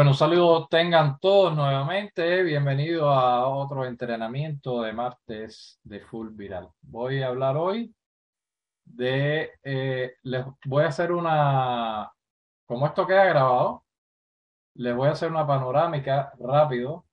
bueno, 0.00 0.14
saludos 0.14 0.66
tengan 0.70 1.18
todos 1.18 1.54
nuevamente. 1.54 2.42
Bienvenido 2.42 3.10
a 3.10 3.46
otro 3.46 3.84
entrenamiento 3.84 4.80
de 4.80 4.94
martes 4.94 5.78
de 5.84 6.00
Full 6.00 6.30
Viral. 6.30 6.70
Voy 6.80 7.22
a 7.22 7.26
hablar 7.26 7.58
hoy 7.58 7.94
de, 8.82 9.50
eh, 9.62 10.14
les 10.22 10.46
voy 10.64 10.84
a 10.84 10.86
hacer 10.86 11.12
una, 11.12 12.10
como 12.64 12.86
esto 12.86 13.06
queda 13.06 13.26
grabado, 13.26 13.84
les 14.76 14.96
voy 14.96 15.08
a 15.08 15.12
hacer 15.12 15.30
una 15.30 15.46
panorámica 15.46 16.32
rápido 16.38 17.04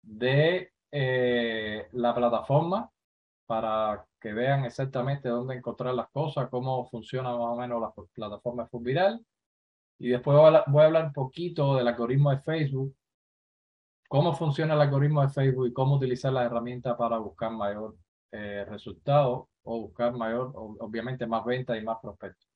de 0.00 0.72
eh, 0.92 1.88
la 1.94 2.14
plataforma 2.14 2.88
para 3.46 4.06
que 4.20 4.32
vean 4.32 4.64
exactamente 4.64 5.28
dónde 5.28 5.56
encontrar 5.56 5.94
las 5.94 6.08
cosas, 6.10 6.48
cómo 6.48 6.88
funciona 6.90 7.30
más 7.30 7.40
o 7.40 7.56
menos 7.56 7.80
la 7.80 7.92
plataforma 8.14 8.68
Full 8.68 8.84
Viral 8.84 9.26
y 10.00 10.08
después 10.08 10.36
voy 10.66 10.82
a 10.82 10.86
hablar 10.86 11.04
un 11.04 11.12
poquito 11.12 11.76
del 11.76 11.86
algoritmo 11.86 12.30
de 12.30 12.40
Facebook, 12.40 12.96
cómo 14.08 14.34
funciona 14.34 14.74
el 14.74 14.80
algoritmo 14.80 15.20
de 15.22 15.28
Facebook 15.28 15.68
y 15.68 15.72
cómo 15.74 15.96
utilizar 15.96 16.32
la 16.32 16.44
herramienta 16.44 16.96
para 16.96 17.18
buscar 17.18 17.52
mayor 17.52 17.96
eh, 18.32 18.64
resultado 18.68 19.50
o 19.62 19.80
buscar 19.82 20.14
mayor, 20.14 20.52
obviamente 20.54 21.26
más 21.26 21.44
ventas 21.44 21.78
y 21.78 21.84
más 21.84 21.98
prospectos. 22.00 22.48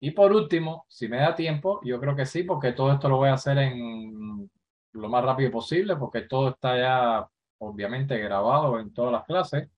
Y 0.00 0.10
por 0.10 0.32
último, 0.32 0.84
si 0.88 1.08
me 1.08 1.18
da 1.18 1.34
tiempo, 1.34 1.80
yo 1.84 2.00
creo 2.00 2.16
que 2.16 2.26
sí, 2.26 2.42
porque 2.42 2.72
todo 2.72 2.92
esto 2.92 3.08
lo 3.08 3.18
voy 3.18 3.28
a 3.28 3.34
hacer 3.34 3.58
en 3.58 4.50
lo 4.92 5.08
más 5.08 5.24
rápido 5.24 5.52
posible, 5.52 5.94
porque 5.96 6.22
todo 6.22 6.50
está 6.50 6.76
ya 6.76 7.28
obviamente 7.58 8.18
grabado 8.18 8.80
en 8.80 8.92
todas 8.92 9.12
las 9.12 9.24
clases. 9.24 9.68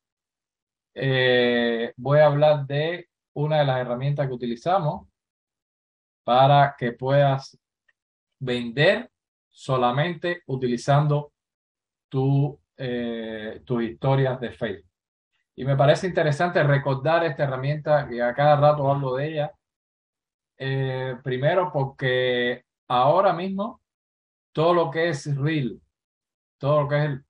Eh, 0.94 1.92
voy 1.96 2.20
a 2.20 2.26
hablar 2.26 2.66
de 2.66 3.09
una 3.34 3.59
de 3.59 3.66
las 3.66 3.80
herramientas 3.80 4.26
que 4.28 4.34
utilizamos, 4.34 5.09
para 6.24 6.74
que 6.79 6.93
puedas 6.93 7.59
vender 8.38 9.10
solamente 9.49 10.43
utilizando 10.46 11.32
tu, 12.09 12.59
eh, 12.77 13.62
tus 13.65 13.82
historias 13.82 14.40
de 14.40 14.51
Facebook. 14.52 14.90
Y 15.57 15.65
me 15.65 15.77
parece 15.77 16.07
interesante 16.07 16.62
recordar 16.62 17.24
esta 17.24 17.45
herramienta 17.45 18.09
y 18.10 18.21
a 18.21 18.32
cada 18.32 18.57
rato 18.57 18.90
hablo 18.90 19.16
de 19.16 19.29
ella. 19.29 19.52
Eh, 20.57 21.16
primero 21.23 21.71
porque 21.73 22.65
ahora 22.88 23.32
mismo 23.32 23.80
todo 24.52 24.74
lo 24.74 24.90
que 24.90 25.09
es 25.09 25.37
Reel, 25.37 25.80
todo 26.59 26.82
lo 26.82 26.88
que 26.88 27.05
es 27.05 27.21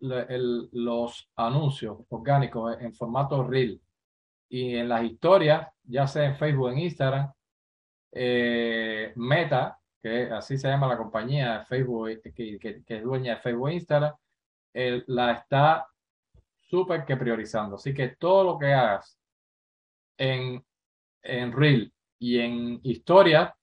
los 0.72 1.30
anuncios 1.36 1.98
orgánicos 2.08 2.77
en 2.80 2.94
formato 2.94 3.47
Reel 3.47 3.80
y 4.48 4.77
en 4.77 4.88
las 4.88 5.04
historias, 5.04 5.69
ya 5.84 6.06
sea 6.06 6.25
en 6.25 6.36
Facebook, 6.36 6.70
en 6.70 6.78
Instagram, 6.78 7.32
eh, 8.12 9.12
Meta, 9.16 9.78
que 10.03 10.25
así 10.30 10.58
se 10.58 10.69
llama 10.69 10.89
la 10.89 10.97
compañía 10.97 11.58
de 11.58 11.64
Facebook, 11.66 12.20
que, 12.34 12.58
que, 12.58 12.83
es 12.86 13.03
dueña 13.03 13.36
de 13.36 13.41
Facebook 13.41 13.69
e 13.69 13.75
Instagram, 13.75 14.14
la 15.06 15.33
está 15.33 15.86
súper 16.61 17.05
que 17.05 17.16
priorizando. 17.16 17.77
Así 17.77 17.92
que 17.92 18.08
todo 18.16 18.44
lo 18.44 18.58
que 18.58 18.72
hagas 18.72 19.19
en, 20.19 20.64
en 21.22 21.53
Reel 21.53 21.92
y 22.19 22.38
en 22.38 22.81
historia 22.83 23.55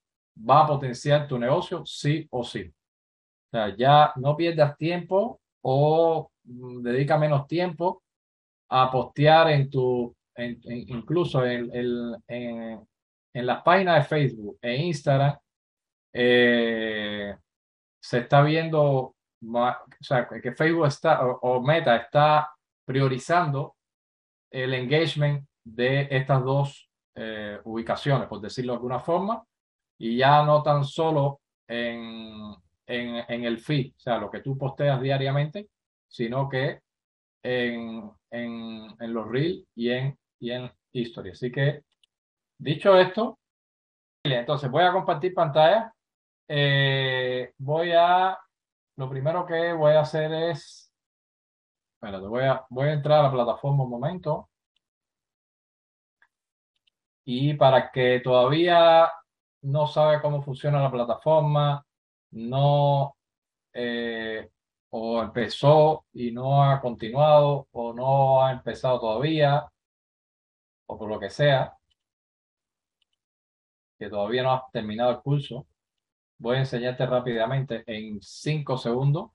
va 0.48 0.64
a 0.64 0.66
potenciar 0.66 1.26
tu 1.26 1.38
negocio 1.38 1.84
sí 1.86 2.26
o 2.30 2.44
sí. 2.44 2.72
O 3.48 3.50
sea, 3.50 3.74
ya 3.76 4.12
no 4.16 4.36
pierdas 4.36 4.76
tiempo 4.76 5.40
o 5.62 6.30
mm, 6.44 6.82
dedica 6.82 7.18
menos 7.18 7.46
tiempo 7.46 8.02
a 8.68 8.90
postear 8.90 9.50
en 9.50 9.70
tu, 9.70 10.14
incluso 10.36 11.44
en, 11.44 11.70
en, 12.26 12.80
en 13.38 13.46
las 13.46 13.62
páginas 13.62 14.02
de 14.02 14.08
Facebook 14.08 14.58
e 14.60 14.76
Instagram 14.76 15.38
eh, 16.12 17.36
se 18.00 18.18
está 18.18 18.42
viendo, 18.42 18.82
o 18.82 19.74
sea, 20.00 20.26
que 20.26 20.52
Facebook 20.52 20.86
está 20.86 21.24
o, 21.24 21.62
Meta 21.62 21.94
está 21.96 22.52
priorizando 22.84 23.76
el 24.50 24.74
engagement 24.74 25.46
de 25.64 26.08
estas 26.10 26.42
dos 26.42 26.90
eh, 27.14 27.60
ubicaciones, 27.64 28.26
por 28.26 28.40
decirlo 28.40 28.72
de 28.72 28.76
alguna 28.78 28.98
forma, 28.98 29.44
y 29.98 30.16
ya 30.16 30.42
no 30.44 30.60
tan 30.62 30.84
solo 30.84 31.40
en, 31.68 32.56
en, 32.86 33.44
el 33.44 33.58
feed, 33.58 33.92
o 33.96 34.00
sea, 34.00 34.18
lo 34.18 34.30
que 34.30 34.40
tú 34.40 34.58
posteas 34.58 35.00
diariamente, 35.00 35.68
sino 36.08 36.48
que 36.48 36.80
en, 37.44 38.10
en, 38.30 39.14
los 39.14 39.28
reels 39.28 39.64
y 39.76 39.90
en, 39.90 40.18
y 40.40 40.50
en 40.50 40.72
history. 40.92 41.30
Así 41.30 41.52
que 41.52 41.82
Dicho 42.58 42.98
esto, 42.98 43.38
entonces 44.24 44.70
voy 44.70 44.82
a 44.84 44.92
compartir 44.92 45.32
pantalla. 45.32 45.92
Eh, 46.48 47.52
voy 47.58 47.92
a, 47.92 48.36
lo 48.96 49.08
primero 49.08 49.46
que 49.46 49.72
voy 49.72 49.92
a 49.92 50.00
hacer 50.00 50.32
es, 50.32 50.92
bueno, 52.00 52.28
voy 52.28 52.44
a, 52.44 52.64
voy 52.70 52.88
a 52.88 52.92
entrar 52.94 53.20
a 53.20 53.22
la 53.24 53.32
plataforma 53.32 53.84
un 53.84 53.90
momento. 53.90 54.48
Y 57.24 57.54
para 57.54 57.90
que 57.92 58.20
todavía 58.20 59.08
no 59.62 59.86
sabe 59.86 60.20
cómo 60.20 60.42
funciona 60.42 60.80
la 60.82 60.90
plataforma, 60.90 61.84
no, 62.32 63.16
eh, 63.72 64.50
o 64.90 65.22
empezó 65.22 66.06
y 66.12 66.32
no 66.32 66.64
ha 66.64 66.80
continuado, 66.80 67.68
o 67.72 67.92
no 67.92 68.42
ha 68.42 68.52
empezado 68.52 68.98
todavía, 69.00 69.68
o 70.86 70.98
por 70.98 71.08
lo 71.08 71.20
que 71.20 71.30
sea, 71.30 71.77
que 73.98 74.08
todavía 74.08 74.42
no 74.42 74.52
has 74.52 74.62
terminado 74.72 75.10
el 75.10 75.18
curso, 75.20 75.66
voy 76.38 76.56
a 76.56 76.60
enseñarte 76.60 77.04
rápidamente 77.06 77.82
en 77.86 78.20
cinco 78.22 78.78
segundos 78.78 79.30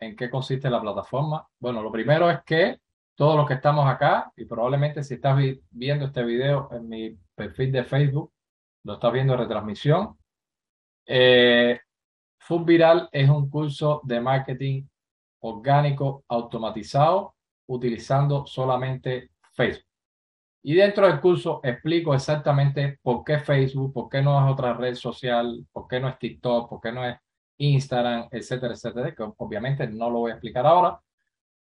en 0.00 0.16
qué 0.16 0.30
consiste 0.30 0.70
la 0.70 0.80
plataforma. 0.80 1.46
Bueno, 1.58 1.82
lo 1.82 1.92
primero 1.92 2.30
es 2.30 2.42
que 2.44 2.80
todos 3.14 3.36
los 3.36 3.46
que 3.46 3.54
estamos 3.54 3.86
acá, 3.86 4.32
y 4.34 4.46
probablemente 4.46 5.04
si 5.04 5.14
estás 5.14 5.38
viendo 5.70 6.06
este 6.06 6.24
video 6.24 6.70
en 6.72 6.88
mi 6.88 7.18
perfil 7.34 7.70
de 7.70 7.84
Facebook, 7.84 8.32
lo 8.84 8.94
estás 8.94 9.12
viendo 9.12 9.34
en 9.34 9.40
retransmisión. 9.40 10.16
Eh, 11.04 11.78
Viral 12.64 13.08
es 13.12 13.28
un 13.28 13.48
curso 13.50 14.00
de 14.04 14.20
marketing 14.20 14.84
orgánico 15.40 16.24
automatizado 16.28 17.34
utilizando 17.66 18.46
solamente 18.46 19.30
Facebook. 19.52 19.89
Y 20.62 20.74
dentro 20.74 21.06
del 21.06 21.20
curso 21.20 21.60
explico 21.62 22.14
exactamente 22.14 22.98
por 23.02 23.24
qué 23.24 23.38
Facebook, 23.38 23.92
por 23.94 24.08
qué 24.10 24.20
no 24.20 24.38
es 24.44 24.52
otra 24.52 24.74
red 24.74 24.94
social, 24.94 25.66
por 25.72 25.88
qué 25.88 26.00
no 26.00 26.08
es 26.08 26.18
TikTok, 26.18 26.68
por 26.68 26.80
qué 26.80 26.92
no 26.92 27.04
es 27.06 27.16
Instagram, 27.56 28.28
etcétera, 28.30 28.74
etcétera, 28.74 29.14
que 29.14 29.24
obviamente 29.38 29.86
no 29.86 30.10
lo 30.10 30.20
voy 30.20 30.30
a 30.32 30.34
explicar 30.34 30.66
ahora. 30.66 31.00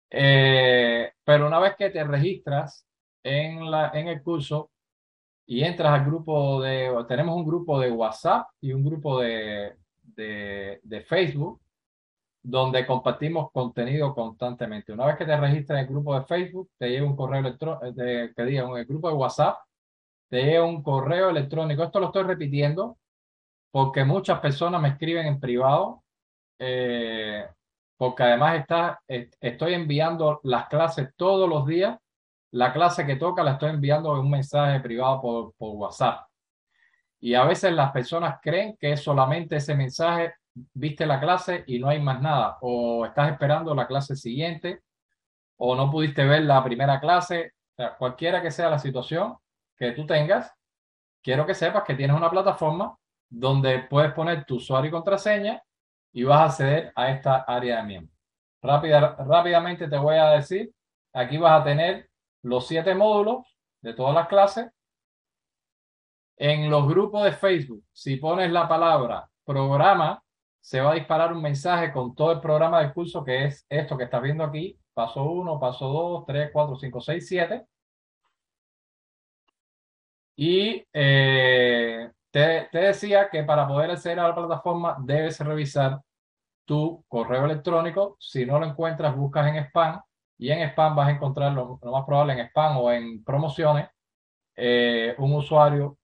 Eh, 0.10 1.12
pero 1.24 1.48
una 1.48 1.60
vez 1.60 1.76
que 1.76 1.90
te 1.90 2.04
registras 2.04 2.86
en, 3.24 3.70
la, 3.72 3.92
en 3.96 4.10
el 4.10 4.22
curso 4.22 4.72
y 5.46 5.64
entras 5.64 5.92
al 5.94 6.06
grupo 6.06 6.62
de, 6.62 6.92
tenemos 7.08 7.36
un 7.36 7.46
grupo 7.46 7.80
de 7.80 7.92
WhatsApp 7.92 8.48
y 8.62 8.74
un 8.74 8.84
grupo 8.84 9.20
de, 9.22 9.76
de, 10.04 10.80
de 10.84 11.02
Facebook, 11.02 11.63
donde 12.44 12.86
compartimos 12.86 13.52
contenido 13.52 14.14
constantemente. 14.14 14.92
Una 14.92 15.06
vez 15.06 15.18
que 15.18 15.26
te 15.26 15.38
registras 15.38 15.80
en 15.80 15.86
el 15.86 15.92
grupo 15.92 16.20
de 16.20 16.26
Facebook, 16.26 16.70
te 16.78 16.90
llega 16.90 17.06
un 17.06 17.16
correo 17.16 17.40
electrónico, 17.40 18.02
eh, 18.02 18.34
que 18.36 18.44
diga, 18.44 18.64
en 18.64 18.78
el 18.78 18.86
grupo 18.86 19.08
de 19.08 19.16
WhatsApp, 19.16 19.60
te 20.30 20.44
llega 20.44 20.64
un 20.66 20.84
correo 20.84 21.30
electrónico. 21.30 21.84
Esto 21.84 22.02
lo 22.02 22.08
estoy 22.08 22.24
repitiendo 22.24 22.98
porque 23.72 24.04
muchas 24.04 24.40
personas 24.42 24.82
me 24.82 24.90
escriben 24.90 25.26
en 25.26 25.40
privado, 25.40 26.04
eh, 26.60 27.48
porque 27.98 28.24
además 28.24 28.60
está, 28.60 29.02
estoy 29.08 29.74
enviando 29.74 30.42
las 30.44 30.68
clases 30.68 31.10
todos 31.16 31.48
los 31.50 31.66
días. 31.66 31.98
La 32.52 32.74
clase 32.74 33.06
que 33.06 33.16
toca 33.16 33.44
la 33.44 33.54
estoy 33.54 33.70
enviando 33.70 34.14
en 34.14 34.20
un 34.20 34.30
mensaje 34.30 34.80
privado 34.82 35.22
por, 35.22 35.54
por 35.56 35.76
WhatsApp. 35.76 36.28
Y 37.22 37.36
a 37.36 37.46
veces 37.46 37.72
las 37.72 37.92
personas 37.92 38.40
creen 38.42 38.76
que 38.78 38.92
es 38.92 39.02
solamente 39.02 39.56
ese 39.56 39.76
mensaje 39.76 40.34
viste 40.74 41.06
la 41.06 41.20
clase 41.20 41.64
y 41.68 41.80
no 41.80 41.90
hay 41.90 42.00
más 42.00 42.22
nada, 42.22 42.58
o 42.62 43.06
estás 43.06 43.32
esperando 43.32 43.74
la 43.74 43.88
clase 43.88 44.16
siguiente, 44.16 44.82
o 45.58 45.76
no 45.76 45.90
pudiste 45.90 46.26
ver 46.26 46.44
la 46.44 46.64
primera 46.64 47.00
clase, 47.00 47.54
cualquiera 47.98 48.42
que 48.42 48.52
sea 48.52 48.70
la 48.70 48.80
situación 48.80 49.36
que 49.78 49.92
tú 49.92 50.06
tengas, 50.06 50.54
quiero 51.22 51.46
que 51.46 51.56
sepas 51.56 51.84
que 51.84 51.96
tienes 51.96 52.16
una 52.16 52.30
plataforma 52.30 52.96
donde 53.30 53.80
puedes 53.90 54.14
poner 54.14 54.46
tu 54.46 54.56
usuario 54.56 54.90
y 54.90 54.92
contraseña 54.92 55.62
y 56.12 56.24
vas 56.24 56.40
a 56.40 56.46
acceder 56.46 56.94
a 56.96 57.10
esta 57.10 57.38
área 57.48 57.78
de 57.78 57.84
miembros. 57.84 58.18
Rápida, 58.62 59.16
rápidamente 59.18 59.88
te 59.88 59.98
voy 59.98 60.16
a 60.18 60.30
decir, 60.32 60.72
aquí 61.14 61.38
vas 61.38 61.62
a 61.62 61.64
tener 61.64 62.10
los 62.44 62.68
siete 62.68 62.94
módulos 62.94 63.58
de 63.82 63.94
todas 63.94 64.14
las 64.14 64.28
clases. 64.28 64.70
En 66.38 66.70
los 66.70 66.88
grupos 66.88 67.24
de 67.24 67.32
Facebook, 67.32 67.84
si 67.92 68.18
pones 68.18 68.52
la 68.52 68.68
palabra 68.68 69.30
programa, 69.46 70.24
se 70.64 70.80
va 70.80 70.92
a 70.92 70.96
disparar 70.96 71.34
un 71.34 71.42
mensaje 71.42 71.92
con 71.92 72.16
todo 72.16 72.32
el 72.32 72.40
programa 72.40 72.80
del 72.80 72.94
curso, 72.94 73.24
que 73.26 73.46
es 73.46 73.66
esto 73.70 73.98
que 73.98 74.06
estás 74.06 74.22
viendo 74.22 74.46
aquí, 74.46 74.80
paso 74.94 75.24
1, 75.24 75.60
paso 75.60 75.90
2, 75.90 76.26
3, 76.26 76.52
4, 76.54 76.76
5, 76.78 77.02
6, 77.02 77.28
7. 77.28 77.66
Y 80.38 80.86
eh, 80.94 82.10
te, 82.32 82.70
te 82.72 82.78
decía 82.78 83.30
que 83.30 83.44
para 83.44 83.68
poder 83.68 83.92
acceder 83.92 84.20
a 84.22 84.30
la 84.30 84.36
plataforma 84.36 84.96
debes 85.02 85.38
revisar 85.42 86.00
tu 86.66 87.04
correo 87.10 87.44
electrónico. 87.44 88.16
Si 88.20 88.46
no 88.46 88.58
lo 88.58 88.66
encuentras, 88.66 89.16
buscas 89.18 89.48
en 89.48 89.58
spam 89.66 90.02
y 90.38 90.50
en 90.50 90.62
spam 90.70 90.96
vas 90.96 91.10
a 91.10 91.12
encontrar 91.12 91.52
lo, 91.52 91.78
más 91.84 92.06
probable 92.06 92.34
en 92.34 92.48
spam 92.48 92.78
o 92.78 92.90
en 92.92 93.22
promociones 93.26 93.90
eh, 94.56 95.14
un 95.18 95.34
usuario, 95.34 95.98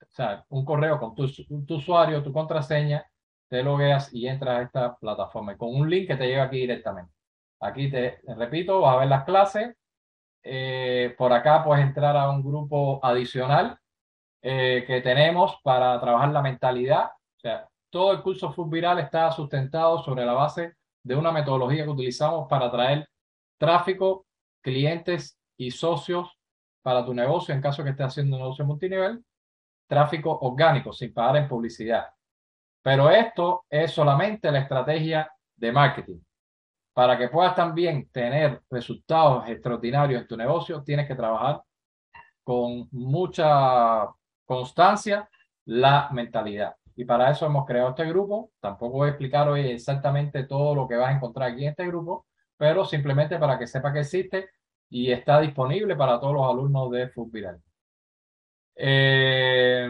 o 0.00 0.10
sea, 0.10 0.44
un 0.50 0.64
correo 0.64 0.98
con 0.98 1.14
tu, 1.14 1.26
tu 1.66 1.76
usuario, 1.76 2.22
tu 2.22 2.32
contraseña, 2.32 3.06
te 3.48 3.62
lo 3.62 3.76
veas 3.76 4.12
y 4.12 4.26
entras 4.26 4.58
a 4.58 4.62
esta 4.62 4.96
plataforma 4.96 5.56
con 5.56 5.74
un 5.74 5.88
link 5.88 6.08
que 6.08 6.16
te 6.16 6.26
llega 6.26 6.44
aquí 6.44 6.58
directamente. 6.58 7.12
Aquí 7.60 7.90
te 7.90 8.20
repito, 8.36 8.80
vas 8.80 8.96
a 8.96 8.98
ver 9.00 9.08
las 9.08 9.24
clases. 9.24 9.76
Eh, 10.42 11.14
por 11.18 11.32
acá 11.32 11.64
puedes 11.64 11.84
entrar 11.84 12.16
a 12.16 12.30
un 12.30 12.42
grupo 12.42 13.00
adicional 13.02 13.78
eh, 14.42 14.84
que 14.86 15.00
tenemos 15.00 15.58
para 15.62 16.00
trabajar 16.00 16.30
la 16.30 16.42
mentalidad. 16.42 17.06
O 17.06 17.40
sea, 17.40 17.68
todo 17.90 18.12
el 18.12 18.22
curso 18.22 18.52
Food 18.52 18.70
Viral 18.70 18.98
está 18.98 19.30
sustentado 19.32 20.02
sobre 20.02 20.24
la 20.24 20.34
base 20.34 20.74
de 21.02 21.16
una 21.16 21.32
metodología 21.32 21.84
que 21.84 21.90
utilizamos 21.90 22.48
para 22.48 22.66
atraer 22.66 23.08
tráfico, 23.58 24.26
clientes 24.60 25.38
y 25.56 25.70
socios 25.70 26.36
para 26.82 27.04
tu 27.04 27.14
negocio 27.14 27.54
en 27.54 27.60
caso 27.60 27.82
que 27.82 27.90
estés 27.90 28.06
haciendo 28.06 28.36
un 28.36 28.42
negocio 28.42 28.64
multinivel, 28.64 29.24
tráfico 29.88 30.38
orgánico 30.40 30.92
sin 30.92 31.12
pagar 31.12 31.38
en 31.38 31.48
publicidad. 31.48 32.06
Pero 32.86 33.10
esto 33.10 33.64
es 33.68 33.90
solamente 33.90 34.48
la 34.52 34.60
estrategia 34.60 35.28
de 35.56 35.72
marketing. 35.72 36.20
Para 36.92 37.18
que 37.18 37.28
puedas 37.28 37.56
también 37.56 38.08
tener 38.10 38.62
resultados 38.70 39.48
extraordinarios 39.48 40.22
en 40.22 40.28
tu 40.28 40.36
negocio, 40.36 40.84
tienes 40.84 41.08
que 41.08 41.16
trabajar 41.16 41.62
con 42.44 42.86
mucha 42.92 44.06
constancia 44.44 45.28
la 45.64 46.08
mentalidad. 46.12 46.76
Y 46.94 47.04
para 47.04 47.28
eso 47.28 47.44
hemos 47.46 47.66
creado 47.66 47.88
este 47.88 48.04
grupo. 48.04 48.52
Tampoco 48.60 48.98
voy 48.98 49.08
a 49.08 49.10
explicar 49.10 49.48
hoy 49.48 49.68
exactamente 49.68 50.44
todo 50.44 50.76
lo 50.76 50.86
que 50.86 50.94
vas 50.94 51.08
a 51.08 51.16
encontrar 51.16 51.50
aquí 51.50 51.64
en 51.64 51.70
este 51.70 51.88
grupo, 51.88 52.28
pero 52.56 52.84
simplemente 52.84 53.36
para 53.36 53.58
que 53.58 53.66
sepa 53.66 53.92
que 53.92 54.00
existe 54.02 54.50
y 54.88 55.10
está 55.10 55.40
disponible 55.40 55.96
para 55.96 56.20
todos 56.20 56.34
los 56.34 56.48
alumnos 56.48 56.92
de 56.92 57.08
Food 57.08 57.32
eh, 58.76 59.88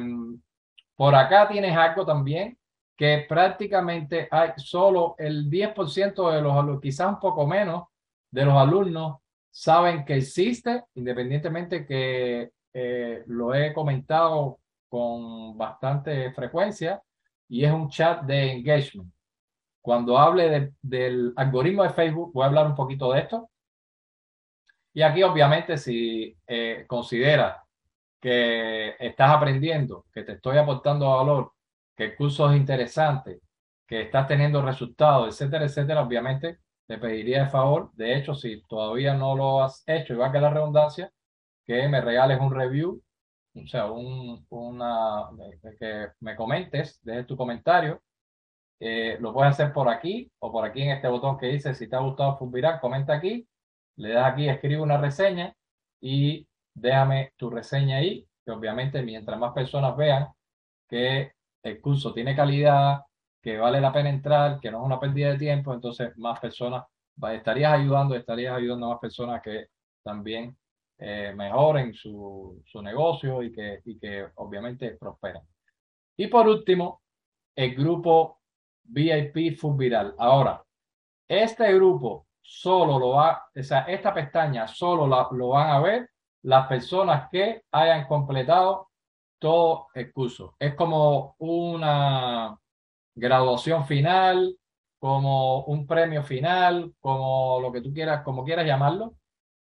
por 0.95 1.15
acá 1.15 1.47
tienes 1.47 1.77
algo 1.77 2.07
también 2.07 2.57
que 2.97 3.27
prácticamente 3.29 4.27
hay 4.31 4.53
solo 4.57 5.15
el 5.19 5.51
10% 5.51 6.31
de 6.31 6.41
los 6.41 6.53
alumnos, 6.53 6.81
quizás 6.81 7.09
un 7.09 7.21
poco 7.21 7.47
menos, 7.47 7.85
de 8.31 8.45
los 8.45 8.55
alumnos 8.55 9.19
saben 9.51 10.05
que 10.05 10.17
existe, 10.17 10.85
independientemente 10.95 11.87
que 11.87 12.51
eh, 12.73 13.23
lo 13.27 13.55
he 13.55 13.73
comentado 13.73 14.61
con 14.89 15.57
bastante 15.57 16.33
frecuencia, 16.33 17.03
y 17.49 17.65
es 17.65 17.73
un 17.73 17.89
chat 17.89 18.23
de 18.23 18.53
engagement. 18.53 19.13
Cuando 19.81 20.19
hable 20.19 20.73
del 20.83 21.33
algoritmo 21.37 21.83
de 21.85 21.91
Facebook, 21.91 22.33
voy 22.33 22.43
a 22.43 22.47
hablar 22.47 22.67
un 22.67 22.75
poquito 22.75 23.13
de 23.13 23.21
esto. 23.21 23.49
Y 24.93 25.03
aquí, 25.03 25.23
obviamente, 25.23 25.79
si 25.79 26.37
eh, 26.47 26.85
consideras 26.89 27.59
que 28.21 28.97
estás 28.99 29.31
aprendiendo, 29.31 30.07
que 30.13 30.23
te 30.25 30.33
estoy 30.33 30.59
aportando 30.59 31.11
valor, 31.11 31.53
el 32.05 32.17
curso 32.17 32.51
es 32.51 32.57
interesante, 32.57 33.41
que 33.87 34.03
estás 34.03 34.27
teniendo 34.29 34.63
resultados, 34.63 35.29
etcétera, 35.29 35.65
etcétera, 35.67 36.03
obviamente 36.03 36.59
te 36.87 36.99
pediría 36.99 37.45
de 37.45 37.51
favor, 37.51 37.91
de 37.95 38.17
hecho, 38.17 38.35
si 38.35 38.63
todavía 38.63 39.15
no 39.15 39.37
lo 39.37 39.63
has 39.63 39.83
hecho, 39.87 40.13
igual 40.15 40.33
que 40.33 40.41
la 40.41 40.51
redundancia, 40.51 41.13
que 41.65 41.89
me 41.89 42.01
regales 42.01 42.41
un 42.41 42.55
review, 42.55 43.03
o 43.55 43.67
sea, 43.67 43.91
un, 43.91 44.47
una, 44.51 45.25
que 45.79 46.09
me 46.21 46.37
comentes, 46.37 47.01
dejes 47.03 47.27
tu 47.27 47.37
comentario. 47.37 48.03
Eh, 48.79 49.17
lo 49.21 49.33
puedes 49.33 49.53
hacer 49.53 49.73
por 49.73 49.89
aquí 49.89 50.31
o 50.39 50.53
por 50.53 50.65
aquí 50.67 50.83
en 50.83 50.91
este 50.91 51.09
botón 51.09 51.39
que 51.39 51.47
dice 51.47 51.75
si 51.75 51.89
te 51.89 51.97
ha 51.97 52.01
gustado 52.01 52.37
Fulviral, 52.37 52.79
comenta 52.81 53.15
aquí, 53.15 53.49
le 53.97 54.11
das 54.11 54.33
aquí, 54.33 54.49
escribe 54.49 54.83
una 54.83 54.99
reseña 54.99 55.55
y 56.01 56.47
déjame 56.75 57.33
tu 57.37 57.49
reseña 57.51 57.99
ahí, 57.99 58.29
que 58.45 58.51
obviamente 58.53 59.03
mientras 59.03 59.39
más 59.39 59.53
personas 59.55 59.97
vean 59.97 60.29
que 60.89 61.33
el 61.67 61.81
curso 61.81 62.13
tiene 62.13 62.37
calidad, 62.37 63.01
que 63.43 63.59
vale 63.59 63.81
la 63.81 63.93
pena 63.93 64.09
entrar, 64.09 64.61
que 64.61 64.71
no 64.71 64.79
es 64.81 64.87
una 64.87 65.01
pérdida 65.01 65.31
de 65.31 65.39
tiempo, 65.39 65.75
entonces 65.75 66.17
más 66.17 66.39
personas 66.39 66.85
estarías 67.33 67.73
ayudando, 67.73 68.15
estarías 68.15 68.57
ayudando 68.57 68.87
a 68.87 68.89
más 68.91 68.99
personas 69.01 69.43
que 69.43 69.67
también 70.03 70.57
eh, 70.99 71.33
mejoren 71.37 71.93
su, 71.93 72.63
su, 72.65 72.81
negocio 72.83 73.43
y 73.43 73.53
que, 73.53 73.81
y 73.85 73.99
que 73.99 74.29
obviamente 74.37 74.97
prosperen. 74.97 75.43
Y 76.17 76.29
por 76.29 76.47
último, 76.49 77.03
el 77.57 77.75
grupo 77.75 78.41
VIP 78.85 79.59
Full 79.59 79.77
Viral. 79.77 80.15
Ahora, 80.19 80.63
este 81.29 81.75
grupo 81.75 82.29
solo 82.41 82.99
lo 82.99 83.11
va, 83.11 83.45
o 83.55 83.63
sea, 83.63 83.81
esta 83.81 84.15
pestaña 84.15 84.69
solo 84.69 85.07
lo 85.07 85.49
van 85.49 85.71
a 85.71 85.81
ver 85.81 86.11
las 86.43 86.69
personas 86.69 87.29
que 87.31 87.63
hayan 87.73 88.07
completado 88.07 88.89
todo 89.39 89.89
el 89.95 90.13
curso. 90.13 90.55
Es 90.59 90.75
como 90.75 91.35
una 91.39 92.59
graduación 93.15 93.87
final, 93.87 94.57
como 94.99 95.65
un 95.65 95.87
premio 95.87 96.23
final, 96.23 96.95
como 97.01 97.61
lo 97.61 97.73
que 97.73 97.81
tú 97.81 97.93
quieras, 97.93 98.23
como 98.23 98.45
quieras 98.45 98.67
llamarlo. 98.67 99.15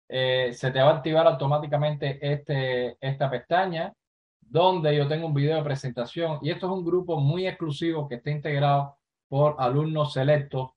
Eh, 0.09 0.53
se 0.53 0.71
te 0.71 0.81
va 0.81 0.91
a 0.91 0.97
activar 0.97 1.27
automáticamente 1.27 2.19
este, 2.21 2.97
esta 3.01 3.31
pestaña 3.31 3.93
donde 4.41 4.95
yo 4.97 5.09
tengo 5.09 5.27
un 5.27 5.35
video 5.35 5.57
de 5.57 5.63
presentación 5.63 6.39
y 6.43 6.51
esto 6.51 6.67
es 6.67 6.73
un 6.73 6.85
grupo 6.85 7.19
muy 7.19 7.47
exclusivo 7.47 8.09
que 8.09 8.17
está 8.17 8.31
integrado 8.31 8.97
por 9.29 9.57
alumnos 9.59 10.13
selectos, 10.13 10.71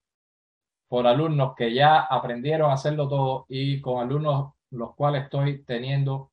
por 0.87 1.05
alumnos 1.05 1.53
que 1.55 1.73
ya 1.73 1.99
aprendieron 1.99 2.71
a 2.71 2.75
hacerlo 2.75 3.07
todo 3.07 3.45
y 3.49 3.81
con 3.81 4.01
alumnos 4.01 4.53
los 4.71 4.95
cuales 4.95 5.25
estoy 5.25 5.63
teniendo 5.63 6.31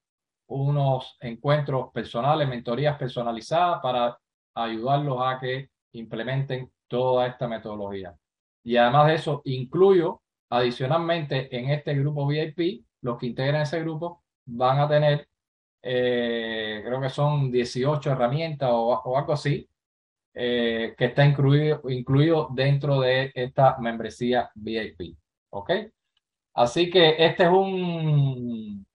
unos 0.55 1.17
encuentros 1.21 1.91
personales, 1.93 2.49
mentorías 2.49 2.97
personalizadas 2.97 3.81
para 3.83 4.19
ayudarlos 4.55 5.19
a 5.21 5.39
que 5.41 5.71
implementen 5.93 6.71
toda 6.89 7.27
esta 7.27 7.49
metodología. 7.49 8.15
Y 8.63 8.77
además 8.77 9.09
de 9.09 9.15
eso, 9.15 9.43
incluyo 9.45 10.23
adicionalmente 10.51 11.55
en 11.57 11.71
este 11.71 11.95
grupo 11.95 12.27
VIP, 12.27 12.85
los 13.03 13.19
que 13.19 13.27
integran 13.27 13.63
ese 13.63 13.81
grupo 13.81 14.23
van 14.47 14.81
a 14.81 14.89
tener, 14.89 15.29
eh, 15.83 16.83
creo 16.85 17.01
que 17.01 17.11
son 17.11 17.51
18 17.51 18.13
herramientas 18.13 18.71
o 18.73 19.17
algo 19.17 19.33
así, 19.33 19.69
eh, 20.35 20.95
que 20.99 21.07
está 21.07 21.25
incluido, 21.25 21.83
incluido 21.89 22.49
dentro 22.53 23.01
de 23.01 23.31
esta 23.35 23.77
membresía 23.79 24.51
VIP. 24.55 25.17
¿Ok? 25.51 25.71
Así 26.55 26.91
que 26.91 27.17
este 27.25 27.45
es 27.45 27.51
un, 27.51 28.87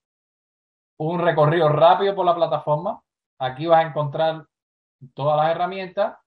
un 1.00 1.20
recorrido 1.20 1.70
rápido 1.70 2.16
por 2.16 2.26
la 2.26 2.36
plataforma. 2.36 3.02
Aquí 3.40 3.66
vas 3.66 3.86
a 3.86 3.88
encontrar 3.90 4.46
todas 5.14 5.38
las 5.38 5.52
herramientas, 5.52 6.18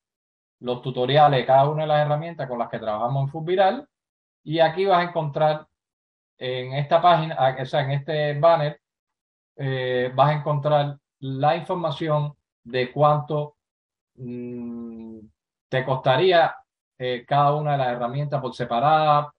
los 0.61 0.83
tutoriales 0.83 1.47
cada 1.47 1.69
una 1.69 1.83
de 1.83 1.89
las 1.89 2.07
herramientas 2.07 2.49
con 2.49 2.59
las 2.59 2.69
que 2.69 2.79
trabajamos 2.79 3.25
en 3.25 3.29
Food 3.29 3.45
Viral. 3.45 3.89
Y 4.45 4.59
aquí 4.61 4.87
vas 4.87 5.01
a 5.01 5.09
encontrar 5.09 5.67
en 6.39 6.75
esta 6.75 7.01
página, 7.01 7.37
ah, 7.39 7.57
o 7.61 7.67
sea, 7.67 7.83
en 7.83 7.93
este 7.93 8.39
banner, 8.39 8.81
eh, 9.57 10.13
vas 10.15 10.31
a 10.31 10.33
encontrar 10.35 10.99
la 11.21 11.57
información 11.57 12.35
de 12.65 12.91
cuánto 12.93 13.57
Mm, 14.17 15.21
te 15.69 15.85
costaría 15.85 16.55
eh, 16.99 17.25
cada 17.27 17.55
una 17.55 17.73
de 17.73 17.79
las 17.79 17.89
herramientas 17.89 18.41
por 18.41 18.55
separada. 18.55 19.33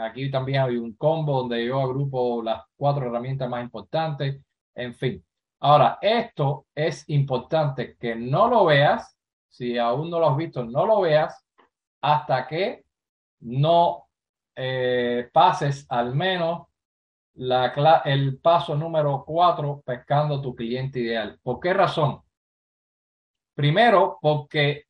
Aquí 0.00 0.30
también 0.30 0.62
hay 0.62 0.76
un 0.76 0.94
combo 0.94 1.38
donde 1.40 1.64
yo 1.66 1.80
agrupo 1.80 2.42
las 2.42 2.62
cuatro 2.76 3.06
herramientas 3.06 3.48
más 3.48 3.62
importantes. 3.64 4.40
En 4.78 4.94
fin. 4.94 5.24
Ahora, 5.60 5.98
esto 6.00 6.66
es 6.72 7.08
importante 7.08 7.96
que 7.96 8.14
no 8.14 8.48
lo 8.48 8.66
veas, 8.66 9.18
si 9.48 9.76
aún 9.76 10.08
no 10.08 10.20
lo 10.20 10.30
has 10.30 10.36
visto, 10.36 10.64
no 10.64 10.86
lo 10.86 11.00
veas 11.00 11.44
hasta 12.00 12.46
que 12.46 12.84
no 13.40 14.08
eh, 14.54 15.28
pases 15.32 15.84
al 15.88 16.14
menos 16.14 16.68
el 18.04 18.38
paso 18.38 18.76
número 18.76 19.24
cuatro 19.26 19.82
pescando 19.84 20.40
tu 20.40 20.54
cliente 20.54 21.00
ideal. 21.00 21.38
¿Por 21.42 21.58
qué 21.58 21.72
razón? 21.74 22.22
Primero, 23.54 24.18
porque 24.20 24.84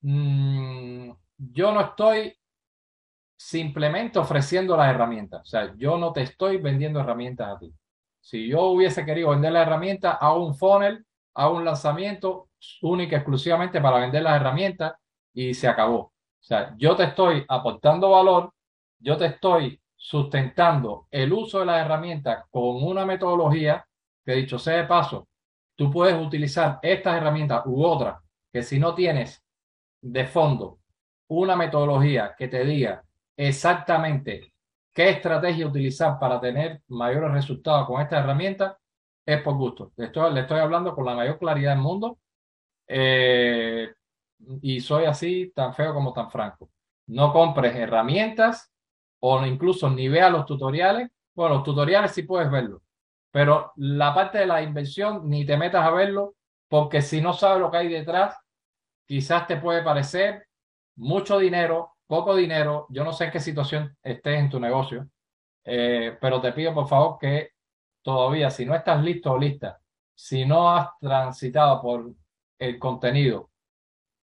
mm, 0.00 1.10
yo 1.36 1.72
no 1.72 1.80
estoy 1.82 2.34
simplemente 3.36 4.18
ofreciendo 4.18 4.76
las 4.78 4.94
herramientas. 4.94 5.42
O 5.42 5.46
sea, 5.46 5.74
yo 5.76 5.98
no 5.98 6.10
te 6.10 6.22
estoy 6.22 6.56
vendiendo 6.56 7.00
herramientas 7.00 7.56
a 7.56 7.58
ti. 7.58 7.74
Si 8.20 8.48
yo 8.48 8.66
hubiese 8.66 9.04
querido 9.04 9.30
vender 9.30 9.52
las 9.52 9.66
herramientas, 9.66 10.16
hago 10.20 10.46
un 10.46 10.54
funnel, 10.54 11.04
hago 11.34 11.56
un 11.56 11.64
lanzamiento 11.64 12.48
único 12.82 13.16
exclusivamente 13.16 13.80
para 13.80 13.98
vender 13.98 14.22
las 14.22 14.36
herramientas 14.36 14.94
y 15.32 15.54
se 15.54 15.68
acabó. 15.68 15.98
O 15.98 16.42
sea, 16.42 16.74
yo 16.78 16.96
te 16.96 17.04
estoy 17.04 17.44
aportando 17.48 18.10
valor, 18.10 18.52
yo 18.98 19.16
te 19.16 19.26
estoy 19.26 19.80
sustentando 19.96 21.06
el 21.10 21.32
uso 21.32 21.60
de 21.60 21.66
las 21.66 21.84
herramientas 21.84 22.44
con 22.50 22.82
una 22.82 23.04
metodología 23.04 23.84
que 24.24 24.32
dicho 24.32 24.58
sea 24.58 24.76
de 24.76 24.84
paso, 24.84 25.28
tú 25.76 25.90
puedes 25.90 26.14
utilizar 26.14 26.78
estas 26.82 27.16
herramientas 27.16 27.62
u 27.66 27.84
otras 27.84 28.18
que 28.52 28.62
si 28.62 28.78
no 28.78 28.94
tienes 28.94 29.42
de 30.00 30.26
fondo 30.26 30.78
una 31.28 31.54
metodología 31.56 32.34
que 32.36 32.48
te 32.48 32.64
diga 32.64 33.04
exactamente 33.36 34.49
qué 34.92 35.10
estrategia 35.10 35.66
utilizar 35.66 36.18
para 36.18 36.40
tener 36.40 36.82
mayores 36.88 37.32
resultados 37.32 37.86
con 37.86 38.00
esta 38.00 38.18
herramienta, 38.18 38.78
es 39.24 39.42
por 39.42 39.54
gusto. 39.56 39.92
Le 39.96 40.06
estoy, 40.06 40.32
le 40.32 40.40
estoy 40.40 40.58
hablando 40.60 40.94
con 40.94 41.04
la 41.04 41.14
mayor 41.14 41.38
claridad 41.38 41.72
del 41.72 41.82
mundo 41.82 42.18
eh, 42.86 43.92
y 44.62 44.80
soy 44.80 45.04
así 45.04 45.52
tan 45.54 45.74
feo 45.74 45.94
como 45.94 46.12
tan 46.12 46.30
franco. 46.30 46.70
No 47.06 47.32
compres 47.32 47.74
herramientas 47.76 48.70
o 49.20 49.44
incluso 49.44 49.90
ni 49.90 50.08
veas 50.08 50.32
los 50.32 50.46
tutoriales. 50.46 51.10
Bueno, 51.34 51.56
los 51.56 51.64
tutoriales 51.64 52.12
sí 52.12 52.22
puedes 52.22 52.50
verlos, 52.50 52.82
pero 53.30 53.72
la 53.76 54.14
parte 54.14 54.38
de 54.38 54.46
la 54.46 54.62
inversión 54.62 55.28
ni 55.28 55.44
te 55.44 55.56
metas 55.56 55.84
a 55.84 55.90
verlo 55.90 56.34
porque 56.68 57.02
si 57.02 57.20
no 57.20 57.32
sabes 57.32 57.60
lo 57.60 57.70
que 57.70 57.78
hay 57.78 57.88
detrás, 57.88 58.36
quizás 59.06 59.46
te 59.46 59.56
puede 59.56 59.82
parecer 59.82 60.46
mucho 60.96 61.38
dinero, 61.38 61.96
poco 62.10 62.34
dinero. 62.34 62.86
Yo 62.90 63.04
no 63.04 63.12
sé 63.12 63.26
en 63.26 63.30
qué 63.30 63.38
situación 63.40 63.96
estés 64.02 64.40
en 64.40 64.50
tu 64.50 64.58
negocio, 64.58 65.08
eh, 65.64 66.18
pero 66.20 66.40
te 66.40 66.52
pido 66.52 66.74
por 66.74 66.88
favor 66.88 67.18
que 67.20 67.52
todavía, 68.02 68.50
si 68.50 68.66
no 68.66 68.74
estás 68.74 69.00
listo 69.02 69.32
o 69.32 69.38
lista, 69.38 69.80
si 70.14 70.44
no 70.44 70.70
has 70.72 70.88
transitado 70.98 71.80
por 71.80 72.10
el 72.58 72.78
contenido 72.80 73.50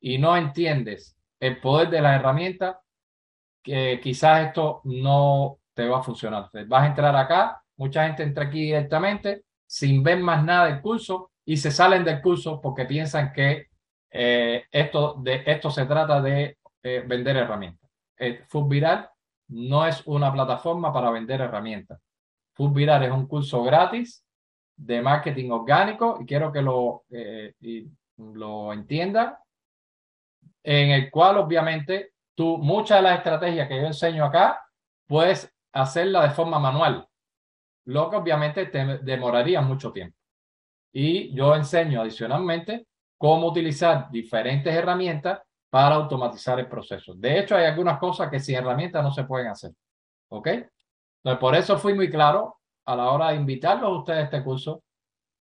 y 0.01 0.19
no 0.19 0.37
entiendes 0.37 1.17
el 1.39 1.61
poder 1.61 1.89
de 1.89 2.03
la 2.03 2.17
herramienta, 2.17 2.81
que 3.63 4.01
quizás 4.03 4.49
esto 4.49 4.81
no 4.85 5.61
te 5.73 5.87
va 5.89 6.01
a 6.01 6.03
funcionar. 6.03 6.51
Vas 6.67 6.83
a 6.83 6.87
entrar 6.87 7.15
acá, 7.15 7.63
mucha 7.77 8.05
gente 8.05 8.25
entra 8.25 8.47
aquí 8.47 8.63
directamente 8.63 9.45
sin 9.65 10.03
ver 10.03 10.19
más 10.19 10.43
nada 10.45 10.67
del 10.67 10.81
curso 10.81 11.31
y 11.45 11.57
se 11.57 11.71
salen 11.71 12.05
del 12.05 12.21
curso 12.21 12.61
porque 12.61 12.85
piensan 12.85 13.33
que 13.33 13.69
eh, 14.11 14.65
esto, 14.73 15.15
de, 15.23 15.45
esto 15.47 15.71
se 15.71 15.87
trata 15.87 16.21
de 16.21 16.59
eh, 16.89 17.03
vender 17.05 17.37
herramientas. 17.37 17.91
Eh, 18.17 18.45
Food 18.47 18.69
Viral 18.69 19.11
no 19.49 19.85
es 19.85 20.07
una 20.07 20.33
plataforma 20.33 20.93
para 20.93 21.11
vender 21.11 21.41
herramientas. 21.41 22.01
Food 22.53 22.75
Viral 22.75 23.03
es 23.03 23.11
un 23.11 23.27
curso 23.27 23.65
gratis 23.65 24.25
de 24.77 25.03
marketing 25.03 25.51
orgánico 25.51 26.19
y 26.21 26.27
quiero 26.27 26.53
que 26.53 26.63
lo, 26.63 27.03
eh, 27.11 27.55
lo 28.19 28.73
entiendan, 28.73 29.35
en 30.63 30.91
el 30.91 31.11
cual 31.11 31.39
obviamente 31.39 32.13
tú 32.37 32.57
muchas 32.59 32.99
de 32.99 33.03
las 33.03 33.19
estrategias 33.19 33.67
que 33.67 33.81
yo 33.81 33.87
enseño 33.89 34.25
acá 34.25 34.65
puedes 35.09 35.53
hacerla 35.73 36.23
de 36.23 36.31
forma 36.31 36.61
manual, 36.61 37.09
lo 37.87 38.11
que 38.11 38.17
obviamente 38.17 38.67
te 38.67 38.99
demoraría 38.99 39.61
mucho 39.61 39.91
tiempo. 39.91 40.17
Y 40.93 41.35
yo 41.35 41.57
enseño 41.57 42.03
adicionalmente 42.03 42.87
cómo 43.19 43.49
utilizar 43.49 44.09
diferentes 44.09 44.73
herramientas 44.73 45.41
para 45.77 45.97
automatizar 45.97 46.59
el 46.59 46.69
proceso. 46.69 47.13
De 47.15 47.39
hecho, 47.39 47.55
hay 47.55 47.67
algunas 47.67 47.99
cosas 47.99 48.31
que 48.31 48.41
sin 48.41 48.55
herramientas 48.55 49.03
no 49.03 49.13
se 49.13 49.25
pueden 49.25 49.49
hacer. 49.49 49.73
¿Ok? 50.31 50.47
Entonces, 50.47 51.39
por 51.39 51.55
eso 51.55 51.77
fui 51.77 51.93
muy 51.93 52.11
claro 52.11 52.61
a 52.87 52.97
la 52.97 53.11
hora 53.11 53.29
de 53.29 53.37
invitarlos 53.37 53.91
a 53.91 53.99
ustedes 53.99 54.21
a 54.21 54.23
este 54.23 54.43
curso 54.43 54.83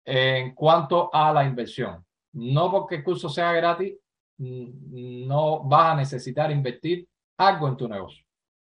en 0.06 0.54
cuanto 0.54 1.10
a 1.12 1.34
la 1.34 1.46
inversión. 1.46 2.06
No 2.34 2.70
porque 2.70 2.98
el 2.98 3.04
curso 3.04 3.28
sea 3.28 3.54
gratis, 3.54 3.98
mm, 4.38 5.28
no 5.28 5.64
vas 5.64 5.94
a 5.94 5.96
necesitar 5.96 6.52
invertir 6.52 7.08
algo 7.40 7.68
en 7.68 7.78
tu 7.78 7.90
negocio. 7.90 8.24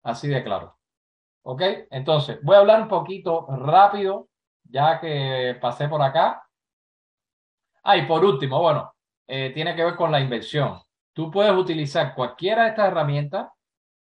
Así 0.03 0.29
de 0.29 0.45
claro. 0.45 0.77
¿Ok? 1.43 1.63
Entonces, 1.91 2.39
voy 2.43 2.57
a 2.57 2.59
hablar 2.59 2.83
un 2.83 2.89
poquito 2.89 3.47
rápido, 3.49 4.29
ya 4.63 5.01
que 5.01 5.57
pasé 5.59 5.89
por 5.89 6.03
acá. 6.03 6.47
Ah, 7.83 7.97
y 7.97 8.07
por 8.07 8.23
último, 8.23 8.61
bueno, 8.61 8.93
eh, 9.27 9.53
tiene 9.55 9.75
que 9.75 9.85
ver 9.85 9.97
con 9.97 10.13
la 10.13 10.21
inversión. 10.21 10.83
Tú 11.17 11.31
puedes 11.31 11.57
utilizar 11.57 12.15
cualquiera 12.15 12.65
de 12.65 12.69
estas 12.69 12.89
herramientas, 12.89 13.49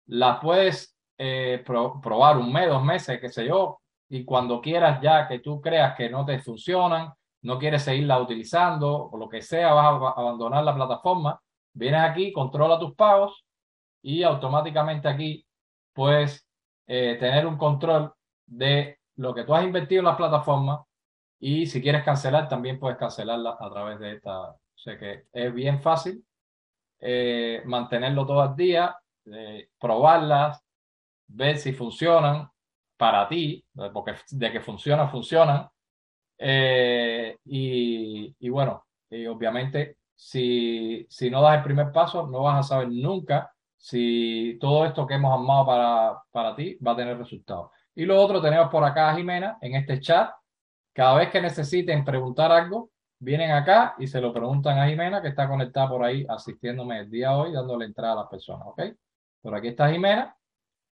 las 0.07 0.41
puedes 0.41 0.99
eh, 1.17 1.63
probar 1.65 2.39
un 2.39 2.53
mes, 2.53 2.69
dos 2.69 2.83
meses, 2.83 3.21
qué 3.21 3.29
sé 3.29 3.47
yo, 3.47 3.79
y 4.09 4.25
cuando 4.25 4.61
quieras 4.61 5.01
ya 5.01 5.29
que 5.29 5.39
tú 5.39 5.61
creas 5.61 5.95
que 5.97 6.11
no 6.11 6.25
te 6.25 6.41
funcionan, 6.41 7.13
no 7.43 7.57
quieres 7.57 7.85
seguirla 7.85 8.21
utilizando 8.21 9.11
o 9.13 9.17
lo 9.17 9.29
que 9.29 9.43
sea, 9.43 9.75
vas 9.75 9.85
a 10.17 10.21
abandonar 10.21 10.65
la 10.65 10.75
plataforma, 10.75 11.41
vienes 11.73 12.01
aquí, 12.01 12.33
controla 12.33 12.81
tus 12.81 12.97
pagos 12.97 13.45
y 14.03 14.25
automáticamente 14.25 15.07
aquí 15.07 15.47
puedes 15.93 16.49
eh, 16.89 17.17
tener 17.21 17.47
un 17.47 17.57
control 17.57 18.13
de 18.45 18.99
lo 19.15 19.33
que 19.33 19.45
tú 19.45 19.55
has 19.55 19.63
invertido 19.63 20.01
en 20.01 20.07
la 20.07 20.17
plataforma 20.17 20.85
y 21.39 21.67
si 21.67 21.81
quieres 21.81 22.03
cancelar 22.03 22.49
también 22.49 22.81
puedes 22.81 22.99
cancelarla 22.99 23.57
a 23.61 23.71
través 23.71 24.01
de 24.01 24.15
esta. 24.15 24.51
O 24.51 24.81
sea 24.81 24.99
que 24.99 25.27
es 25.33 25.55
bien 25.55 25.81
fácil 25.81 26.25
eh, 27.01 27.63
mantenerlo 27.65 28.27
todo 28.27 28.45
el 28.45 28.57
día, 28.57 28.97
eh, 29.27 29.69
probarlas, 29.79 30.63
ver 31.29 31.59
si 31.59 31.73
funcionan 31.73 32.49
para 32.97 33.29
ti, 33.29 33.65
porque 33.93 34.15
de 34.31 34.53
que 34.53 34.61
funciona, 34.61 35.09
funcionan. 35.09 35.69
Eh, 36.39 37.37
y, 37.45 38.35
y, 38.39 38.49
bueno, 38.49 38.87
y 39.11 39.27
obviamente, 39.27 39.99
si, 40.15 41.07
si 41.09 41.31
no 41.31 41.43
das 41.43 41.59
el 41.59 41.63
primer 41.63 41.93
paso, 41.93 42.27
no 42.27 42.43
vas 42.43 42.61
a 42.61 42.69
saber 42.69 42.89
nunca 42.91 43.53
si 43.77 44.59
todo 44.61 44.85
esto 44.85 45.07
que 45.07 45.15
hemos 45.15 45.33
armado 45.33 45.67
para, 45.67 46.23
para 46.33 46.57
ti 46.57 46.77
va 46.85 46.93
a 46.93 46.97
tener 46.97 47.17
resultados. 47.17 47.71
Y 47.95 48.05
lo 48.05 48.21
otro, 48.21 48.41
tenemos 48.41 48.69
por 48.69 48.85
acá 48.85 49.11
a 49.11 49.17
Jimena 49.17 49.59
en 49.61 49.77
este 49.77 50.01
chat. 50.01 50.31
Cada 50.93 51.15
vez 51.19 51.31
que 51.31 51.41
necesiten 51.41 52.05
preguntar 52.05 52.51
algo, 52.51 52.91
vienen 53.19 53.51
acá 53.53 53.95
y 53.99 54.07
se 54.07 54.21
lo 54.21 54.33
preguntan 54.33 54.79
a 54.79 54.87
Jimena, 54.89 55.23
que 55.23 55.29
está 55.29 55.49
conectada 55.49 55.89
por 55.89 56.05
ahí 56.05 56.27
asistiéndome 56.29 57.01
el 57.01 57.11
día 57.11 57.31
de 57.31 57.35
hoy, 57.35 57.53
dándole 57.53 57.85
entrada 57.87 58.13
a 58.15 58.17
las 58.17 58.27
personas. 58.29 58.67
¿Ok? 58.67 58.83
Por 59.43 59.55
aquí 59.55 59.69
está 59.69 59.91
Jimena 59.91 60.35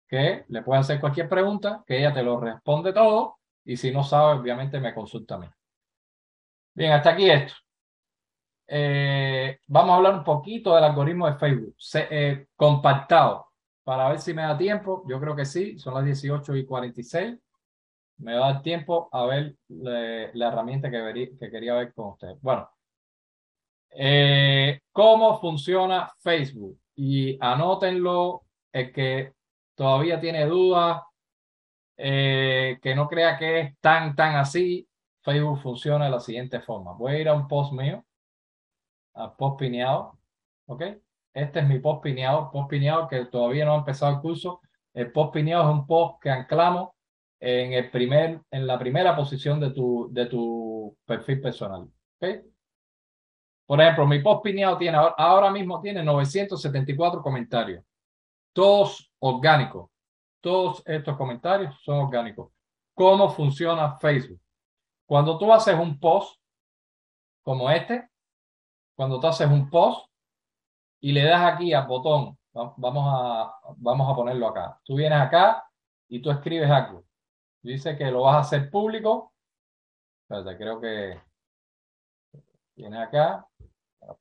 que 0.07 0.45
le 0.47 0.61
puede 0.61 0.81
hacer 0.81 0.99
cualquier 0.99 1.27
pregunta, 1.27 1.83
que 1.85 1.97
ella 1.97 2.13
te 2.13 2.23
lo 2.23 2.39
responde 2.39 2.93
todo 2.93 3.39
y 3.63 3.77
si 3.77 3.91
no 3.91 4.03
sabe, 4.03 4.39
obviamente 4.39 4.79
me 4.79 4.93
consulta 4.93 5.35
a 5.35 5.39
mí. 5.39 5.47
Bien, 6.73 6.91
hasta 6.91 7.11
aquí 7.11 7.29
esto. 7.29 7.53
Eh, 8.67 9.59
vamos 9.67 9.91
a 9.91 9.95
hablar 9.97 10.13
un 10.15 10.23
poquito 10.23 10.75
del 10.75 10.83
algoritmo 10.83 11.27
de 11.27 11.37
Facebook. 11.37 11.75
Eh, 11.93 12.47
compactado, 12.55 13.47
para 13.83 14.09
ver 14.09 14.19
si 14.19 14.33
me 14.33 14.43
da 14.43 14.57
tiempo. 14.57 15.03
Yo 15.07 15.19
creo 15.19 15.35
que 15.35 15.45
sí, 15.45 15.79
son 15.79 15.93
las 15.93 16.05
18 16.05 16.55
y 16.55 16.65
46. 16.65 17.37
Me 18.17 18.35
va 18.35 18.49
a 18.49 18.53
dar 18.53 18.61
tiempo 18.61 19.09
a 19.11 19.25
ver 19.25 19.55
la 19.67 20.47
herramienta 20.47 20.89
que, 20.89 21.35
que, 21.39 21.49
quería 21.49 21.75
ver 21.75 21.93
con 21.93 22.09
ustedes. 22.13 22.39
Bueno, 22.41 22.69
eh, 23.91 24.79
¿cómo 24.91 25.39
funciona 25.39 26.11
Facebook? 26.19 26.79
Y 26.95 27.37
anótenlo, 27.41 28.43
el 28.71 28.91
que 28.93 29.33
todavía 29.75 30.19
tiene 30.19 30.45
dudas, 30.45 31.01
eh, 31.97 32.79
que 32.81 32.95
no 32.95 33.07
crea 33.07 33.37
que 33.37 33.59
es 33.61 33.79
tan, 33.79 34.15
tan 34.15 34.35
así, 34.35 34.87
Facebook 35.21 35.61
funciona 35.61 36.05
de 36.05 36.11
la 36.11 36.19
siguiente 36.19 36.61
forma. 36.61 36.93
Voy 36.93 37.13
a 37.13 37.19
ir 37.19 37.29
a 37.29 37.33
un 37.33 37.47
post 37.47 37.73
mío, 37.73 38.05
a 39.13 39.35
post 39.35 39.59
pineado, 39.59 40.17
¿ok? 40.67 40.83
Este 41.33 41.59
es 41.59 41.67
mi 41.67 41.79
post 41.79 42.01
pineado, 42.03 42.51
post 42.51 42.69
pineado 42.69 43.07
que 43.07 43.25
todavía 43.25 43.65
no 43.65 43.73
ha 43.73 43.77
empezado 43.77 44.13
el 44.13 44.21
curso. 44.21 44.61
El 44.93 45.11
post 45.11 45.33
pineado 45.33 45.69
es 45.69 45.75
un 45.75 45.87
post 45.87 46.21
que 46.21 46.29
anclamos 46.29 46.94
en, 47.39 47.73
el 47.73 47.91
primer, 47.91 48.41
en 48.51 48.67
la 48.67 48.79
primera 48.79 49.15
posición 49.15 49.59
de 49.59 49.71
tu, 49.71 50.09
de 50.11 50.25
tu 50.25 50.97
perfil 51.05 51.41
personal, 51.41 51.81
¿ok? 52.19 52.27
Por 53.65 53.81
ejemplo, 53.81 54.05
mi 54.05 54.19
post 54.19 54.43
pineado 54.43 54.77
tiene, 54.77 54.97
ahora 55.17 55.49
mismo 55.51 55.81
tiene 55.81 56.03
974 56.03 57.21
comentarios 57.21 57.83
todos 58.55 59.11
orgánicos. 59.19 59.91
Todos 60.41 60.81
estos 60.85 61.17
comentarios 61.17 61.75
son 61.83 61.99
orgánicos. 61.99 62.51
¿Cómo 62.93 63.29
funciona 63.29 63.97
Facebook? 63.97 64.39
Cuando 65.05 65.37
tú 65.37 65.51
haces 65.51 65.75
un 65.77 65.99
post 65.99 66.39
como 67.43 67.69
este, 67.69 68.09
cuando 68.95 69.19
tú 69.19 69.27
haces 69.27 69.47
un 69.47 69.69
post 69.69 70.07
y 71.01 71.11
le 71.11 71.25
das 71.25 71.53
aquí 71.53 71.73
al 71.73 71.85
botón, 71.85 72.37
vamos 72.53 73.05
a, 73.13 73.53
vamos 73.75 74.09
a 74.09 74.15
ponerlo 74.15 74.47
acá. 74.47 74.79
Tú 74.85 74.95
vienes 74.95 75.19
acá 75.19 75.67
y 76.07 76.21
tú 76.21 76.31
escribes 76.31 76.69
algo. 76.71 77.03
Dice 77.65 77.97
que 77.97 78.11
lo 78.11 78.21
vas 78.21 78.35
a 78.35 78.39
hacer 78.41 78.69
público. 78.69 79.33
Espérate, 80.21 80.55
creo 80.55 80.79
que 80.79 81.19
vienes 82.75 82.99
acá, 82.99 83.47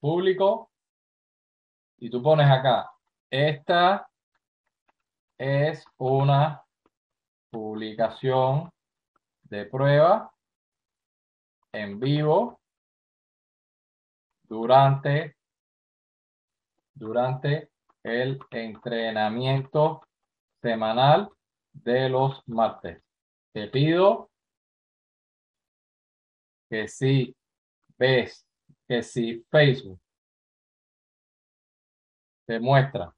público, 0.01 0.71
y 1.99 2.09
tú 2.09 2.23
pones 2.23 2.51
acá, 2.51 2.91
esta 3.29 4.09
es 5.37 5.85
una 5.99 6.65
publicación 7.51 8.71
de 9.43 9.67
prueba 9.67 10.33
en 11.73 12.01
vivo 12.01 12.59
durante, 14.45 15.37
durante 16.95 17.69
el 18.05 18.41
entrenamiento 18.51 20.01
semanal 20.63 21.31
de 21.75 22.09
los 22.09 22.43
martes. 22.47 23.04
Te 23.55 23.69
pido 23.69 24.31
que 26.69 26.89
si 26.89 27.37
ves 27.97 28.45
que 28.89 29.03
si 29.03 29.45
Facebook 29.49 30.01
te 32.47 32.59
muestra 32.59 33.15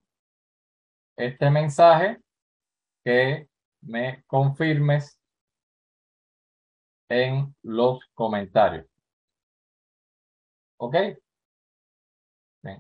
este 1.16 1.50
mensaje, 1.50 2.21
que 3.02 3.49
me 3.81 4.25
confirmes 4.26 5.19
en 7.09 7.55
los 7.62 8.05
comentarios. 8.14 8.87
¿Ok? 10.78 10.97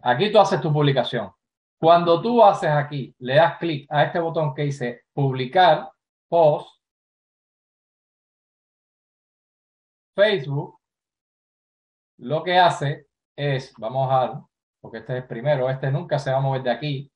aquí 0.02 0.32
tú 0.32 0.38
haces 0.38 0.60
tu 0.60 0.72
publicación. 0.72 1.32
Cuando 1.78 2.20
tú 2.20 2.42
haces 2.42 2.70
aquí, 2.70 3.14
le 3.18 3.36
das 3.36 3.56
clic 3.58 3.86
a 3.90 4.04
este 4.04 4.18
botón 4.18 4.54
que 4.54 4.62
dice 4.62 5.04
publicar 5.12 5.90
post, 6.28 6.75
Facebook 10.16 10.80
lo 12.18 12.42
que 12.42 12.56
hace 12.58 13.06
es, 13.36 13.74
vamos 13.76 14.08
a 14.10 14.42
porque 14.80 14.98
este 14.98 15.16
es 15.16 15.22
el 15.22 15.28
primero, 15.28 15.68
este 15.68 15.90
nunca 15.90 16.18
se 16.18 16.30
va 16.30 16.38
a 16.38 16.40
mover 16.40 16.62
de 16.62 16.70
aquí. 16.70 17.12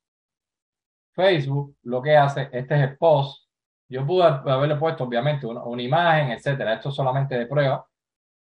Facebook 1.13 1.75
lo 1.83 2.01
que 2.01 2.15
hace, 2.15 2.49
este 2.51 2.75
es 2.75 2.81
el 2.81 2.97
post. 2.97 3.47
Yo 3.89 4.05
pude 4.05 4.23
haberle 4.23 4.75
puesto, 4.75 5.05
obviamente, 5.05 5.47
una, 5.47 5.63
una 5.63 5.81
imagen, 5.81 6.31
etcétera. 6.31 6.73
Esto 6.75 6.91
solamente 6.91 7.37
de 7.37 7.45
prueba. 7.45 7.85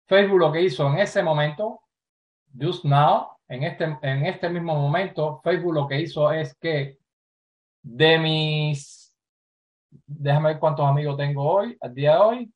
Facebook 0.07 0.39
lo 0.39 0.53
que 0.53 0.63
hizo 0.63 0.89
en 0.89 0.99
ese 0.99 1.23
momento, 1.23 1.81
just 2.61 2.85
now, 2.85 3.29
en 3.49 3.63
este, 3.63 3.85
en 4.03 4.27
este 4.27 4.49
mismo 4.49 4.75
momento, 4.75 5.41
Facebook 5.43 5.75
lo 5.75 5.89
que 5.89 6.01
hizo 6.01 6.31
es 6.33 6.55
que 6.57 6.99
de 7.83 8.19
mis, 8.19 9.15
déjame 10.07 10.51
ver 10.51 10.59
cuántos 10.59 10.87
amigos 10.87 11.17
tengo 11.17 11.43
hoy, 11.43 11.77
al 11.81 11.95
día 11.95 12.15
de 12.15 12.19
hoy. 12.19 12.53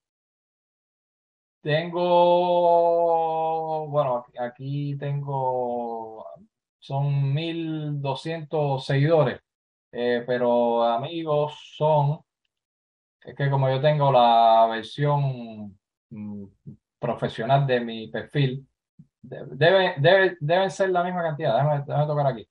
Tengo, 1.67 3.09
bueno, 3.89 4.25
aquí 4.39 4.97
tengo, 4.99 6.25
son 6.79 7.35
1200 7.35 8.87
seguidores, 8.87 9.41
eh, 9.91 10.23
pero 10.25 10.85
amigos 10.85 11.59
son, 11.77 12.21
es 13.25 13.35
que 13.35 13.51
como 13.51 13.69
yo 13.69 13.81
tengo 13.81 14.13
la 14.13 14.69
versión 14.71 15.77
mm, 16.11 16.45
profesional 17.01 17.67
de 17.67 17.81
mi 17.81 18.07
perfil, 18.13 18.65
Debe, 19.23 19.97
debe, 19.99 20.37
deben 20.39 20.71
ser 20.71 20.91
la 20.91 21.03
misma 21.03 21.21
cantidad. 21.25 21.57
Déjame, 21.57 22.07
tocar 22.07 22.29
aquí. 22.29 22.49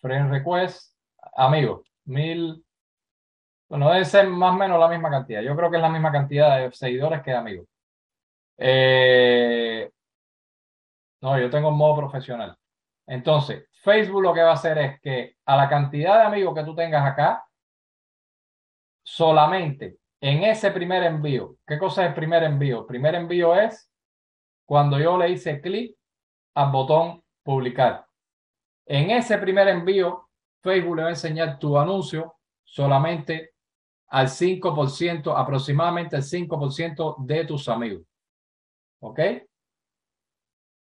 Friend 0.00 0.30
request, 0.30 0.94
amigos, 1.36 1.80
mil. 2.04 2.64
Bueno, 3.72 3.90
debe 3.90 4.04
ser 4.04 4.28
más 4.28 4.52
o 4.54 4.58
menos 4.58 4.78
la 4.78 4.86
misma 4.86 5.08
cantidad. 5.08 5.40
Yo 5.40 5.56
creo 5.56 5.70
que 5.70 5.76
es 5.76 5.82
la 5.82 5.88
misma 5.88 6.12
cantidad 6.12 6.58
de 6.58 6.70
seguidores 6.72 7.22
que 7.22 7.30
de 7.30 7.36
amigos. 7.38 7.66
Eh, 8.58 9.90
no, 11.22 11.40
yo 11.40 11.48
tengo 11.48 11.70
modo 11.70 11.96
profesional. 11.96 12.54
Entonces, 13.06 13.66
Facebook 13.82 14.20
lo 14.24 14.34
que 14.34 14.42
va 14.42 14.50
a 14.50 14.54
hacer 14.54 14.76
es 14.76 15.00
que 15.00 15.36
a 15.46 15.56
la 15.56 15.70
cantidad 15.70 16.18
de 16.18 16.26
amigos 16.26 16.54
que 16.54 16.64
tú 16.64 16.74
tengas 16.74 17.02
acá, 17.10 17.46
solamente 19.02 19.96
en 20.20 20.42
ese 20.44 20.70
primer 20.70 21.04
envío, 21.04 21.56
¿qué 21.66 21.78
cosa 21.78 22.02
es 22.02 22.08
el 22.10 22.14
primer 22.14 22.42
envío? 22.42 22.80
El 22.80 22.86
primer 22.86 23.14
envío 23.14 23.54
es 23.54 23.90
cuando 24.66 24.98
yo 24.98 25.16
le 25.16 25.30
hice 25.30 25.62
clic 25.62 25.96
al 26.56 26.70
botón 26.70 27.24
publicar. 27.42 28.06
En 28.84 29.12
ese 29.12 29.38
primer 29.38 29.68
envío, 29.68 30.28
Facebook 30.62 30.96
le 30.96 31.02
va 31.04 31.08
a 31.08 31.12
enseñar 31.12 31.58
tu 31.58 31.78
anuncio 31.78 32.36
solamente 32.64 33.51
al 34.12 34.28
5%, 34.28 35.34
aproximadamente 35.34 36.16
el 36.16 36.22
5% 36.22 37.16
de 37.24 37.44
tus 37.46 37.66
amigos. 37.68 38.04
¿Ok? 39.00 39.20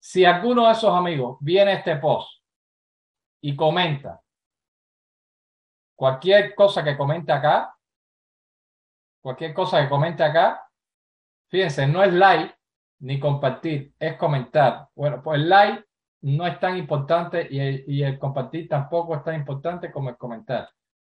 Si 0.02 0.26
alguno 0.26 0.66
de 0.66 0.74
esos 0.74 0.94
amigos 0.94 1.38
viene 1.40 1.72
a 1.72 1.76
este 1.76 1.96
post 1.96 2.30
y 3.42 3.56
comenta 3.56 4.22
cualquier 5.96 6.54
cosa 6.56 6.84
que 6.84 6.98
comente 6.98 7.32
acá, 7.32 7.74
cualquier 9.22 9.54
cosa 9.54 9.82
que 9.82 9.88
comente 9.88 10.24
acá, 10.24 10.68
fíjense, 11.50 11.88
no 11.88 12.04
es 12.04 12.12
like, 12.12 12.54
ni 13.00 13.18
compartir, 13.18 13.94
es 13.98 14.18
comentar. 14.18 14.90
Bueno, 14.94 15.22
pues 15.24 15.40
el 15.40 15.48
like 15.48 15.86
no 16.24 16.46
es 16.46 16.60
tan 16.60 16.76
importante 16.76 17.48
y 17.50 17.60
el, 17.60 17.84
y 17.88 18.04
el, 18.04 18.20
compartir 18.20 18.68
tampoco 18.68 19.16
es 19.16 19.24
tan 19.24 19.36
importante 19.36 19.90
como 19.90 20.10
el 20.10 20.18
comentar. 20.18 20.70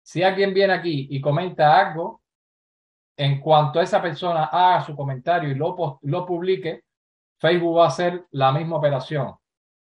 Si 0.07 0.23
alguien 0.23 0.55
viene 0.55 0.73
aquí 0.73 1.09
y 1.11 1.21
comenta 1.21 1.81
algo, 1.81 2.23
en 3.17 3.41
cuanto 3.41 3.81
esa 3.81 4.01
persona 4.01 4.45
haga 4.45 4.83
su 4.83 4.95
comentario 4.95 5.51
y 5.51 5.57
lo, 5.57 5.99
lo 6.01 6.25
publique, 6.25 6.85
Facebook 7.39 7.79
va 7.79 7.87
a 7.87 7.89
hacer 7.89 8.25
la 8.31 8.53
misma 8.53 8.77
operación. 8.77 9.35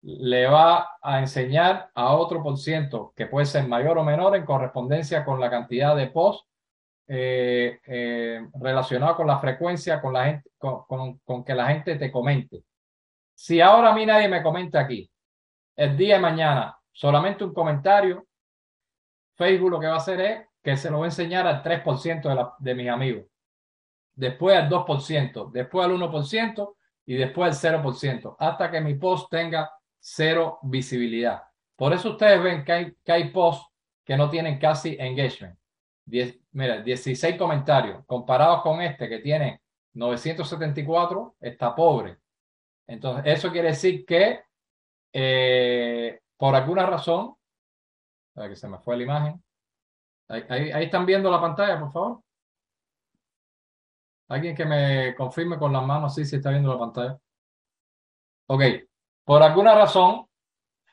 Le 0.00 0.46
va 0.46 0.96
a 1.02 1.18
enseñar 1.18 1.90
a 1.94 2.14
otro 2.14 2.42
por 2.42 2.57
ciento, 2.57 3.12
que 3.14 3.26
puede 3.26 3.44
ser 3.44 3.68
mayor 3.68 3.98
o 3.98 4.05
menor 4.05 4.35
en 4.37 4.46
correspondencia 4.46 5.22
con 5.22 5.38
la 5.38 5.50
cantidad 5.50 5.94
de 5.94 6.07
posts 6.07 6.48
eh, 7.09 7.79
eh, 7.87 8.48
con 8.50 9.26
la 9.26 9.38
frecuencia, 9.38 10.00
con, 10.00 10.14
la 10.14 10.24
gente, 10.24 10.50
con, 10.57 11.18
con, 11.18 11.44
que 11.44 11.55
la 11.55 11.66
gente 11.66 11.96
te 11.96 12.11
comente. 12.11 12.64
Si 13.35 13.61
ahora 13.61 13.90
a 13.90 13.94
mí 13.94 14.07
nadie 14.07 14.29
me 14.29 14.42
comenta 14.42 14.81
aquí, 14.81 15.11
el 15.76 15.94
día 15.94 16.14
de 16.14 16.22
mañana, 16.22 16.74
solamente 16.90 17.44
un 17.44 17.52
comentario, 17.52 18.26
Facebook 19.37 19.70
lo 19.70 19.81
que 19.81 19.87
va 19.87 19.94
a 19.94 19.99
hacer 19.99 20.20
es 20.20 20.46
que 20.62 20.77
se 20.77 20.90
lo 20.90 20.99
va 20.99 21.05
a 21.05 21.09
enseñar 21.09 21.46
al 21.46 21.62
3% 21.62 22.22
de, 22.22 22.46
de 22.59 22.75
mis 22.75 22.88
amigos, 22.88 23.27
después 24.14 24.57
al 24.57 24.68
2%, 24.68 25.51
después 25.53 25.87
al 25.87 25.92
1% 25.92 26.75
y 27.07 27.14
después 27.14 27.64
al 27.64 27.83
0%, 27.83 28.37
hasta 28.38 28.70
que 28.70 28.81
mi 28.81 28.94
post 28.94 29.31
tenga 29.31 29.70
cero 29.99 30.59
visibilidad. 30.62 31.42
Por 31.77 31.92
eso 31.92 32.11
ustedes 32.11 32.42
ven 32.42 32.64
que 32.64 32.72
hay, 32.72 32.96
que 33.05 33.12
hay 33.12 33.31
posts 33.31 33.66
que 34.05 34.16
no 34.16 34.29
tienen 34.31 34.59
casi 34.59 34.96
engagement 34.99 35.57
mira, 36.07 36.81
16 36.83 37.37
comentarios 37.37 38.05
comparados 38.07 38.62
con 38.62 38.81
este 38.81 39.09
que 39.09 39.18
tiene 39.18 39.61
974, 39.94 41.37
está 41.40 41.75
pobre. 41.75 42.18
Entonces, 42.87 43.25
eso 43.27 43.51
quiere 43.51 43.68
decir 43.68 44.05
que 44.05 44.40
eh, 45.12 46.20
por 46.37 46.55
alguna 46.55 46.87
razón, 46.87 47.35
que 48.37 48.57
se 48.57 48.68
me 48.68 48.79
fue 48.79 48.96
la 48.96 49.03
imagen. 49.03 49.42
Ahí, 50.29 50.70
ahí, 50.72 50.85
están 50.85 51.07
viendo 51.07 51.31
la 51.31 51.40
pantalla, 51.40 51.79
por 51.81 51.92
favor. 51.92 52.20
Alguien 54.29 54.55
que 54.55 54.64
me 54.64 55.14
confirme 55.14 55.59
con 55.59 55.72
las 55.72 55.85
manos 55.85 56.14
si 56.14 56.25
sí, 56.25 56.37
está 56.37 56.51
viendo 56.51 56.72
la 56.72 56.79
pantalla. 56.79 57.18
Ok, 58.49 58.62
por 59.25 59.42
alguna 59.42 59.75
razón, 59.75 60.27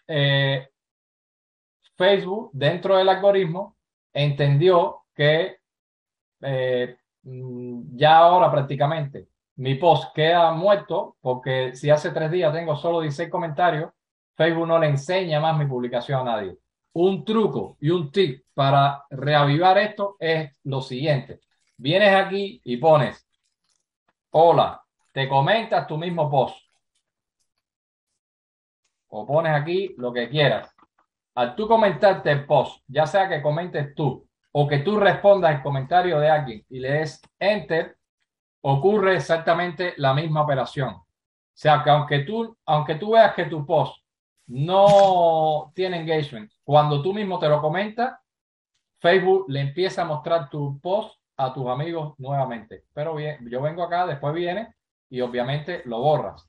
eh, 0.07 0.69
Facebook, 1.95 2.51
dentro 2.53 2.97
del 2.97 3.09
algoritmo, 3.09 3.77
entendió 4.11 5.05
que 5.13 5.57
eh, 6.41 6.97
mm, 7.23 7.95
ya 7.95 8.17
ahora 8.17 8.51
prácticamente 8.51 9.27
mi 9.55 9.75
post 9.75 10.13
queda 10.15 10.51
muerto 10.51 11.17
porque 11.21 11.75
si 11.75 11.89
hace 11.89 12.11
tres 12.11 12.31
días 12.31 12.51
tengo 12.53 12.75
solo 12.75 13.01
16 13.01 13.29
comentarios, 13.29 13.91
Facebook 14.35 14.67
no 14.67 14.79
le 14.79 14.87
enseña 14.87 15.39
más 15.39 15.57
mi 15.57 15.65
publicación 15.65 16.21
a 16.21 16.23
nadie. 16.23 16.57
Un 16.93 17.25
truco 17.25 17.77
y 17.79 17.89
un 17.89 18.11
tip 18.11 18.45
para 18.53 19.03
reavivar 19.09 19.77
esto 19.79 20.15
es 20.19 20.51
lo 20.63 20.81
siguiente. 20.81 21.41
Vienes 21.77 22.13
aquí 22.15 22.61
y 22.63 22.77
pones, 22.77 23.27
hola, 24.31 24.81
te 25.11 25.27
comentas 25.27 25.87
tu 25.87 25.97
mismo 25.97 26.29
post. 26.29 26.57
O 29.09 29.25
pones 29.25 29.53
aquí 29.53 29.93
lo 29.97 30.13
que 30.13 30.29
quieras. 30.29 30.73
Al 31.35 31.55
tú 31.55 31.67
comentarte 31.67 32.31
el 32.31 32.45
post, 32.45 32.83
ya 32.87 33.07
sea 33.07 33.27
que 33.27 33.41
comentes 33.41 33.95
tú 33.95 34.27
o 34.51 34.67
que 34.67 34.79
tú 34.79 34.99
respondas 34.99 35.55
el 35.55 35.63
comentario 35.63 36.19
de 36.19 36.29
alguien 36.29 36.65
y 36.69 36.79
le 36.79 36.91
des 36.91 37.19
enter, 37.39 37.97
ocurre 38.61 39.15
exactamente 39.15 39.95
la 39.97 40.13
misma 40.13 40.43
operación. 40.43 40.93
O 40.93 41.05
sea 41.53 41.83
que 41.83 41.89
aunque 41.89 42.19
tú, 42.19 42.55
aunque 42.65 42.95
tú 42.95 43.11
veas 43.11 43.33
que 43.33 43.45
tu 43.45 43.65
post 43.65 44.02
no 44.47 45.71
tiene 45.75 45.99
engagement, 45.99 46.51
cuando 46.63 47.01
tú 47.01 47.13
mismo 47.13 47.39
te 47.39 47.49
lo 47.49 47.61
comentas, 47.61 48.19
Facebook 48.99 49.45
le 49.49 49.61
empieza 49.61 50.03
a 50.03 50.05
mostrar 50.05 50.49
tu 50.49 50.79
post 50.79 51.19
a 51.37 51.53
tus 51.53 51.67
amigos 51.67 52.13
nuevamente. 52.19 52.85
Pero 52.93 53.15
bien, 53.15 53.45
yo 53.49 53.61
vengo 53.61 53.83
acá, 53.83 54.05
después 54.05 54.33
viene 54.33 54.75
y 55.09 55.21
obviamente 55.21 55.81
lo 55.85 55.99
borras. 55.99 56.47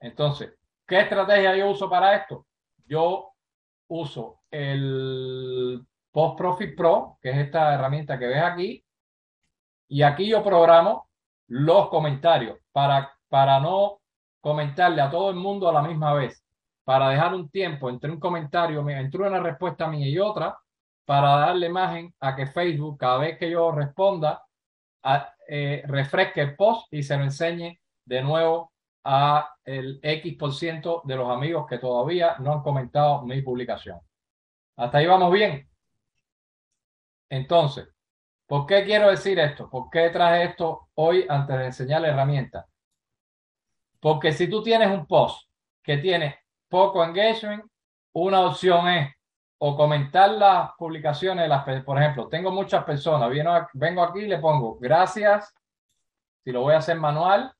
Entonces, 0.00 0.52
¿qué 0.86 1.00
estrategia 1.00 1.56
yo 1.56 1.70
uso 1.70 1.88
para 1.88 2.16
esto? 2.16 2.46
Yo 2.86 3.32
uso 3.88 4.42
el 4.50 5.86
Post 6.10 6.36
Profit 6.36 6.76
Pro, 6.76 7.18
que 7.22 7.30
es 7.30 7.38
esta 7.38 7.74
herramienta 7.74 8.18
que 8.18 8.26
ves 8.26 8.42
aquí. 8.42 8.84
Y 9.88 10.02
aquí 10.02 10.28
yo 10.28 10.42
programo 10.44 11.08
los 11.46 11.88
comentarios 11.88 12.58
para, 12.70 13.12
para 13.28 13.60
no 13.60 14.01
comentarle 14.42 15.00
a 15.00 15.10
todo 15.10 15.30
el 15.30 15.36
mundo 15.36 15.68
a 15.68 15.72
la 15.72 15.82
misma 15.82 16.12
vez, 16.12 16.44
para 16.84 17.08
dejar 17.08 17.32
un 17.32 17.48
tiempo 17.48 17.88
entre 17.88 18.10
un 18.10 18.18
comentario, 18.18 18.86
entre 18.90 19.22
una 19.22 19.40
respuesta 19.40 19.86
mía 19.86 20.08
y 20.08 20.18
otra, 20.18 20.58
para 21.06 21.36
darle 21.36 21.68
imagen 21.68 22.12
a 22.20 22.34
que 22.34 22.46
Facebook, 22.46 22.98
cada 22.98 23.18
vez 23.18 23.38
que 23.38 23.48
yo 23.48 23.70
responda, 23.70 24.42
eh, 25.48 25.82
refresque 25.86 26.40
el 26.40 26.56
post 26.56 26.92
y 26.92 27.02
se 27.02 27.16
lo 27.16 27.24
enseñe 27.24 27.78
de 28.04 28.22
nuevo 28.22 28.72
a 29.04 29.48
el 29.64 30.00
X 30.02 30.36
por 30.36 30.52
ciento 30.52 31.02
de 31.04 31.16
los 31.16 31.30
amigos 31.30 31.66
que 31.68 31.78
todavía 31.78 32.36
no 32.40 32.52
han 32.52 32.62
comentado 32.62 33.22
mi 33.22 33.42
publicación. 33.42 34.00
Hasta 34.76 34.98
ahí 34.98 35.06
vamos 35.06 35.32
bien. 35.32 35.68
Entonces, 37.28 37.88
¿por 38.46 38.66
qué 38.66 38.84
quiero 38.84 39.08
decir 39.08 39.38
esto? 39.38 39.70
¿Por 39.70 39.88
qué 39.88 40.10
traje 40.10 40.44
esto 40.44 40.88
hoy 40.94 41.26
antes 41.28 41.58
de 41.58 41.66
enseñar 41.66 42.02
la 42.02 42.08
herramienta? 42.08 42.66
Porque 44.02 44.32
si 44.32 44.50
tú 44.50 44.64
tienes 44.64 44.90
un 44.90 45.06
post 45.06 45.48
que 45.80 45.98
tiene 45.98 46.40
poco 46.68 47.04
engagement, 47.04 47.64
una 48.14 48.40
opción 48.40 48.88
es 48.88 49.14
o 49.58 49.76
comentar 49.76 50.28
las 50.32 50.72
publicaciones, 50.76 51.48
las, 51.48 51.64
por 51.84 52.02
ejemplo, 52.02 52.26
tengo 52.26 52.50
muchas 52.50 52.82
personas, 52.82 53.30
vengo 53.74 54.02
aquí 54.02 54.18
y 54.22 54.26
le 54.26 54.38
pongo 54.38 54.76
gracias, 54.80 55.54
si 56.42 56.50
lo 56.50 56.62
voy 56.62 56.74
a 56.74 56.78
hacer 56.78 56.98
manual, 56.98 57.54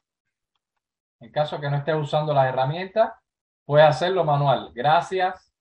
en 1.20 1.31
caso 1.31 1.61
que 1.61 1.70
no 1.70 1.76
estés 1.76 1.94
usando 1.94 2.35
la 2.35 2.48
herramienta, 2.48 3.22
puedes 3.64 3.87
hacerlo 3.87 4.24
manual. 4.24 4.72
Gracias. 4.74 5.55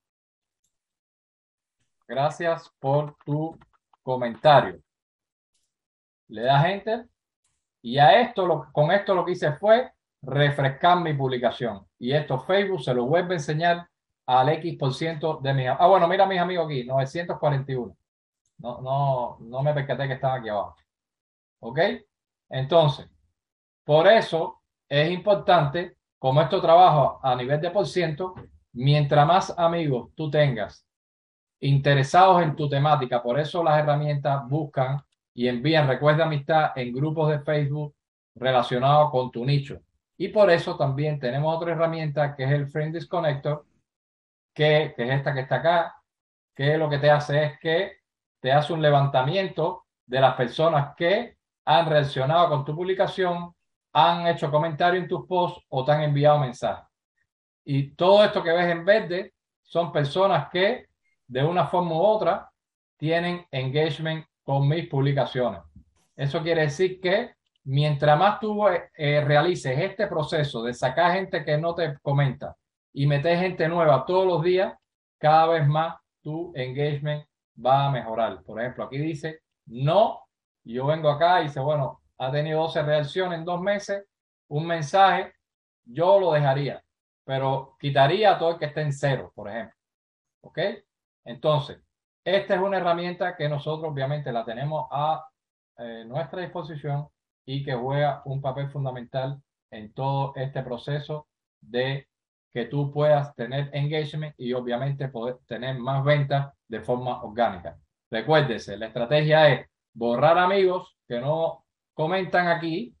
Gracias 2.08 2.68
por 2.80 3.16
tu 3.24 3.56
comentario. 4.02 4.82
Le 6.26 6.42
das 6.42 6.64
enter 6.64 7.06
y 7.82 7.98
a 7.98 8.20
esto, 8.20 8.66
con 8.72 8.90
esto 8.90 9.14
lo 9.14 9.24
que 9.24 9.32
hice 9.32 9.52
fue 9.52 9.92
refrescar 10.22 11.00
mi 11.00 11.14
publicación. 11.14 11.86
Y 11.98 12.12
esto 12.12 12.38
Facebook 12.38 12.82
se 12.82 12.94
lo 12.94 13.06
vuelve 13.06 13.34
a 13.34 13.38
enseñar 13.38 13.88
al 14.26 14.48
X 14.50 14.76
por 14.78 14.94
ciento 14.94 15.40
de 15.42 15.52
mis 15.52 15.68
Ah, 15.68 15.86
bueno, 15.86 16.06
mira 16.08 16.26
mis 16.26 16.38
amigos 16.38 16.66
aquí, 16.66 16.84
941. 16.84 17.96
No, 18.58 18.80
no, 18.80 19.38
no 19.40 19.62
me 19.62 19.74
percaté 19.74 20.06
que 20.06 20.14
estaba 20.14 20.34
aquí 20.34 20.48
abajo. 20.48 20.76
¿Ok? 21.60 21.78
Entonces, 22.48 23.08
por 23.84 24.06
eso 24.06 24.62
es 24.88 25.10
importante, 25.10 25.96
como 26.18 26.40
esto 26.40 26.60
trabaja 26.60 27.18
a 27.22 27.34
nivel 27.34 27.60
de 27.60 27.70
por 27.70 27.86
ciento, 27.86 28.34
mientras 28.72 29.26
más 29.26 29.58
amigos 29.58 30.10
tú 30.14 30.30
tengas 30.30 30.86
interesados 31.60 32.42
en 32.42 32.54
tu 32.56 32.68
temática, 32.68 33.22
por 33.22 33.38
eso 33.38 33.62
las 33.62 33.78
herramientas 33.78 34.46
buscan 34.48 35.02
y 35.34 35.48
envían 35.48 35.88
recuerda 35.88 36.24
amistad 36.24 36.72
en 36.76 36.92
grupos 36.92 37.30
de 37.30 37.40
Facebook 37.40 37.94
relacionados 38.34 39.10
con 39.10 39.30
tu 39.30 39.44
nicho. 39.44 39.80
Y 40.22 40.28
por 40.28 40.52
eso 40.52 40.76
también 40.76 41.18
tenemos 41.18 41.52
otra 41.56 41.72
herramienta 41.72 42.36
que 42.36 42.44
es 42.44 42.52
el 42.52 42.68
Friend 42.68 42.94
Disconnector, 42.94 43.66
que, 44.54 44.94
que 44.94 45.02
es 45.02 45.10
esta 45.10 45.34
que 45.34 45.40
está 45.40 45.56
acá, 45.56 45.96
que 46.54 46.78
lo 46.78 46.88
que 46.88 46.98
te 46.98 47.10
hace 47.10 47.42
es 47.42 47.58
que 47.58 47.96
te 48.38 48.52
hace 48.52 48.72
un 48.72 48.80
levantamiento 48.80 49.84
de 50.06 50.20
las 50.20 50.36
personas 50.36 50.94
que 50.96 51.38
han 51.64 51.86
reaccionado 51.86 52.50
con 52.50 52.64
tu 52.64 52.72
publicación 52.72 53.52
han 53.94 54.28
hecho 54.28 54.48
comentarios 54.48 55.02
en 55.02 55.08
tus 55.08 55.26
posts 55.26 55.66
o 55.68 55.84
te 55.84 55.90
han 55.90 56.02
enviado 56.02 56.38
mensajes. 56.38 56.86
Y 57.64 57.90
todo 57.96 58.24
esto 58.24 58.44
que 58.44 58.52
ves 58.52 58.70
en 58.70 58.84
verde 58.84 59.34
son 59.60 59.90
personas 59.90 60.48
que 60.52 60.86
de 61.26 61.42
una 61.42 61.66
forma 61.66 61.96
u 61.96 62.00
otra 62.00 62.48
tienen 62.96 63.44
engagement 63.50 64.24
con 64.44 64.68
mis 64.68 64.86
publicaciones. 64.86 65.62
Eso 66.14 66.40
quiere 66.44 66.60
decir 66.60 67.00
que 67.00 67.34
mientras 67.64 68.18
más 68.18 68.40
tú 68.40 68.66
eh, 68.68 69.20
realices 69.24 69.78
este 69.78 70.06
proceso 70.06 70.62
de 70.62 70.74
sacar 70.74 71.12
gente 71.12 71.44
que 71.44 71.58
no 71.58 71.74
te 71.74 71.98
comenta 72.00 72.56
y 72.92 73.06
meter 73.06 73.38
gente 73.38 73.68
nueva 73.68 74.04
todos 74.04 74.26
los 74.26 74.42
días, 74.42 74.74
cada 75.18 75.46
vez 75.46 75.66
más 75.66 75.96
tu 76.20 76.52
engagement 76.54 77.24
va 77.64 77.86
a 77.86 77.90
mejorar. 77.90 78.42
Por 78.42 78.60
ejemplo, 78.60 78.84
aquí 78.84 78.98
dice 78.98 79.40
no, 79.66 80.20
yo 80.64 80.86
vengo 80.86 81.08
acá 81.10 81.40
y 81.40 81.44
dice, 81.44 81.60
bueno, 81.60 82.00
ha 82.18 82.30
tenido 82.30 82.62
12 82.62 82.82
reacciones 82.82 83.38
en 83.38 83.44
dos 83.44 83.60
meses, 83.60 84.04
un 84.48 84.66
mensaje, 84.66 85.32
yo 85.84 86.18
lo 86.18 86.32
dejaría, 86.32 86.82
pero 87.24 87.76
quitaría 87.78 88.38
todo 88.38 88.52
el 88.52 88.58
que 88.58 88.66
esté 88.66 88.82
en 88.82 88.92
cero, 88.92 89.32
por 89.34 89.48
ejemplo. 89.48 89.76
¿Ok? 90.42 90.58
Entonces, 91.24 91.80
esta 92.24 92.54
es 92.54 92.60
una 92.60 92.78
herramienta 92.78 93.36
que 93.36 93.48
nosotros 93.48 93.90
obviamente 93.90 94.32
la 94.32 94.44
tenemos 94.44 94.86
a 94.90 95.24
eh, 95.78 96.04
nuestra 96.06 96.40
disposición 96.40 97.08
y 97.44 97.64
que 97.64 97.74
juega 97.74 98.22
un 98.24 98.40
papel 98.40 98.70
fundamental 98.70 99.40
en 99.70 99.92
todo 99.92 100.32
este 100.36 100.62
proceso 100.62 101.26
de 101.60 102.08
que 102.52 102.66
tú 102.66 102.92
puedas 102.92 103.34
tener 103.34 103.70
engagement 103.72 104.34
y 104.36 104.52
obviamente 104.52 105.08
poder 105.08 105.38
tener 105.46 105.78
más 105.78 106.04
ventas 106.04 106.52
de 106.68 106.80
forma 106.80 107.22
orgánica. 107.22 107.78
Recuérdese, 108.10 108.76
la 108.76 108.86
estrategia 108.86 109.48
es 109.48 109.66
borrar 109.94 110.38
amigos 110.38 110.96
que 111.08 111.18
no 111.18 111.64
comentan 111.94 112.48
aquí 112.48 112.94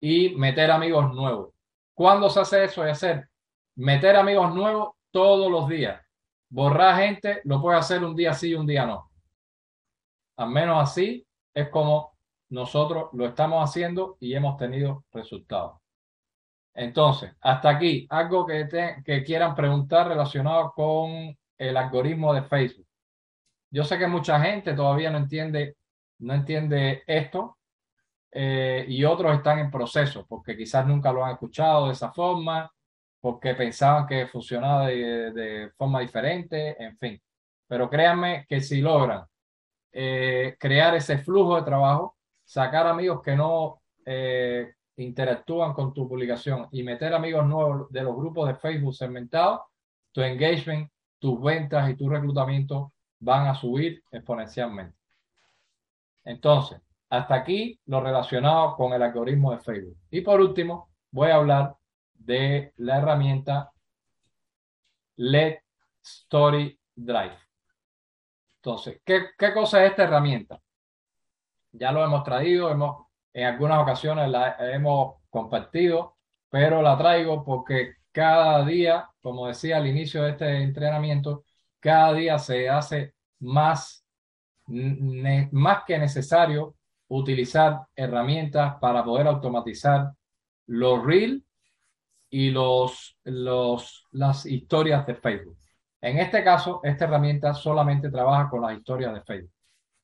y 0.00 0.30
meter 0.36 0.70
amigos 0.70 1.12
nuevos. 1.12 1.50
¿Cuándo 1.92 2.30
se 2.30 2.40
hace 2.40 2.64
eso? 2.64 2.84
Es 2.84 2.92
hacer 2.92 3.28
meter 3.76 4.16
amigos 4.16 4.54
nuevos 4.54 4.94
todos 5.10 5.50
los 5.50 5.68
días. 5.68 6.00
Borrar 6.48 6.96
gente 6.98 7.40
lo 7.44 7.60
puede 7.60 7.78
hacer 7.78 8.04
un 8.04 8.14
día 8.14 8.32
sí 8.32 8.50
y 8.50 8.54
un 8.54 8.66
día 8.66 8.86
no. 8.86 9.10
Al 10.36 10.50
menos 10.50 10.82
así 10.82 11.26
es 11.52 11.68
como 11.68 12.13
nosotros 12.54 13.08
lo 13.12 13.26
estamos 13.26 13.68
haciendo 13.68 14.16
y 14.20 14.34
hemos 14.34 14.56
tenido 14.56 15.04
resultados. 15.12 15.80
Entonces, 16.72 17.32
hasta 17.40 17.68
aquí, 17.70 18.06
algo 18.10 18.46
que, 18.46 18.68
que 19.04 19.24
quieran 19.24 19.54
preguntar 19.54 20.08
relacionado 20.08 20.72
con 20.72 21.36
el 21.58 21.76
algoritmo 21.76 22.32
de 22.32 22.42
Facebook. 22.42 22.86
Yo 23.70 23.84
sé 23.84 23.98
que 23.98 24.06
mucha 24.06 24.40
gente 24.40 24.72
todavía 24.74 25.10
no 25.10 25.18
entiende, 25.18 25.76
no 26.18 26.34
entiende 26.34 27.02
esto, 27.06 27.58
eh, 28.30 28.84
y 28.88 29.04
otros 29.04 29.36
están 29.36 29.60
en 29.60 29.70
proceso 29.70 30.26
porque 30.28 30.56
quizás 30.56 30.84
nunca 30.86 31.12
lo 31.12 31.24
han 31.24 31.32
escuchado 31.32 31.86
de 31.86 31.92
esa 31.92 32.12
forma, 32.12 32.70
porque 33.20 33.54
pensaban 33.54 34.06
que 34.06 34.26
funcionaba 34.26 34.88
de, 34.88 35.70
forma 35.76 36.00
diferente, 36.00 36.82
en 36.82 36.96
fin. 36.98 37.22
Pero 37.66 37.88
créanme 37.88 38.44
que 38.48 38.60
si 38.60 38.80
logran 38.80 39.24
eh, 39.92 40.56
crear 40.58 40.94
ese 40.96 41.18
flujo 41.18 41.56
de 41.56 41.62
trabajo, 41.62 42.13
sacar 42.44 42.86
amigos 42.86 43.22
que 43.22 43.36
no 43.36 43.82
eh, 44.04 44.74
interactúan 44.96 45.72
con 45.72 45.92
tu 45.92 46.08
publicación 46.08 46.68
y 46.70 46.82
meter 46.82 47.14
amigos 47.14 47.46
nuevos 47.46 47.90
de 47.90 48.02
los 48.02 48.14
grupos 48.14 48.48
de 48.48 48.54
Facebook 48.54 48.94
segmentados, 48.94 49.62
tu 50.12 50.20
engagement, 50.20 50.90
tus 51.18 51.40
ventas 51.42 51.88
y 51.90 51.96
tu 51.96 52.08
reclutamiento 52.08 52.92
van 53.18 53.46
a 53.48 53.54
subir 53.54 54.02
exponencialmente. 54.10 54.96
Entonces, 56.24 56.80
hasta 57.10 57.34
aquí 57.34 57.78
lo 57.86 58.00
relacionado 58.00 58.76
con 58.76 58.92
el 58.92 59.02
algoritmo 59.02 59.52
de 59.52 59.58
Facebook. 59.58 59.96
Y 60.10 60.20
por 60.20 60.40
último, 60.40 60.90
voy 61.10 61.30
a 61.30 61.36
hablar 61.36 61.76
de 62.14 62.72
la 62.76 62.98
herramienta 62.98 63.72
LED 65.16 65.58
Story 66.02 66.78
Drive. 66.94 67.36
Entonces, 68.56 69.00
¿qué, 69.04 69.52
cosa 69.52 69.84
es 69.84 69.90
esta 69.90 70.04
herramienta? 70.04 70.60
Ya 71.74 71.90
lo 71.92 72.04
hemos 72.04 72.22
traído, 72.22 72.70
hemos, 72.70 73.06
en 73.32 73.46
algunas 73.46 73.80
ocasiones 73.82 74.28
la 74.30 74.56
hemos 74.72 75.16
compartido, 75.28 76.16
pero 76.48 76.82
la 76.82 76.96
traigo 76.96 77.44
porque 77.44 77.94
cada 78.12 78.64
día, 78.64 79.08
como 79.20 79.48
decía 79.48 79.78
al 79.78 79.88
inicio 79.88 80.22
de 80.22 80.30
este 80.30 80.62
entrenamiento, 80.62 81.44
cada 81.80 82.12
día 82.12 82.38
se 82.38 82.68
hace 82.70 83.14
más, 83.40 84.06
más 84.66 85.82
que 85.84 85.98
necesario 85.98 86.76
utilizar 87.08 87.80
herramientas 87.96 88.76
para 88.80 89.04
poder 89.04 89.26
automatizar 89.26 90.12
los 90.66 91.04
reels 91.04 91.42
y 92.30 92.50
los, 92.50 93.18
los, 93.24 94.06
las 94.12 94.46
historias 94.46 95.04
de 95.06 95.16
Facebook. 95.16 95.58
En 96.00 96.18
este 96.18 96.44
caso, 96.44 96.80
esta 96.84 97.06
herramienta 97.06 97.52
solamente 97.52 98.10
trabaja 98.10 98.48
con 98.48 98.62
las 98.62 98.76
historias 98.76 99.12
de 99.12 99.22
Facebook. 99.22 99.52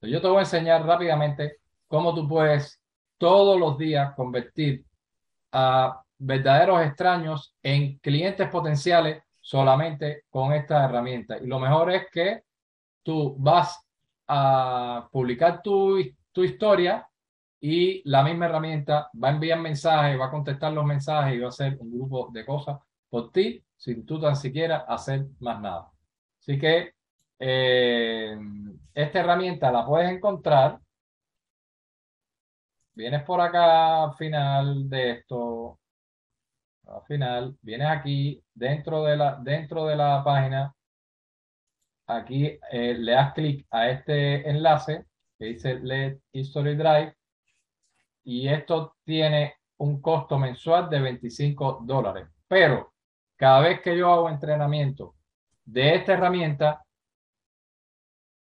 yo 0.02 0.20
te 0.20 0.28
voy 0.28 0.38
a 0.38 0.40
enseñar 0.40 0.85
rápidamente 0.85 1.60
cómo 1.90 2.14
tú 2.14 2.29
puedes 2.29 2.81
todos 3.18 3.59
los 3.59 3.76
días 3.76 4.14
convertir 4.14 4.85
a 5.50 6.00
verdaderos 6.18 6.87
extraños 6.87 7.57
en 7.64 7.98
clientes 7.98 8.48
potenciales 8.48 9.24
solamente 9.40 10.22
con 10.31 10.53
esta 10.53 10.85
herramienta. 10.85 11.38
Y 11.38 11.48
lo 11.48 11.59
mejor 11.59 11.90
es 11.90 12.07
que 12.12 12.44
tú 13.03 13.35
vas 13.38 13.85
a 14.29 15.09
publicar 15.11 15.62
tu, 15.62 15.98
tu 16.31 16.44
historia 16.44 17.09
y 17.61 18.09
la 18.09 18.22
misma 18.22 18.46
herramienta 18.46 19.11
va 19.20 19.29
a 19.29 19.33
enviar 19.33 19.59
mensajes, 19.59 20.18
va 20.18 20.26
a 20.26 20.31
contestar 20.31 20.72
los 20.72 20.85
mensajes 20.85 21.35
y 21.35 21.40
va 21.40 21.46
a 21.46 21.48
hacer 21.48 21.76
un 21.81 21.90
grupo 21.90 22.31
de 22.33 22.46
cosas 22.46 22.79
por 23.09 23.33
ti 23.33 23.64
sin 23.76 24.07
tú 24.07 24.20
tan 24.20 24.37
siquiera 24.37 24.85
hacer 24.87 25.26
más 25.40 25.61
nada. 25.61 25.90
Así 26.38 26.57
que 26.57 26.92
eh, 27.40 28.38
esta 28.94 29.18
herramienta 29.18 29.72
la 29.72 29.85
puedes 29.85 30.09
encontrar. 30.09 30.79
Vienes 32.94 33.22
por 33.24 33.40
acá 33.40 34.05
al 34.05 34.14
final 34.14 34.88
de 34.88 35.11
esto. 35.12 35.79
Al 36.87 37.03
final, 37.07 37.57
vienes 37.62 37.88
aquí 37.88 38.42
dentro 38.53 39.05
de 39.05 39.16
la, 39.16 39.37
dentro 39.37 39.87
de 39.87 39.96
la 39.96 40.22
página. 40.24 40.74
Aquí 42.07 42.59
eh, 42.72 42.94
le 42.94 43.12
das 43.12 43.33
clic 43.33 43.66
a 43.70 43.88
este 43.90 44.48
enlace 44.48 45.07
que 45.38 45.44
dice 45.46 45.79
Let 45.81 46.20
History 46.33 46.74
Drive 46.76 47.14
y 48.24 48.48
esto 48.48 48.96
tiene 49.05 49.55
un 49.79 50.03
costo 50.03 50.38
mensual 50.38 50.90
de 50.90 51.00
25 51.00 51.81
dólares. 51.85 52.29
Pero 52.48 52.92
cada 53.37 53.61
vez 53.61 53.81
que 53.81 53.96
yo 53.96 54.12
hago 54.12 54.29
entrenamiento 54.29 55.14
de 55.64 55.94
esta 55.94 56.12
herramienta, 56.12 56.85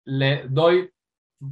le 0.06 0.48
doy 0.48 0.90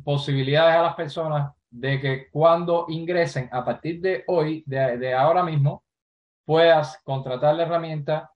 posibilidades 0.03 0.75
a 0.75 0.83
las 0.83 0.95
personas 0.95 1.51
de 1.73 1.99
que 1.99 2.29
cuando 2.29 2.85
ingresen 2.89 3.49
a 3.51 3.65
partir 3.65 3.99
de 3.99 4.23
hoy, 4.27 4.63
de, 4.67 5.13
ahora 5.15 5.41
mismo, 5.41 5.83
puedas 6.45 7.01
contratar 7.03 7.55
la 7.55 7.63
herramienta 7.63 8.31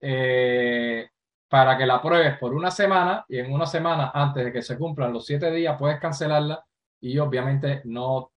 eh, 0.00 1.08
para 1.48 1.76
que 1.76 1.86
la 1.86 2.00
pruebes 2.00 2.38
por 2.38 2.54
una 2.54 2.70
semana 2.70 3.24
y 3.28 3.38
en 3.38 3.52
una 3.52 3.66
semana 3.66 4.12
antes 4.14 4.44
de 4.44 4.52
que 4.52 4.62
se 4.62 4.78
cumplan 4.78 5.12
los 5.12 5.26
siete 5.26 5.50
días 5.50 5.76
puedes 5.76 5.98
cancelarla 5.98 6.64
y 7.00 7.18
obviamente 7.18 7.82
no 7.84 8.30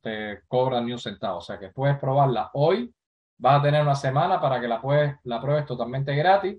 te 0.00 0.40
cobran 0.48 0.84
ni 0.84 0.92
un 0.92 0.98
centavo. 0.98 1.38
O 1.38 1.40
sea 1.40 1.58
que 1.60 1.68
puedes 1.68 1.98
probarla 1.98 2.50
hoy, 2.54 2.92
vas 3.38 3.60
a 3.60 3.62
tener 3.62 3.82
una 3.82 3.94
semana 3.94 4.40
para 4.40 4.60
que 4.60 4.66
la, 4.66 4.80
puedes, 4.80 5.14
la 5.22 5.40
pruebes 5.40 5.66
totalmente 5.66 6.16
gratis 6.16 6.58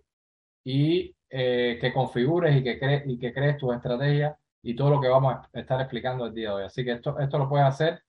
y 0.63 1.13
eh, 1.29 1.77
que 1.81 1.91
configures 1.91 2.55
y 2.55 2.63
que, 2.63 2.79
crees 2.79 3.03
y 3.07 3.19
que 3.19 3.33
crees 3.33 3.57
tu 3.57 3.73
estrategia 3.73 4.37
y 4.63 4.75
todo 4.75 4.89
lo 4.89 5.01
que 5.01 5.09
vamos 5.09 5.35
a 5.35 5.59
estar 5.59 5.79
explicando 5.81 6.25
el 6.25 6.33
día 6.33 6.49
de 6.49 6.55
hoy. 6.55 6.63
Así 6.63 6.83
que 6.83 6.93
esto, 6.93 7.19
esto 7.19 7.37
lo 7.37 7.49
puedes 7.49 7.67
hacer 7.67 8.01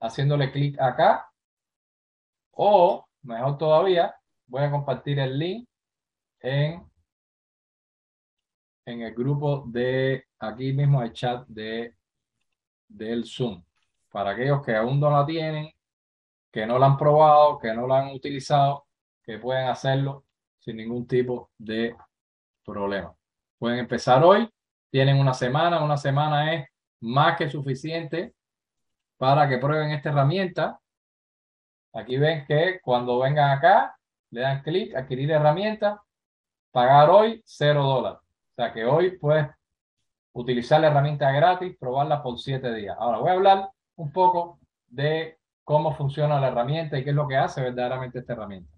haciéndole 0.00 0.52
clic 0.52 0.80
acá 0.80 1.30
o, 2.52 3.06
mejor 3.22 3.58
todavía, 3.58 4.14
voy 4.46 4.62
a 4.62 4.70
compartir 4.70 5.18
el 5.18 5.38
link 5.38 5.68
en 6.40 6.82
en 8.86 9.02
el 9.02 9.14
grupo 9.14 9.64
de 9.66 10.26
aquí 10.38 10.72
mismo 10.72 11.02
el 11.02 11.12
chat 11.12 11.46
de 11.48 11.96
del 12.88 13.24
Zoom. 13.26 13.62
Para 14.10 14.30
aquellos 14.30 14.64
que 14.64 14.74
aún 14.76 15.00
no 15.00 15.10
la 15.10 15.26
tienen, 15.26 15.70
que 16.52 16.64
no 16.66 16.78
la 16.78 16.86
han 16.86 16.96
probado, 16.96 17.58
que 17.58 17.74
no 17.74 17.86
la 17.86 17.98
han 17.98 18.14
utilizado, 18.14 18.86
que 19.22 19.38
pueden 19.38 19.68
hacerlo 19.68 20.24
sin 20.58 20.76
ningún 20.76 21.06
tipo 21.06 21.50
de 21.58 21.96
problema. 22.64 23.14
Pueden 23.58 23.80
empezar 23.80 24.22
hoy, 24.22 24.48
tienen 24.96 25.18
una 25.18 25.34
semana, 25.34 25.84
una 25.84 25.98
semana 25.98 26.54
es 26.54 26.70
más 27.00 27.36
que 27.36 27.50
suficiente 27.50 28.34
para 29.18 29.46
que 29.46 29.58
prueben 29.58 29.90
esta 29.90 30.08
herramienta. 30.08 30.80
Aquí 31.92 32.16
ven 32.16 32.46
que 32.46 32.80
cuando 32.82 33.18
vengan 33.18 33.50
acá, 33.50 33.94
le 34.30 34.40
dan 34.40 34.62
clic, 34.62 34.96
adquirir 34.96 35.32
herramienta, 35.32 36.02
pagar 36.70 37.10
hoy, 37.10 37.42
cero 37.44 37.82
dólares. 37.84 38.20
O 38.22 38.54
sea 38.54 38.72
que 38.72 38.86
hoy 38.86 39.18
puedes 39.18 39.46
utilizar 40.32 40.80
la 40.80 40.86
herramienta 40.86 41.30
gratis, 41.30 41.76
probarla 41.78 42.22
por 42.22 42.38
siete 42.38 42.72
días. 42.72 42.96
Ahora 42.98 43.18
voy 43.18 43.28
a 43.28 43.34
hablar 43.34 43.70
un 43.96 44.10
poco 44.10 44.60
de 44.86 45.36
cómo 45.62 45.94
funciona 45.94 46.40
la 46.40 46.48
herramienta 46.48 46.98
y 46.98 47.04
qué 47.04 47.10
es 47.10 47.16
lo 47.16 47.28
que 47.28 47.36
hace 47.36 47.60
verdaderamente 47.60 48.20
esta 48.20 48.32
herramienta. 48.32 48.72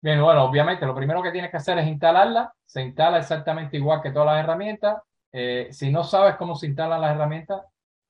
Bien, 0.00 0.22
bueno, 0.22 0.44
obviamente 0.44 0.86
lo 0.86 0.94
primero 0.94 1.22
que 1.22 1.32
tienes 1.32 1.50
que 1.50 1.56
hacer 1.56 1.76
es 1.78 1.86
instalarla. 1.88 2.52
Se 2.64 2.82
instala 2.82 3.18
exactamente 3.18 3.76
igual 3.76 4.00
que 4.00 4.12
todas 4.12 4.26
las 4.26 4.44
herramientas. 4.44 5.02
Eh, 5.32 5.68
si 5.72 5.90
no 5.90 6.04
sabes 6.04 6.36
cómo 6.36 6.54
se 6.54 6.66
instalan 6.66 7.00
las 7.00 7.16
herramientas, 7.16 7.62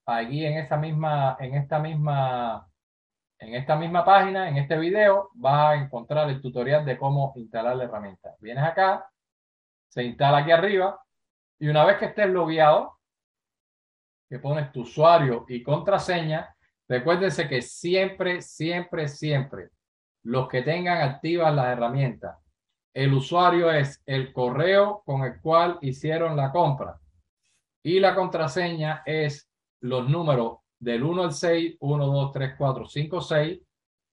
aquí 0.05 0.44
en 0.44 0.59
esta 0.59 0.77
misma, 0.77 1.37
en 1.40 1.55
esta 1.55 1.79
misma, 1.79 2.68
en 3.38 3.55
esta 3.55 3.77
misma 3.77 4.05
página, 4.05 4.48
en 4.51 4.59
este 4.59 4.77
video, 4.77 5.31
vas 5.35 5.70
a 5.70 5.74
encontrar 5.77 6.29
el 6.29 6.42
tutorial 6.42 6.85
de 6.85 6.98
cómo 6.98 7.33
instalar 7.37 7.74
la 7.77 7.85
herramienta. 7.85 8.35
Vienes 8.40 8.64
acá, 8.64 9.09
se 9.88 10.05
instala 10.05 10.38
aquí 10.38 10.51
arriba 10.51 11.01
y 11.59 11.68
una 11.68 11.87
vez 11.87 11.96
que 11.96 12.07
estés 12.07 12.29
logueado, 12.29 12.98
que 14.29 14.38
pones 14.38 14.70
tu 14.72 14.83
usuario 14.83 15.46
y 15.48 15.62
contraseña, 15.62 16.55
recuérdense 16.87 17.48
que 17.48 17.62
siempre, 17.62 18.42
siempre, 18.42 19.09
siempre 19.09 19.70
los 20.24 20.48
que 20.48 20.62
tengan 20.62 20.98
activas 20.98 21.54
las 21.54 21.66
herramientas, 21.66 22.37
el 22.94 23.14
usuario 23.14 23.70
es 23.70 24.02
el 24.07 24.33
correo 24.33 25.02
con 25.04 25.22
el 25.22 25.40
cual 25.40 25.78
hicieron 25.83 26.37
la 26.37 26.50
compra. 26.50 26.98
Y 27.83 28.00
la 28.00 28.14
contraseña 28.14 29.02
es 29.07 29.48
los 29.81 30.09
números 30.09 30.59
del 30.78 31.02
1 31.02 31.22
al 31.22 31.33
6, 31.33 31.76
1, 31.78 32.07
2, 32.07 32.33
3, 32.33 32.54
4, 32.59 32.87
5, 32.87 33.20
6 33.20 33.61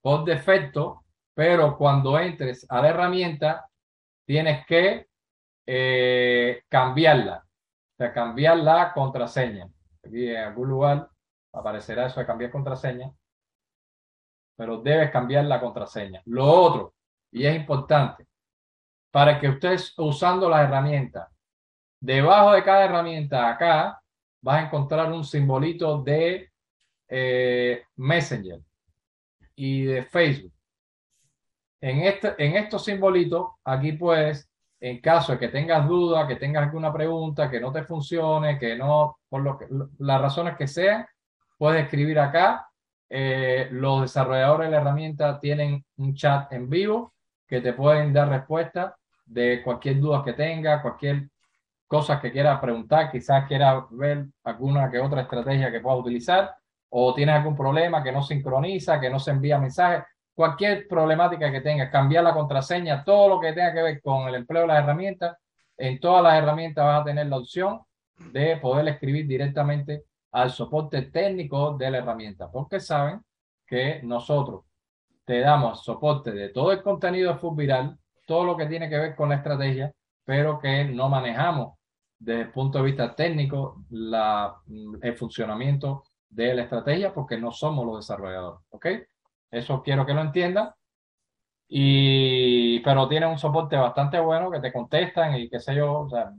por 0.01 0.23
defecto, 0.23 1.03
pero 1.33 1.77
cuando 1.77 2.19
entres 2.19 2.65
a 2.69 2.81
la 2.81 2.89
herramienta 2.89 3.67
tienes 4.25 4.65
que 4.65 5.07
eh, 5.65 6.61
cambiarla, 6.69 7.43
o 7.43 7.97
sea, 7.97 8.13
cambiar 8.13 8.57
la 8.57 8.93
contraseña. 8.93 9.67
Aquí 10.05 10.29
en 10.29 10.37
algún 10.37 10.69
lugar 10.69 11.09
aparecerá 11.53 12.05
eso 12.05 12.19
de 12.19 12.25
cambiar 12.25 12.51
contraseña, 12.51 13.11
pero 14.55 14.81
debes 14.81 15.11
cambiar 15.11 15.45
la 15.45 15.59
contraseña. 15.59 16.21
Lo 16.25 16.45
otro, 16.45 16.93
y 17.31 17.45
es 17.45 17.55
importante, 17.55 18.25
para 19.11 19.39
que 19.39 19.49
ustedes 19.49 19.93
usando 19.97 20.49
la 20.49 20.63
herramienta, 20.63 21.29
debajo 21.99 22.53
de 22.53 22.63
cada 22.63 22.85
herramienta 22.85 23.49
acá, 23.49 24.01
vas 24.41 24.57
a 24.61 24.65
encontrar 24.65 25.11
un 25.11 25.23
simbolito 25.23 26.01
de 26.01 26.51
eh, 27.07 27.83
Messenger 27.95 28.59
y 29.55 29.83
de 29.85 30.03
Facebook. 30.03 30.53
En, 31.81 32.01
este, 32.01 32.33
en 32.37 32.55
estos 32.55 32.83
simbolitos, 32.83 33.47
aquí 33.63 33.93
puedes 33.93 34.49
en 34.79 34.99
caso 35.01 35.31
de 35.31 35.39
que 35.39 35.47
tengas 35.47 35.87
duda, 35.87 36.27
que 36.27 36.35
tengas 36.35 36.63
alguna 36.63 36.93
pregunta, 36.93 37.49
que 37.49 37.59
no 37.59 37.71
te 37.71 37.83
funcione, 37.83 38.59
que 38.59 38.75
no, 38.75 39.17
por 39.29 39.41
lo 39.41 39.57
que, 39.57 39.65
las 39.99 40.21
razones 40.21 40.55
que 40.57 40.67
sean, 40.67 41.05
puedes 41.57 41.83
escribir 41.83 42.19
acá. 42.19 42.69
Eh, 43.09 43.67
los 43.71 44.01
desarrolladores 44.01 44.67
de 44.67 44.71
la 44.71 44.81
herramienta 44.81 45.39
tienen 45.39 45.83
un 45.97 46.15
chat 46.15 46.51
en 46.51 46.69
vivo 46.69 47.13
que 47.47 47.61
te 47.61 47.73
pueden 47.73 48.11
dar 48.11 48.29
respuesta 48.29 48.95
de 49.25 49.61
cualquier 49.63 49.99
duda 49.99 50.23
que 50.23 50.33
tengas, 50.33 50.81
cualquier 50.81 51.29
cosa 51.87 52.19
que 52.19 52.31
quieras 52.31 52.59
preguntar, 52.59 53.11
quizás 53.11 53.47
quieras 53.47 53.83
ver 53.91 54.25
alguna 54.43 54.89
que 54.89 54.99
otra 54.99 55.21
estrategia 55.21 55.71
que 55.71 55.79
puedas 55.79 55.99
utilizar 55.99 56.55
o 56.89 57.13
tienes 57.13 57.35
algún 57.35 57.55
problema 57.55 58.03
que 58.03 58.11
no 58.11 58.23
sincroniza, 58.23 58.99
que 58.99 59.09
no 59.09 59.19
se 59.19 59.31
envía 59.31 59.59
mensajes 59.59 60.03
cualquier 60.35 60.87
problemática 60.87 61.49
que 61.51 61.61
tengas, 61.61 61.89
cambiar 61.89 62.25
la 62.25 62.33
contraseña, 62.33 63.03
todo 63.03 63.29
lo 63.29 63.39
que 63.39 63.53
tenga 63.53 63.73
que 63.73 63.81
ver 63.81 64.01
con 64.01 64.27
el 64.27 64.35
empleo 64.35 64.63
de 64.63 64.67
las 64.67 64.83
herramientas, 64.83 65.37
en 65.77 65.99
todas 65.99 66.21
las 66.21 66.35
herramientas 66.35 66.85
vas 66.85 67.01
a 67.01 67.05
tener 67.05 67.27
la 67.27 67.37
opción 67.37 67.81
de 68.31 68.57
poder 68.57 68.87
escribir 68.89 69.27
directamente 69.27 70.03
al 70.35 70.51
soporte 70.51 71.03
técnico 71.03 71.77
de 71.77 71.89
la 71.89 71.99
herramienta, 71.99 72.51
porque 72.51 72.81
saben 72.81 73.21
que 73.65 74.01
nosotros 74.03 74.65
te 75.23 75.39
damos 75.39 75.83
soporte 75.83 76.33
de 76.33 76.49
todo 76.49 76.73
el 76.73 76.83
contenido 76.83 77.31
de 77.31 77.39
Food 77.39 77.55
Viral, 77.55 77.97
todo 78.27 78.43
lo 78.43 78.57
que 78.57 78.65
tiene 78.65 78.89
que 78.89 78.97
ver 78.97 79.15
con 79.15 79.29
la 79.29 79.35
estrategia, 79.35 79.93
pero 80.25 80.59
que 80.59 80.83
no 80.83 81.07
manejamos 81.07 81.77
desde 82.19 82.41
el 82.41 82.51
punto 82.51 82.79
de 82.79 82.83
vista 82.83 83.15
técnico 83.15 83.85
la, 83.91 84.57
el 85.01 85.15
funcionamiento 85.15 86.03
de 86.27 86.53
la 86.53 86.63
estrategia 86.63 87.13
porque 87.13 87.37
no 87.37 87.51
somos 87.51 87.85
los 87.85 87.97
desarrolladores. 87.99 88.59
¿Ok? 88.71 88.87
Eso 89.51 89.81
quiero 89.83 90.05
que 90.05 90.13
lo 90.13 90.21
entiendan. 90.21 90.71
Y, 91.69 92.81
pero 92.81 93.07
tiene 93.07 93.25
un 93.25 93.39
soporte 93.39 93.77
bastante 93.77 94.19
bueno 94.19 94.51
que 94.51 94.59
te 94.59 94.73
contestan 94.73 95.35
y 95.37 95.49
qué 95.49 95.61
sé 95.61 95.75
yo, 95.75 96.01
o 96.01 96.09
sea, 96.09 96.31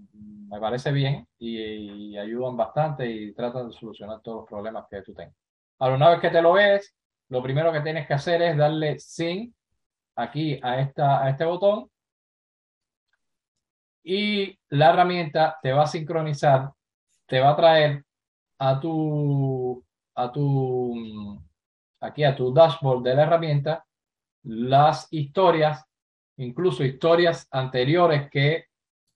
me 0.57 0.61
parece 0.61 0.91
bien 0.91 1.29
y, 1.39 2.17
ayudan 2.17 2.57
bastante 2.57 3.07
y 3.07 3.35
tratan 3.35 3.69
de 3.69 3.75
solucionar 3.75 4.23
todos 4.23 4.39
los 4.39 4.49
problemas 4.49 4.87
que 4.91 5.03
tú 5.03 5.13
tengas. 5.13 5.37
Ahora, 5.79 5.97
una 5.97 6.09
vez 6.09 6.21
que 6.21 6.31
te 6.31 6.41
lo 6.41 6.55
ves, 6.55 6.97
lo 7.29 7.43
primero 7.43 7.71
que 7.73 7.83
tienes 7.83 8.07
que 8.07 8.15
hacer 8.15 8.41
es 8.41 8.57
darle 8.57 8.99
sync 8.99 9.55
aquí 10.15 10.59
a, 10.63 10.81
esta, 10.81 11.23
a 11.23 11.29
este 11.29 11.45
botón 11.45 11.91
y 14.03 14.59
la 14.71 14.91
herramienta 14.91 15.59
te 15.61 15.73
va 15.73 15.83
a 15.83 15.87
sincronizar, 15.87 16.73
te 17.27 17.39
va 17.39 17.51
a 17.51 17.57
traer 17.57 18.05
a 18.59 18.81
tu, 18.81 19.85
a 20.15 20.33
tu 20.33 21.39
aquí 22.01 22.25
a 22.25 22.35
tu 22.35 22.55
dashboard 22.55 23.03
de 23.03 23.15
la 23.15 23.25
herramienta 23.25 23.85
las 24.45 25.09
historias, 25.11 25.85
incluso 26.39 26.83
historias 26.83 27.47
anteriores 27.51 28.31
que, 28.31 28.67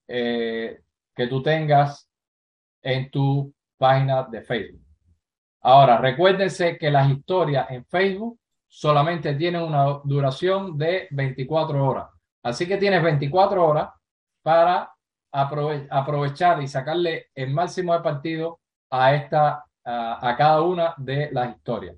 eh, 0.06 0.80
que 1.14 1.26
tú 1.26 1.42
tengas 1.42 2.08
en 2.82 3.10
tu 3.10 3.52
página 3.76 4.22
de 4.24 4.42
Facebook. 4.42 4.82
Ahora, 5.62 5.98
recuérdense 5.98 6.78
que 6.78 6.90
las 6.90 7.10
historias 7.10 7.70
en 7.70 7.84
Facebook 7.84 8.38
solamente 8.66 9.34
tienen 9.34 9.62
una 9.62 10.00
duración 10.04 10.78
de 10.78 11.08
24 11.10 11.84
horas. 11.84 12.08
Así 12.42 12.66
que 12.66 12.78
tienes 12.78 13.02
24 13.02 13.66
horas 13.66 13.90
para 14.42 14.90
aprovechar 15.32 16.62
y 16.62 16.68
sacarle 16.68 17.26
el 17.34 17.52
máximo 17.52 17.92
de 17.92 18.00
partido 18.00 18.60
a, 18.90 19.14
esta, 19.14 19.64
a 19.84 20.34
cada 20.36 20.62
una 20.62 20.94
de 20.96 21.30
las 21.32 21.54
historias. 21.54 21.96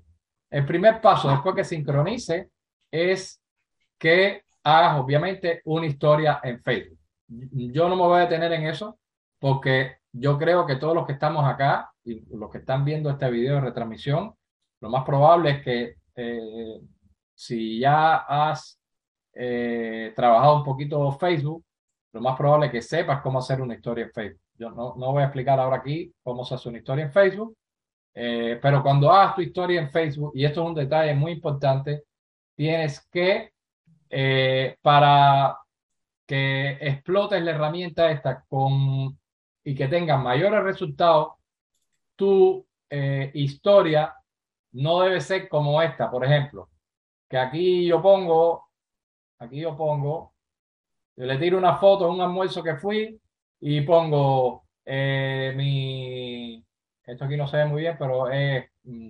El 0.49 0.65
primer 0.65 1.01
paso 1.01 1.29
después 1.29 1.55
que 1.55 1.63
sincronice 1.63 2.49
es 2.91 3.41
que 3.97 4.43
hagas 4.63 4.99
obviamente 4.99 5.61
una 5.65 5.85
historia 5.85 6.39
en 6.43 6.61
Facebook. 6.61 6.99
Yo 7.27 7.89
no 7.89 7.95
me 7.95 8.03
voy 8.03 8.19
a 8.19 8.25
detener 8.25 8.51
en 8.53 8.67
eso 8.67 8.99
porque 9.43 9.97
yo 10.13 10.37
creo 10.37 10.65
que 10.65 10.77
todos 10.77 10.95
los 10.95 11.05
que 11.05 11.11
estamos 11.11 11.43
acá 11.43 11.91
y 12.05 12.23
los 12.33 12.49
que 12.49 12.59
están 12.59 12.85
viendo 12.85 13.09
este 13.09 13.29
video 13.29 13.55
de 13.55 13.61
retransmisión 13.61 14.33
lo 14.79 14.89
más 14.89 15.03
probable 15.03 15.49
es 15.49 15.61
que 15.61 15.95
eh, 16.15 16.79
si 17.35 17.77
ya 17.77 18.19
has 18.19 18.79
eh, 19.33 20.13
trabajado 20.15 20.59
un 20.59 20.63
poquito 20.63 21.11
Facebook, 21.11 21.61
lo 22.13 22.21
más 22.21 22.37
probable 22.37 22.67
es 22.67 22.71
que 22.71 22.81
sepas 22.81 23.21
cómo 23.21 23.39
hacer 23.39 23.61
una 23.61 23.75
historia 23.75 24.05
en 24.05 24.13
Facebook. 24.13 24.39
Yo 24.53 24.69
no, 24.69 24.95
no 24.95 25.11
voy 25.11 25.23
a 25.23 25.25
explicar 25.25 25.59
ahora 25.59 25.75
aquí 25.75 26.13
cómo 26.23 26.45
se 26.45 26.55
hace 26.55 26.69
una 26.69 26.77
historia 26.77 27.03
en 27.03 27.11
Facebook, 27.11 27.57
eh, 28.13 28.57
pero 28.61 28.81
cuando 28.81 29.11
hagas 29.11 29.35
tu 29.35 29.41
historia 29.41 29.81
en 29.81 29.89
Facebook, 29.89 30.31
y 30.35 30.45
esto 30.45 30.61
es 30.61 30.67
un 30.69 30.75
detalle 30.75 31.15
muy 31.15 31.33
importante, 31.33 32.05
tienes 32.55 33.05
que, 33.11 33.51
para 34.81 35.57
que 36.25 36.77
explotes 36.79 37.43
la 37.43 37.51
herramienta 37.51 38.09
esta 38.09 38.45
con, 38.47 39.19
y 39.63 39.75
que 39.75 39.87
tengas 39.87 40.21
mayores 40.21 40.63
resultados, 40.63 41.33
tu 42.15 42.65
historia 43.33 44.15
no 44.73 44.99
debe 44.99 45.19
ser 45.19 45.49
como 45.49 45.81
esta, 45.81 46.11
por 46.11 46.23
ejemplo, 46.23 46.69
que 47.27 47.37
aquí 47.37 47.87
yo 47.87 48.01
pongo, 48.01 48.67
aquí 49.39 49.61
yo 49.61 49.75
pongo, 49.75 50.33
yo 51.15 51.25
le 51.25 51.37
tiro 51.37 51.57
una 51.57 51.77
foto 51.77 52.05
de 52.05 52.11
un 52.11 52.21
almuerzo 52.21 52.61
que 52.61 52.75
fui 52.75 53.19
y 53.59 53.81
pongo 53.81 54.63
eh, 54.85 55.53
mi, 55.55 56.63
esto 57.05 57.25
aquí 57.25 57.37
no 57.37 57.47
se 57.47 57.57
ve 57.57 57.65
muy 57.65 57.81
bien, 57.81 57.95
pero 57.97 58.29
es 58.29 58.65
mm, 58.83 59.09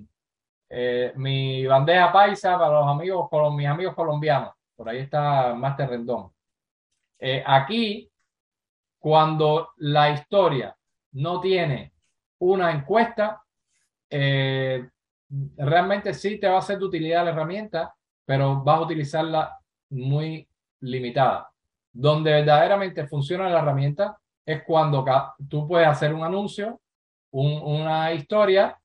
eh, 0.69 1.13
mi 1.15 1.65
bandeja 1.65 2.11
paisa 2.11 2.57
para 2.57 2.79
los 2.79 2.87
amigos, 2.87 3.29
con 3.29 3.55
mis 3.55 3.67
amigos 3.67 3.95
colombianos. 3.95 4.53
Por 4.75 4.89
ahí 4.89 4.99
está 4.99 5.53
Master 5.55 5.89
Rendón. 5.89 6.31
Eh, 7.19 7.43
aquí, 7.45 8.11
cuando 9.03 9.73
la 9.79 10.11
historia 10.11 10.73
no 11.11 11.41
tiene 11.41 11.91
una 12.39 12.71
encuesta, 12.71 13.43
eh, 14.09 14.89
realmente 15.57 16.13
sí 16.13 16.39
te 16.39 16.47
va 16.47 16.59
a 16.59 16.61
ser 16.61 16.79
de 16.79 16.85
utilidad 16.85 17.25
la 17.25 17.31
herramienta, 17.31 17.93
pero 18.23 18.63
vas 18.63 18.77
a 18.77 18.83
utilizarla 18.83 19.59
muy 19.89 20.47
limitada. 20.79 21.51
Donde 21.91 22.31
verdaderamente 22.31 23.05
funciona 23.05 23.49
la 23.49 23.59
herramienta 23.59 24.17
es 24.45 24.63
cuando 24.63 25.03
tú 25.49 25.67
puedes 25.67 25.89
hacer 25.89 26.13
un 26.13 26.23
anuncio, 26.23 26.79
una 27.31 28.13
historia 28.13 28.79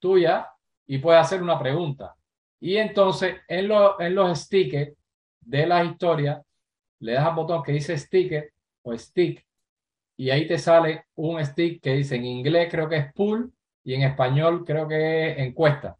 tuya 0.00 0.48
y 0.84 0.98
puedes 0.98 1.20
hacer 1.20 1.44
una 1.44 1.60
pregunta. 1.60 2.16
Y 2.58 2.76
entonces 2.76 3.36
en, 3.46 3.70
en 4.00 4.14
los 4.16 4.36
stickers 4.36 4.96
de 5.40 5.64
la 5.64 5.84
historia 5.84 6.42
le 6.98 7.12
das 7.12 7.24
al 7.24 7.36
botón 7.36 7.62
que 7.62 7.70
dice 7.70 7.96
sticker 7.96 8.52
o 8.82 8.98
stick 8.98 9.46
y 10.20 10.28
ahí 10.28 10.46
te 10.46 10.58
sale 10.58 11.06
un 11.14 11.42
stick 11.42 11.82
que 11.82 11.94
dice 11.94 12.16
en 12.16 12.26
inglés 12.26 12.68
creo 12.70 12.90
que 12.90 12.96
es 12.96 13.14
pull 13.14 13.50
y 13.82 13.94
en 13.94 14.02
español 14.02 14.66
creo 14.66 14.86
que 14.86 15.30
es 15.30 15.38
encuesta. 15.38 15.96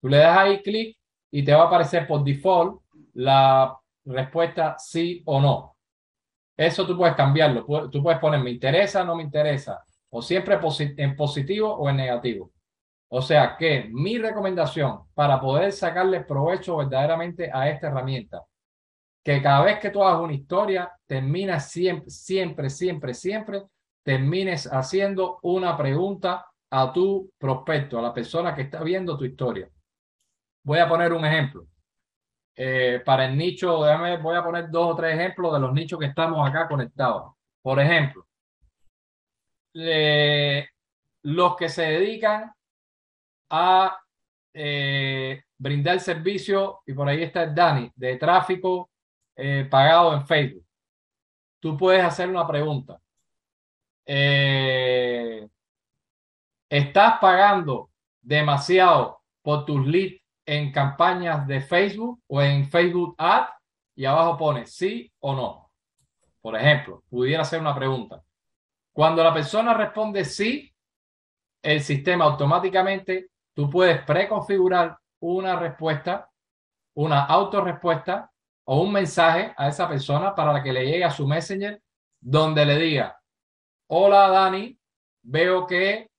Tú 0.00 0.08
le 0.08 0.16
das 0.16 0.36
ahí 0.36 0.60
clic 0.60 0.98
y 1.30 1.44
te 1.44 1.54
va 1.54 1.62
a 1.62 1.66
aparecer 1.66 2.04
por 2.04 2.24
default 2.24 2.82
la 3.12 3.78
respuesta 4.06 4.74
sí 4.76 5.22
o 5.26 5.40
no. 5.40 5.76
Eso 6.56 6.84
tú 6.84 6.96
puedes 6.96 7.14
cambiarlo. 7.14 7.64
Tú 7.92 8.02
puedes 8.02 8.18
poner 8.18 8.40
me 8.40 8.50
interesa, 8.50 9.04
no 9.04 9.14
me 9.14 9.22
interesa, 9.22 9.84
o 10.10 10.20
siempre 10.20 10.58
en 10.96 11.14
positivo 11.14 11.72
o 11.76 11.88
en 11.88 11.98
negativo. 11.98 12.50
O 13.06 13.22
sea 13.22 13.56
que 13.56 13.88
mi 13.88 14.18
recomendación 14.18 15.04
para 15.14 15.40
poder 15.40 15.70
sacarle 15.70 16.22
provecho 16.22 16.78
verdaderamente 16.78 17.52
a 17.54 17.70
esta 17.70 17.86
herramienta, 17.86 18.42
que 19.24 19.40
cada 19.40 19.64
vez 19.64 19.78
que 19.80 19.90
tú 19.90 20.04
hagas 20.04 20.20
una 20.20 20.34
historia, 20.34 20.92
terminas 21.06 21.70
siempre, 21.70 22.10
siempre, 22.10 22.68
siempre, 22.68 23.14
siempre, 23.14 23.62
termines 24.02 24.70
haciendo 24.70 25.38
una 25.42 25.76
pregunta 25.76 26.46
a 26.70 26.92
tu 26.92 27.32
prospecto, 27.38 27.98
a 27.98 28.02
la 28.02 28.12
persona 28.12 28.54
que 28.54 28.62
está 28.62 28.82
viendo 28.82 29.16
tu 29.16 29.24
historia. 29.24 29.68
Voy 30.62 30.78
a 30.78 30.88
poner 30.88 31.12
un 31.14 31.24
ejemplo. 31.24 31.66
Eh, 32.54 33.02
para 33.04 33.24
el 33.24 33.36
nicho, 33.36 33.82
déjame, 33.82 34.18
voy 34.18 34.36
a 34.36 34.44
poner 34.44 34.70
dos 34.70 34.92
o 34.92 34.96
tres 34.96 35.14
ejemplos 35.14 35.54
de 35.54 35.60
los 35.60 35.72
nichos 35.72 35.98
que 35.98 36.06
estamos 36.06 36.46
acá 36.46 36.68
conectados. 36.68 37.32
Por 37.62 37.80
ejemplo, 37.80 38.26
los 41.22 41.56
que 41.56 41.68
se 41.68 41.82
dedican 41.82 42.52
a 43.50 43.98
eh, 44.52 45.42
brindar 45.56 45.98
servicio, 45.98 46.82
y 46.86 46.92
por 46.92 47.08
ahí 47.08 47.22
está 47.22 47.44
el 47.44 47.54
Dani, 47.54 47.90
de 47.96 48.16
tráfico 48.16 48.90
eh, 49.36 49.66
pagado 49.70 50.14
en 50.14 50.26
Facebook. 50.26 50.64
Tú 51.60 51.76
puedes 51.76 52.04
hacer 52.04 52.28
una 52.28 52.46
pregunta. 52.46 53.00
Eh, 54.06 55.48
¿Estás 56.68 57.18
pagando 57.20 57.90
demasiado 58.20 59.22
por 59.42 59.64
tus 59.64 59.86
leads 59.86 60.20
en 60.46 60.72
campañas 60.72 61.46
de 61.46 61.60
Facebook 61.60 62.22
o 62.26 62.42
en 62.42 62.68
Facebook 62.68 63.14
Ad? 63.18 63.46
Y 63.96 64.04
abajo 64.04 64.36
pone 64.36 64.66
sí 64.66 65.10
o 65.20 65.34
no. 65.34 65.70
Por 66.40 66.56
ejemplo, 66.56 67.02
pudiera 67.08 67.42
hacer 67.42 67.60
una 67.60 67.74
pregunta. 67.74 68.22
Cuando 68.92 69.24
la 69.24 69.32
persona 69.32 69.72
responde 69.72 70.24
sí, 70.24 70.72
el 71.62 71.80
sistema 71.80 72.26
automáticamente, 72.26 73.30
tú 73.54 73.70
puedes 73.70 74.02
preconfigurar 74.02 74.98
una 75.20 75.56
respuesta, 75.56 76.30
una 76.94 77.24
autorrespuesta 77.24 78.30
o 78.64 78.80
un 78.80 78.92
mensaje 78.92 79.52
a 79.56 79.68
esa 79.68 79.88
persona 79.88 80.34
para 80.34 80.62
que 80.62 80.72
le 80.72 80.84
llegue 80.84 81.04
a 81.04 81.10
su 81.10 81.26
Messenger 81.26 81.80
donde 82.20 82.64
le 82.64 82.78
diga, 82.78 83.20
hola 83.88 84.28
Dani, 84.28 84.78
veo 85.22 85.66
que 85.66 86.10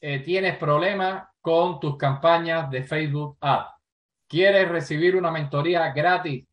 eh, 0.00 0.18
tienes 0.20 0.56
problemas 0.56 1.28
con 1.40 1.78
tus 1.78 1.96
campañas 1.96 2.70
de 2.70 2.82
Facebook 2.82 3.36
Ad. 3.40 3.66
¿Quieres 4.28 4.68
recibir 4.68 5.14
una 5.14 5.30
mentoría 5.30 5.92
gratis 5.92 6.44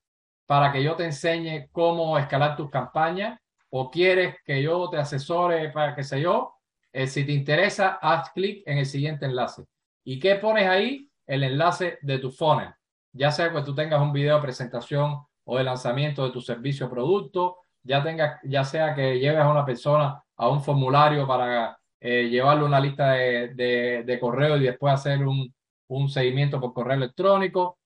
para 0.45 0.71
que 0.71 0.83
yo 0.83 0.95
te 0.95 1.05
enseñe 1.05 1.69
cómo 1.71 2.17
escalar 2.17 2.55
tus 2.55 2.69
campañas? 2.69 3.39
¿O 3.71 3.89
quieres 3.89 4.35
que 4.43 4.61
yo 4.61 4.89
te 4.89 4.97
asesore 4.97 5.69
para 5.69 5.95
qué 5.95 6.03
sé 6.03 6.21
yo? 6.21 6.55
Eh, 6.91 7.07
si 7.07 7.23
te 7.23 7.31
interesa, 7.31 7.99
haz 8.01 8.31
clic 8.31 8.63
en 8.65 8.79
el 8.79 8.85
siguiente 8.85 9.25
enlace. 9.25 9.63
¿Y 10.03 10.19
qué 10.19 10.35
pones 10.35 10.67
ahí? 10.67 11.09
El 11.25 11.43
enlace 11.43 11.99
de 12.01 12.17
tu 12.19 12.31
funnel. 12.31 12.73
Ya 13.13 13.31
sea 13.31 13.51
que 13.51 13.61
tú 13.61 13.73
tengas 13.73 14.01
un 14.01 14.11
video 14.11 14.35
de 14.35 14.41
presentación 14.41 15.23
o 15.49 15.57
de 15.57 15.63
lanzamiento 15.63 16.23
de 16.23 16.31
tu 16.31 16.41
servicio 16.41 16.85
o 16.85 16.89
producto, 16.91 17.57
ya, 17.81 18.03
tenga, 18.03 18.39
ya 18.43 18.63
sea 18.63 18.93
que 18.93 19.19
lleves 19.19 19.41
a 19.41 19.49
una 19.49 19.65
persona 19.65 20.23
a 20.35 20.47
un 20.47 20.61
formulario 20.61 21.25
para 21.27 21.77
eh, 21.99 22.29
llevarle 22.29 22.65
una 22.65 22.79
lista 22.79 23.13
de, 23.13 24.03
de, 24.05 24.19
correo 24.19 24.57
y 24.57 24.63
después 24.63 24.93
hacer 24.93 25.25
un, 25.25 25.51
un 25.87 26.07
seguimiento 26.07 26.61
por 26.61 26.73
correo 26.73 26.97
electrónico, 26.97 27.79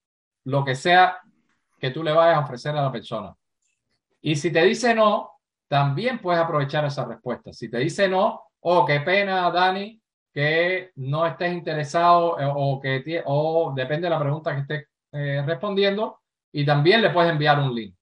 lo 0.43 0.65
que 0.65 0.75
sea 0.75 1.19
que 1.79 1.91
tú 1.91 2.03
le 2.03 2.11
vayas 2.11 2.37
a 2.37 2.41
ofrecer 2.41 2.75
a 2.75 2.81
la 2.81 2.91
persona. 2.91 3.33
Y 4.21 4.35
si 4.35 4.51
te 4.51 4.61
dice 4.63 4.93
no, 4.93 5.31
también 5.69 6.19
puedes 6.19 6.41
aprovechar 6.41 6.83
esa 6.83 7.05
respuesta. 7.05 7.53
Si 7.53 7.69
te 7.69 7.77
dice 7.77 8.09
no, 8.09 8.43
oh, 8.59 8.85
qué 8.85 8.99
pena, 8.99 9.49
Dani, 9.51 10.01
que 10.33 10.91
no 10.95 11.25
estés 11.25 11.53
interesado 11.53 12.37
eh, 12.39 12.51
o 12.53 12.81
que 12.81 13.23
o 13.25 13.71
depende 13.73 14.07
de 14.07 14.09
la 14.09 14.19
pregunta 14.19 14.53
que 14.53 14.61
estés 14.61 14.87
eh, 15.13 15.41
respondiendo, 15.45 16.22
y 16.53 16.65
también 16.65 17.01
le 17.01 17.09
puedes 17.09 17.31
enviar 17.31 17.59
un 17.59 17.73
link. 17.75 17.95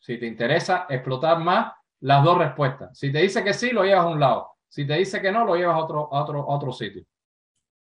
Si 0.00 0.18
te 0.18 0.26
interesa 0.26 0.86
explotar 0.88 1.38
más 1.38 1.72
las 2.00 2.24
dos 2.24 2.38
respuestas. 2.38 2.98
Si 2.98 3.12
te 3.12 3.18
dice 3.18 3.44
que 3.44 3.52
sí, 3.52 3.70
lo 3.70 3.84
llevas 3.84 4.06
a 4.06 4.08
un 4.08 4.18
lado. 4.18 4.52
Si 4.68 4.86
te 4.86 4.94
dice 4.94 5.20
que 5.20 5.30
no, 5.30 5.44
lo 5.44 5.54
llevas 5.54 5.76
a 5.76 5.84
otro, 5.84 6.08
otro, 6.10 6.46
otro 6.48 6.72
sitio. 6.72 7.04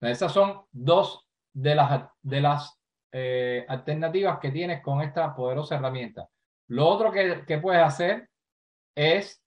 Esas 0.02 0.32
son 0.32 0.66
dos 0.72 1.26
de 1.54 1.76
las, 1.76 2.10
de 2.22 2.42
las 2.42 2.78
eh, 3.12 3.66
alternativas 3.70 4.40
que 4.40 4.52
tienes 4.52 4.82
con 4.82 5.02
esta 5.02 5.34
poderosa 5.34 5.76
herramienta. 5.76 6.28
Lo 6.68 6.88
otro 6.88 7.12
que, 7.12 7.46
que 7.48 7.58
puedes 7.60 7.82
hacer 7.82 8.30
es 8.96 9.42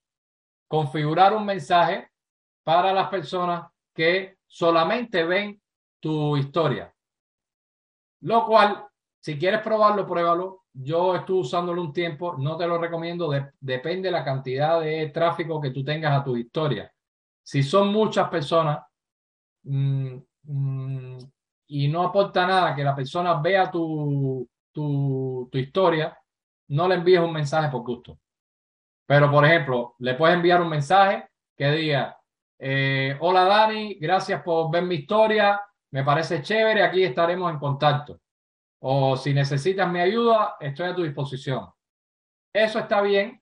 configurar 0.67 1.33
un 1.33 1.45
mensaje 1.45 2.09
para 2.63 2.91
las 2.91 3.09
personas 3.09 3.69
que 3.93 4.37
solamente 4.47 5.23
ven 5.23 5.61
tu 5.99 6.35
historia. 6.37 6.93
Lo 8.21 8.45
cual, 8.47 8.87
si 9.27 9.37
quieres 9.37 9.59
probarlo, 9.59 10.07
pruébalo. 10.07 10.63
Yo 10.71 11.13
estuve 11.13 11.41
usándolo 11.41 11.81
un 11.81 11.91
tiempo, 11.91 12.37
no 12.37 12.55
te 12.55 12.65
lo 12.65 12.77
recomiendo, 12.77 13.29
depende 13.59 14.07
de 14.07 14.11
la 14.13 14.23
cantidad 14.23 14.79
de 14.79 15.09
tráfico 15.09 15.59
que 15.59 15.71
tú 15.71 15.83
tengas 15.83 16.17
a 16.17 16.23
tu 16.23 16.37
historia. 16.37 16.89
Si 17.43 17.61
son 17.61 17.91
muchas 17.91 18.29
personas 18.29 18.79
mm, 19.63 20.15
mm, 20.43 21.17
y 21.67 21.89
no 21.89 22.03
aporta 22.03 22.47
nada 22.47 22.73
que 22.73 22.85
la 22.85 22.95
persona 22.95 23.33
vea 23.41 23.69
tu, 23.69 24.47
tu, 24.71 25.49
tu 25.51 25.57
historia, 25.57 26.17
no 26.69 26.87
le 26.87 26.95
envíes 26.95 27.19
un 27.19 27.33
mensaje 27.33 27.69
por 27.69 27.83
gusto. 27.83 28.17
Pero, 29.05 29.29
por 29.29 29.43
ejemplo, 29.43 29.95
le 29.99 30.13
puedes 30.13 30.37
enviar 30.37 30.61
un 30.61 30.69
mensaje 30.69 31.27
que 31.57 31.69
diga, 31.71 32.17
eh, 32.59 33.17
hola 33.19 33.43
Dani, 33.43 33.95
gracias 33.95 34.41
por 34.41 34.71
ver 34.71 34.83
mi 34.83 34.95
historia, 34.95 35.59
me 35.91 36.05
parece 36.05 36.41
chévere, 36.41 36.81
aquí 36.81 37.03
estaremos 37.03 37.51
en 37.51 37.59
contacto. 37.59 38.21
O 38.79 39.17
si 39.17 39.33
necesitas 39.33 39.91
mi 39.91 39.99
ayuda, 39.99 40.55
estoy 40.59 40.89
a 40.89 40.95
tu 40.95 41.03
disposición. 41.03 41.69
Eso 42.53 42.79
está 42.79 43.01
bien 43.01 43.41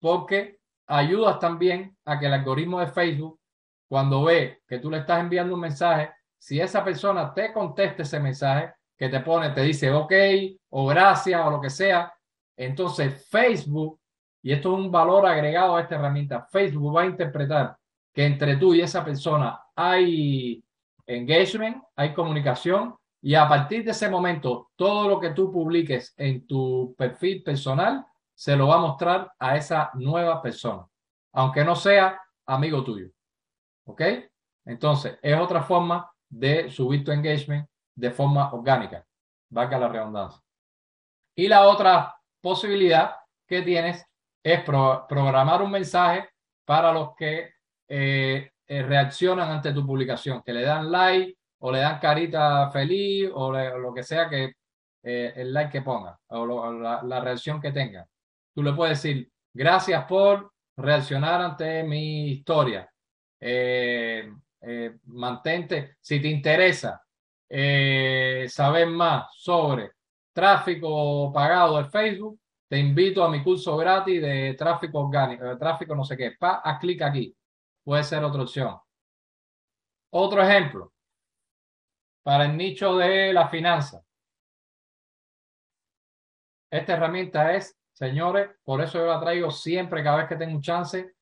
porque 0.00 0.58
ayudas 0.86 1.38
también 1.38 1.96
a 2.04 2.18
que 2.18 2.26
el 2.26 2.34
algoritmo 2.34 2.80
de 2.80 2.86
Facebook 2.88 3.40
cuando 3.88 4.24
ve 4.24 4.62
que 4.66 4.78
tú 4.78 4.90
le 4.90 4.98
estás 4.98 5.20
enviando 5.20 5.54
un 5.54 5.60
mensaje, 5.60 6.10
si 6.38 6.60
esa 6.60 6.84
persona 6.84 7.32
te 7.32 7.52
contesta 7.52 8.02
ese 8.02 8.20
mensaje, 8.20 8.72
que 8.96 9.08
te 9.08 9.20
pone, 9.20 9.50
te 9.50 9.62
dice 9.62 9.92
ok 9.92 10.12
o 10.70 10.86
gracias 10.86 11.44
o 11.44 11.50
lo 11.50 11.60
que 11.60 11.70
sea, 11.70 12.12
entonces 12.56 13.26
Facebook, 13.28 14.00
y 14.42 14.52
esto 14.52 14.72
es 14.72 14.84
un 14.84 14.90
valor 14.90 15.26
agregado 15.26 15.76
a 15.76 15.82
esta 15.82 15.96
herramienta, 15.96 16.46
Facebook 16.50 16.96
va 16.96 17.02
a 17.02 17.06
interpretar 17.06 17.76
que 18.12 18.24
entre 18.24 18.56
tú 18.56 18.74
y 18.74 18.80
esa 18.80 19.04
persona 19.04 19.60
hay 19.74 20.64
engagement, 21.06 21.82
hay 21.94 22.14
comunicación, 22.14 22.96
y 23.22 23.34
a 23.34 23.48
partir 23.48 23.84
de 23.84 23.90
ese 23.90 24.08
momento, 24.08 24.70
todo 24.76 25.08
lo 25.08 25.20
que 25.20 25.30
tú 25.30 25.50
publiques 25.50 26.14
en 26.16 26.46
tu 26.46 26.94
perfil 26.96 27.42
personal 27.42 28.06
se 28.34 28.54
lo 28.56 28.68
va 28.68 28.76
a 28.76 28.80
mostrar 28.80 29.32
a 29.38 29.56
esa 29.56 29.90
nueva 29.94 30.42
persona, 30.42 30.86
aunque 31.32 31.64
no 31.64 31.74
sea 31.74 32.20
amigo 32.44 32.84
tuyo. 32.84 33.08
¿Ok? 33.86 34.02
Entonces, 34.64 35.18
es 35.22 35.38
otra 35.38 35.62
forma 35.62 36.10
de 36.28 36.70
subir 36.70 37.04
tu 37.04 37.12
engagement 37.12 37.68
de 37.94 38.10
forma 38.10 38.52
orgánica, 38.52 39.04
valga 39.48 39.78
la 39.78 39.88
redundancia. 39.88 40.42
Y 41.34 41.48
la 41.48 41.66
otra 41.68 42.14
posibilidad 42.40 43.16
que 43.46 43.62
tienes 43.62 44.04
es 44.42 44.62
programar 44.62 45.62
un 45.62 45.70
mensaje 45.70 46.28
para 46.64 46.92
los 46.92 47.14
que 47.16 47.54
eh, 47.88 48.50
eh, 48.66 48.82
reaccionan 48.82 49.50
ante 49.50 49.72
tu 49.72 49.86
publicación, 49.86 50.42
que 50.42 50.52
le 50.52 50.62
dan 50.62 50.90
like 50.90 51.38
o 51.60 51.72
le 51.72 51.80
dan 51.80 51.98
carita 51.98 52.70
feliz 52.70 53.30
o, 53.32 53.52
lo 53.52 53.94
que 53.94 54.02
sea 54.02 54.28
que 54.28 54.54
eh, 55.02 55.32
el 55.36 55.52
like 55.52 55.70
que 55.70 55.82
ponga 55.82 56.18
o, 56.28 56.72
la, 56.72 57.20
reacción 57.20 57.60
que 57.60 57.72
tenga. 57.72 58.06
Tú 58.54 58.62
le 58.62 58.72
puedes 58.72 59.02
decir, 59.02 59.30
gracias 59.54 60.04
por 60.06 60.52
reaccionar 60.76 61.40
ante 61.40 61.82
mi 61.84 62.30
historia. 62.30 62.90
mantente, 65.04 65.96
si 66.00 66.20
te 66.20 66.28
interesa 66.28 67.02
saber 68.48 68.86
más 68.88 69.26
sobre 69.36 69.92
tráfico 70.32 71.32
pagado 71.32 71.78
de 71.78 71.88
Facebook, 71.88 72.38
te 72.68 72.78
invito 72.78 73.22
a 73.24 73.30
mi 73.30 73.42
curso 73.42 73.76
gratis 73.76 74.20
de 74.20 74.54
tráfico 74.54 75.00
orgánico, 75.00 75.44
de 75.44 75.56
tráfico 75.56 75.94
no 75.94 76.04
sé 76.04 76.16
qué. 76.16 76.32
Pa, 76.38 76.56
haz 76.64 76.78
clic 76.80 77.00
aquí 77.02 77.34
puede 77.84 78.02
ser 78.02 78.24
otra 78.24 78.42
opción. 78.42 78.76
Otro 80.10 80.42
ejemplo, 80.42 80.92
para 82.26 82.46
el 82.46 82.56
nicho 82.56 82.96
de 82.96 83.32
la 83.32 83.46
finanza. 83.46 84.02
Esta 86.68 86.94
herramienta 86.94 87.54
es, 87.54 87.78
señores, 87.92 88.50
por 88.64 88.80
eso 88.80 88.98
yo 88.98 89.06
la 89.06 89.20
traigo 89.20 89.48
siempre, 89.52 90.02
cada 90.02 90.16
vez 90.16 90.28
que 90.28 90.34
tengo 90.34 90.56
un 90.56 90.60
chance, 90.60 91.14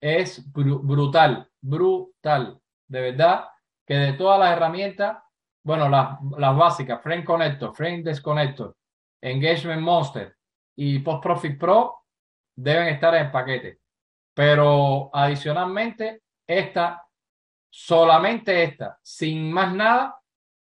es 0.00 0.42
brutal, 0.52 1.48
brutal. 1.60 2.60
De 2.88 3.00
verdad 3.00 3.44
que 3.86 3.94
de 3.94 4.14
todas 4.14 4.40
las 4.40 4.56
herramientas, 4.56 5.22
bueno, 5.62 5.88
las, 5.88 6.18
las 6.36 6.56
básicas, 6.56 7.00
Frame 7.00 7.24
Connector, 7.24 7.72
Frame 7.72 8.02
Desconnector, 8.02 8.76
Engagement 9.22 9.82
Monster 9.82 10.36
y 10.74 10.98
Post 10.98 11.22
Profit 11.22 11.60
Pro 11.60 12.06
deben 12.56 12.88
estar 12.88 13.14
en 13.14 13.26
el 13.26 13.30
paquete. 13.30 13.78
Pero 14.34 15.10
adicionalmente, 15.12 16.24
esta, 16.44 17.06
solamente 17.72 18.64
esta, 18.64 18.98
sin 19.00 19.52
más 19.52 19.72
nada, 19.72 20.19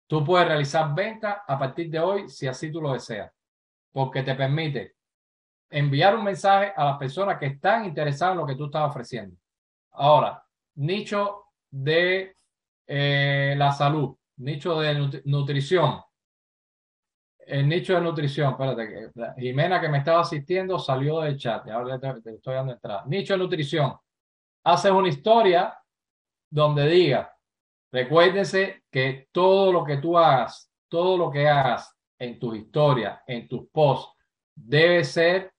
tú 0.08 0.24
puedes 0.24 0.48
realizar 0.48 0.94
ventas 0.94 1.38
a 1.48 1.58
partir 1.58 1.90
de 1.90 2.00
hoy 2.00 2.30
si 2.30 2.48
así 2.48 2.72
tú 2.72 2.82
lo 2.82 2.94
deseas, 2.94 3.32
porque 3.92 4.24
te 4.24 4.36
permite 4.36 4.96
enviar 5.70 6.16
un 6.16 6.24
mensaje 6.24 6.74
a 6.76 6.86
las 6.86 6.98
personas 6.98 7.38
que 7.38 7.48
están 7.48 7.86
interesadas 7.86 8.34
en 8.34 8.40
lo 8.40 8.46
que 8.46 8.56
tú 8.56 8.66
estás 8.66 8.90
ofreciendo. 8.90 9.36
Ahora, 9.92 10.44
nicho 10.76 11.46
de 11.70 12.36
eh, 12.88 13.56
la 13.58 13.72
salud, 13.72 14.16
nicho 14.38 14.80
de 14.80 15.22
nutrición, 15.26 16.02
el 17.46 17.68
nicho 17.68 17.94
de 17.94 18.02
nutrición, 18.02 18.52
espérate, 18.52 19.12
Jimena 19.38 19.80
que 19.80 19.90
me 19.90 20.00
estaba 20.00 20.22
asistiendo 20.22 20.80
salió 20.80 21.22
del 21.22 21.38
chat, 21.38 21.68
ahora 21.70 22.00
te, 22.00 22.32
estoy 22.32 22.56
dando 22.56 22.74
entrada. 22.74 23.04
Nicho 23.06 23.34
de 23.34 23.40
nutrición. 23.40 23.96
Haces 24.64 24.92
una 24.92 25.10
historia 25.10 25.78
donde 26.50 26.88
diga, 26.88 27.35
recuérdense 27.96 28.84
que 28.92 29.30
todo 29.32 29.72
lo 29.72 29.86
que 29.86 29.98
tú 29.98 30.18
hagas, 30.18 30.70
todo 30.90 31.18
lo 31.18 31.32
que 31.32 31.48
hagas 31.48 31.96
en 32.20 32.38
tus 32.38 32.58
historias, 32.58 33.22
en 33.26 33.48
tus 33.48 33.70
posts, 33.70 34.14
debe 34.54 35.06
ser 35.06 35.54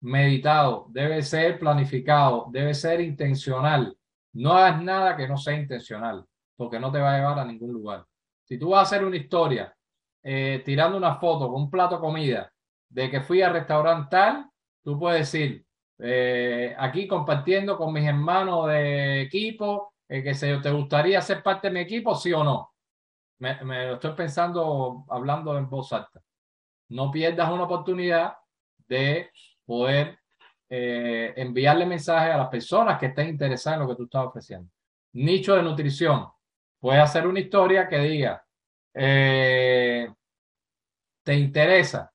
meditado, 0.00 0.86
debe 0.88 1.22
ser 1.22 1.58
planificado, 1.58 2.46
debe 2.50 2.72
ser 2.72 3.02
intencional. 3.02 3.94
No 4.32 4.52
hagas 4.54 4.82
nada 4.82 5.16
que 5.16 5.28
no 5.28 5.36
sea 5.36 5.54
intencional, 5.54 6.24
porque 6.56 6.80
no 6.80 6.90
te 6.90 6.98
va 6.98 7.12
a 7.12 7.18
llevar 7.18 7.38
a 7.38 7.44
ningún 7.44 7.74
lugar. 7.74 8.06
Si 8.44 8.58
tú 8.58 8.70
vas 8.70 8.80
a 8.80 8.82
hacer 8.82 9.04
una 9.04 9.16
historia 9.16 9.74
eh, 10.22 10.62
tirando 10.64 10.96
una 10.96 11.16
foto 11.16 11.52
con 11.52 11.60
un 11.62 11.70
plato 11.70 11.96
de 11.96 12.00
comida 12.00 12.52
de 12.88 13.10
que 13.10 13.20
fui 13.20 13.42
al 13.42 13.52
restaurante 13.52 14.08
tal, 14.10 14.46
tú 14.82 14.98
puedes 14.98 15.30
decir, 15.30 15.62
eh, 15.98 16.74
aquí 16.78 17.06
compartiendo 17.06 17.76
con 17.76 17.92
mis 17.92 18.06
hermanos 18.06 18.68
de 18.68 19.20
equipo, 19.20 19.91
eh, 20.12 20.22
que 20.22 20.34
se, 20.34 20.58
¿te 20.58 20.70
gustaría 20.70 21.20
ser 21.20 21.42
parte 21.42 21.68
de 21.68 21.74
mi 21.74 21.80
equipo, 21.80 22.14
sí 22.14 22.32
o 22.32 22.44
no? 22.44 22.72
Me, 23.38 23.56
lo 23.62 23.94
estoy 23.94 24.12
pensando 24.12 25.04
hablando 25.08 25.56
en 25.58 25.68
voz 25.68 25.92
alta. 25.92 26.22
No 26.90 27.10
pierdas 27.10 27.50
una 27.50 27.64
oportunidad 27.64 28.36
de 28.86 29.30
poder 29.64 30.18
enviarle 30.68 31.84
mensajes 31.84 32.32
a 32.32 32.38
las 32.38 32.48
personas 32.48 32.98
que 32.98 33.06
estén 33.06 33.28
interesadas 33.28 33.78
en 33.78 33.82
lo 33.82 33.88
que 33.88 33.96
tú 33.96 34.04
estás 34.04 34.26
ofreciendo. 34.26 34.70
Nicho 35.12 35.54
de 35.54 35.62
nutrición. 35.62 36.28
Puedes 36.80 37.02
hacer 37.02 37.26
una 37.26 37.40
historia 37.40 37.86
que 37.86 37.98
diga, 37.98 38.42
eh, 38.94 40.08
¿Te 41.22 41.34
interesa? 41.34 42.12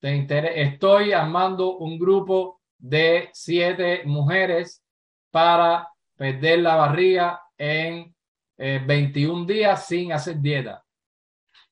¿Te 0.00 0.62
Estoy 0.62 1.12
armando 1.12 1.76
un 1.78 1.98
grupo 1.98 2.60
de 2.76 3.30
siete 3.32 4.02
mujeres 4.04 4.82
para 5.30 5.88
perder 6.18 6.58
la 6.58 6.74
barriga 6.74 7.40
en 7.56 8.14
21 8.58 9.42
eh, 9.42 9.54
días 9.54 9.86
sin 9.86 10.12
hacer 10.12 10.40
dieta. 10.40 10.84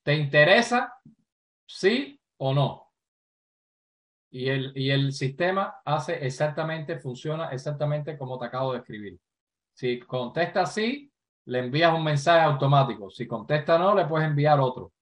¿Te 0.04 0.14
interesa? 0.14 0.94
¿Sí 1.66 2.18
o 2.38 2.54
no? 2.54 2.92
Y 4.30 4.48
el, 4.48 4.72
y 4.76 4.90
el 4.90 5.12
sistema 5.12 5.80
hace 5.84 6.24
exactamente, 6.24 6.98
funciona 6.98 7.48
exactamente 7.48 8.16
como 8.16 8.38
te 8.38 8.46
acabo 8.46 8.72
de 8.72 8.78
escribir. 8.78 9.18
Si 9.74 9.98
contesta 9.98 10.64
sí, 10.64 11.10
le 11.46 11.58
envías 11.58 11.92
un 11.92 12.04
mensaje 12.04 12.44
automático. 12.44 13.10
Si 13.10 13.26
contesta 13.26 13.78
no, 13.78 13.96
le 13.96 14.06
puedes 14.06 14.28
enviar 14.28 14.60
otro. 14.60 14.92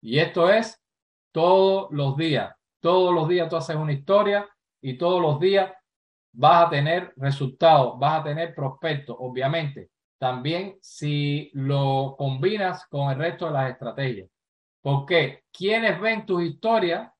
Y 0.00 0.18
esto 0.18 0.50
es 0.50 0.82
todos 1.30 1.88
los 1.92 2.16
días. 2.16 2.52
Todos 2.80 3.14
los 3.14 3.28
días 3.28 3.48
tú 3.48 3.56
haces 3.56 3.76
una 3.76 3.92
historia 3.92 4.48
y 4.80 4.98
todos 4.98 5.22
los 5.22 5.38
días 5.38 5.72
vas 6.32 6.66
a 6.66 6.70
tener 6.70 7.12
resultados, 7.16 7.98
vas 7.98 8.20
a 8.20 8.24
tener 8.24 8.54
prospectos, 8.54 9.16
obviamente. 9.18 9.90
También 10.18 10.78
si 10.80 11.50
lo 11.54 12.14
combinas 12.16 12.86
con 12.86 13.10
el 13.10 13.18
resto 13.18 13.46
de 13.46 13.52
las 13.52 13.70
estrategias. 13.70 14.28
Porque 14.80 15.44
quienes 15.52 16.00
ven 16.00 16.26
tus 16.26 16.42
historias, 16.42 17.10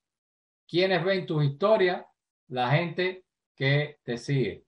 quienes 0.67 1.05
ven 1.05 1.27
tus 1.27 1.45
historias, 1.45 2.05
la 2.49 2.71
gente 2.71 3.25
que 3.55 3.99
te 4.03 4.19
sigue. 4.19 4.65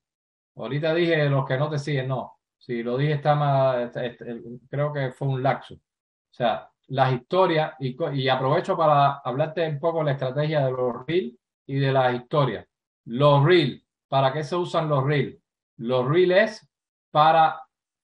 Ahorita 0.57 0.95
dije 0.95 1.29
los 1.29 1.47
que 1.47 1.59
no 1.59 1.69
te 1.69 1.79
siguen, 1.79 2.09
no. 2.09 2.39
Si 2.59 2.83
lo 2.83 2.97
dije, 2.97 3.15
está 3.15 3.35
más, 3.35 3.93
creo 4.71 4.93
que 4.93 5.13
fue 5.13 5.29
un 5.29 5.43
laxo. 5.43 5.75
O 5.75 5.81
sea, 6.31 6.71
las 6.89 7.13
historias, 7.13 7.75
y, 7.81 8.29
aprovecho 8.29 8.77
para 8.77 9.19
hablarte 9.19 9.69
un 9.69 9.79
poco 9.79 9.99
de 9.99 10.05
la 10.07 10.13
estrategia 10.13 10.65
de 10.65 10.73
los 10.73 11.07
reels 11.07 11.35
y 11.67 11.79
de 11.79 11.93
las 11.93 12.15
historias. 12.15 12.67
Los 13.05 13.45
reels, 13.45 13.84
¿para 14.15 14.33
qué 14.33 14.45
se 14.45 14.55
usan 14.55 14.89
los 14.89 15.03
reels? 15.03 15.37
Los 15.77 16.07
reels 16.07 16.53
es 16.53 16.71
para 17.11 17.61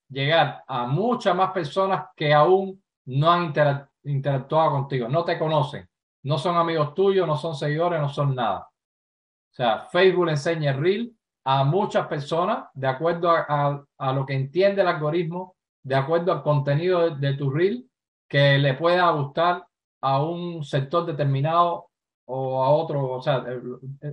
llegar 0.08 0.64
a 0.66 0.84
muchas 0.84 1.36
más 1.36 1.52
personas 1.52 2.06
que 2.16 2.34
aún 2.34 2.82
no 3.04 3.30
han 3.30 3.54
interactuado 4.02 4.72
contigo, 4.72 5.08
no 5.08 5.24
te 5.24 5.38
conocen, 5.38 5.88
no 6.24 6.36
son 6.36 6.56
amigos 6.56 6.94
tuyos, 6.94 7.28
no 7.28 7.36
son 7.36 7.54
seguidores, 7.54 8.00
no 8.00 8.08
son 8.08 8.34
nada. 8.34 8.68
O 8.68 9.54
sea, 9.54 9.86
Facebook 9.86 10.30
enseña 10.30 10.72
el 10.72 10.80
reel 10.80 11.16
a 11.44 11.62
muchas 11.62 12.08
personas 12.08 12.64
de 12.74 12.88
acuerdo 12.88 13.30
a, 13.30 14.12
lo 14.12 14.26
que 14.26 14.34
entiende 14.34 14.82
el 14.82 14.88
algoritmo, 14.88 15.54
de 15.84 15.94
acuerdo 15.94 16.32
al 16.32 16.42
contenido 16.42 17.08
de, 17.10 17.34
tu 17.34 17.50
reel, 17.50 17.88
que 18.28 18.58
le 18.58 18.74
pueda 18.74 19.08
gustar 19.12 19.64
a 20.00 20.24
un 20.24 20.64
sector 20.64 21.06
determinado 21.06 21.86
o 22.24 22.64
a 22.64 22.70
otro. 22.70 23.10
O 23.10 23.22
sea, 23.22 23.44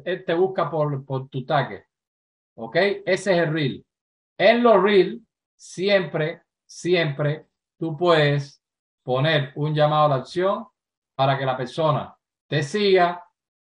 él 0.05 0.23
te 0.27 0.33
busca 0.35 0.69
por, 0.69 1.03
por 1.03 1.27
tu 1.29 1.43
tag. 1.43 1.86
¿Ok? 2.57 2.75
Ese 2.75 3.33
es 3.33 3.37
el 3.37 3.53
reel. 3.53 3.85
En 4.37 4.63
los 4.63 4.81
reel, 4.81 5.21
siempre, 5.55 6.41
siempre 6.65 7.45
tú 7.77 7.95
puedes 7.95 8.61
poner 9.03 9.51
un 9.55 9.75
llamado 9.75 10.05
a 10.05 10.09
la 10.09 10.15
acción 10.15 10.67
para 11.15 11.37
que 11.37 11.45
la 11.45 11.55
persona 11.55 12.15
te 12.47 12.63
siga, 12.63 13.23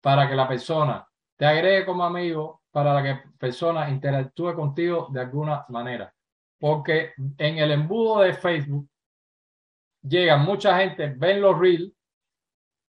para 0.03 0.29
que 0.29 0.35
la 0.35 0.47
persona 0.47 1.07
te 1.37 1.47
agregue 1.47 1.87
como 1.87 2.05
amigo, 2.05 2.63
para 2.71 3.03
que 3.03 3.31
persona 3.39 3.89
interactúe 3.89 4.55
contigo 4.55 5.09
de 5.11 5.21
alguna 5.21 5.65
manera. 5.71 6.15
Porque 6.59 7.13
en 7.39 7.59
el 7.59 7.73
embudo 7.73 8.21
de 8.21 8.35
Facebook, 8.35 8.89
llegan 10.03 10.45
mucha 10.45 10.79
gente, 10.79 11.09
ven 11.17 11.41
los 11.41 11.59
reels, 11.59 11.91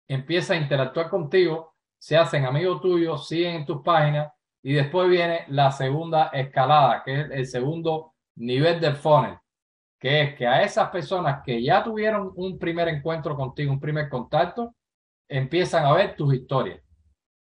empieza 0.07 0.53
a 0.53 0.57
interactuar 0.57 1.09
contigo, 1.09 1.75
se 1.99 2.17
hacen 2.17 2.45
amigos 2.45 2.81
tuyos, 2.83 3.27
siguen 3.27 3.57
en 3.57 3.67
tus 3.67 3.83
páginas 3.83 4.31
y 4.69 4.75
después 4.75 5.09
viene 5.09 5.47
la 5.49 5.73
segunda 5.73 6.27
escalada, 6.27 7.03
que 7.03 7.23
es 7.23 7.31
el 7.31 7.47
segundo 7.47 8.13
nivel 8.37 8.79
del 8.79 8.97
funnel, 8.97 9.39
que 9.99 10.21
es 10.21 10.35
que 10.35 10.47
a 10.47 10.63
esas 10.63 10.91
personas 10.91 11.41
que 11.43 11.63
ya 11.63 11.83
tuvieron 11.83 12.33
un 12.37 12.59
primer 12.59 12.87
encuentro 12.89 13.35
contigo, 13.35 13.73
un 13.73 13.81
primer 13.81 14.11
contacto, 14.11 14.75
empiezan 15.27 15.87
a 15.87 15.95
ver 15.95 16.15
tus 16.17 16.35
historias. 16.35 16.83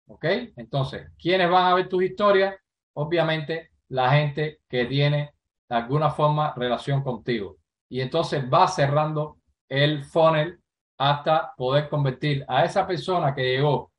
¿Ok? 0.07 0.26
Entonces, 0.57 1.09
¿quiénes 1.18 1.49
van 1.49 1.68
a 1.68 1.76
ver 1.76 1.88
tus 1.88 2.03
historias? 2.03 2.53
Obviamente, 2.95 3.72
la 3.88 4.11
gente 4.11 4.59
que 4.68 4.84
tiene 4.84 5.32
de 5.70 5.76
alguna 5.78 6.09
forma 6.09 6.53
relación 6.53 7.01
contigo. 7.01 7.55
Y 7.88 8.01
entonces 8.01 8.43
va 8.53 8.68
cerrando 8.68 9.38
el 9.70 10.03
funnel 10.03 10.59
hasta 10.97 11.53
poder 11.55 11.88
convertir 11.88 12.43
a 12.49 12.66
esa 12.66 12.86
persona 12.86 13.34
que 13.34 13.55
llegó 13.55 13.93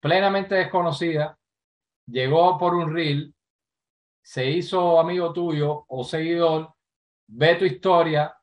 plenamente 0.00 0.54
desconocida, 0.54 1.36
llegó 2.06 2.58
por 2.58 2.74
un 2.74 2.92
reel, 2.94 3.34
se 4.22 4.50
hizo 4.50 4.98
amigo 4.98 5.32
tuyo 5.32 5.84
o 5.88 6.04
seguidor, 6.04 6.74
ve 7.26 7.56
tu 7.56 7.64
historia, 7.64 8.34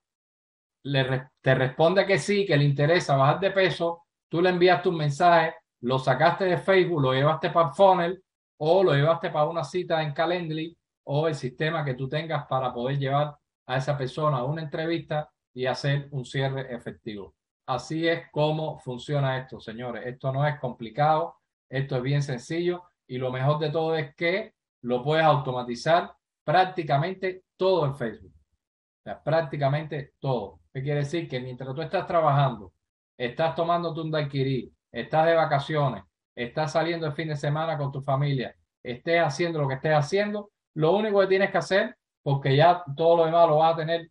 le, 0.84 1.30
te 1.42 1.56
responde 1.56 2.06
que 2.06 2.20
sí, 2.20 2.46
que 2.46 2.58
le 2.58 2.64
interesa 2.64 3.16
bajar 3.16 3.40
de 3.40 3.52
peso, 3.52 4.04
tú 4.30 4.42
le 4.42 4.50
envías 4.50 4.82
tu 4.82 4.92
mensaje, 4.92 5.56
lo 5.82 5.98
sacaste 5.98 6.46
de 6.46 6.58
Facebook, 6.58 7.02
lo 7.02 7.14
llevaste 7.14 7.50
para 7.50 7.72
Funnel 7.72 8.24
o 8.58 8.84
lo 8.84 8.94
llevaste 8.94 9.32
para 9.32 9.50
una 9.50 9.64
cita 9.64 10.04
en 10.04 10.14
Calendly 10.14 10.78
o 11.06 11.28
el 11.28 11.36
sistema 11.36 11.84
que 11.84 11.96
tú 11.96 12.08
tengas 12.08 12.46
para 12.48 12.72
poder 12.72 13.00
llevar 13.00 13.36
a 13.66 13.78
esa 13.78 13.98
persona 13.98 14.38
a 14.38 14.44
una 14.44 14.62
entrevista 14.62 15.32
y 15.54 15.66
hacer 15.66 16.08
un 16.12 16.26
cierre 16.26 16.74
efectivo. 16.74 17.34
Así 17.66 18.08
es 18.08 18.30
como 18.32 18.78
funciona 18.80 19.38
esto, 19.38 19.60
señores. 19.60 20.06
Esto 20.06 20.32
no 20.32 20.46
es 20.46 20.60
complicado, 20.60 21.38
esto 21.70 21.96
es 21.98 22.04
bien 22.04 22.22
sencillo 22.22 22.84
y 23.12 23.18
lo 23.18 23.30
mejor 23.30 23.60
de 23.60 23.70
todo 23.70 23.98
es 23.98 24.16
que 24.16 24.54
lo 24.84 25.04
puedes 25.04 25.26
automatizar 25.26 26.16
prácticamente 26.46 27.44
todo 27.58 27.86
en 27.86 27.94
Facebook. 27.94 28.32
O 28.34 29.04
sea, 29.04 29.22
prácticamente 29.22 30.14
todo. 30.18 30.62
¿Qué 30.74 30.82
quiere 30.82 31.02
decir? 31.02 31.28
Que 31.28 31.42
mientras 31.42 31.76
tú 31.76 31.82
estás 31.82 32.08
trabajando, 32.08 32.72
estás 33.18 33.54
tomando 33.54 33.94
tu 33.94 34.10
daiquiri, 34.10 34.74
estás 34.90 35.26
de 35.26 35.36
vacaciones, 35.36 36.06
estás 36.34 36.72
saliendo 36.72 37.06
el 37.06 37.12
fin 37.12 37.28
de 37.28 37.36
semana 37.36 37.78
con 37.78 37.92
tu 37.92 38.02
familia, 38.02 38.56
estés 38.82 39.22
haciendo 39.22 39.60
lo 39.60 39.68
que 39.68 39.74
estés 39.74 39.94
haciendo, 39.94 40.50
lo 40.76 40.94
único 40.94 41.20
que 41.20 41.28
tienes 41.28 41.52
que 41.52 41.58
hacer, 41.58 41.98
porque 42.24 42.56
ya 42.56 42.82
todo 42.96 43.18
lo 43.18 43.26
demás 43.26 43.46
lo 43.50 43.58
vas 43.58 43.74
a 43.74 43.78
tener 43.78 44.10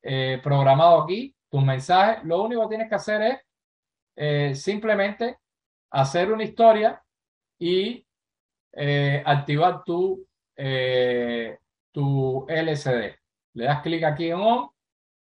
eh, 0.00 0.38
programado 0.44 1.02
aquí, 1.02 1.34
tus 1.50 1.64
mensajes, 1.64 2.22
lo 2.22 2.44
único 2.44 2.62
que 2.62 2.68
tienes 2.68 2.88
que 2.88 2.94
hacer 2.94 3.20
es 3.20 3.40
eh, 4.14 4.54
simplemente 4.54 5.38
hacer 5.90 6.30
una 6.30 6.44
historia 6.44 7.02
y 7.58 8.04
eh, 8.72 9.22
activar 9.24 9.82
tu, 9.84 10.26
tu 11.92 12.46
LCD. 12.48 13.16
Le 13.54 13.64
das 13.64 13.82
clic 13.82 14.04
aquí 14.04 14.30
en 14.30 14.40
On 14.40 14.68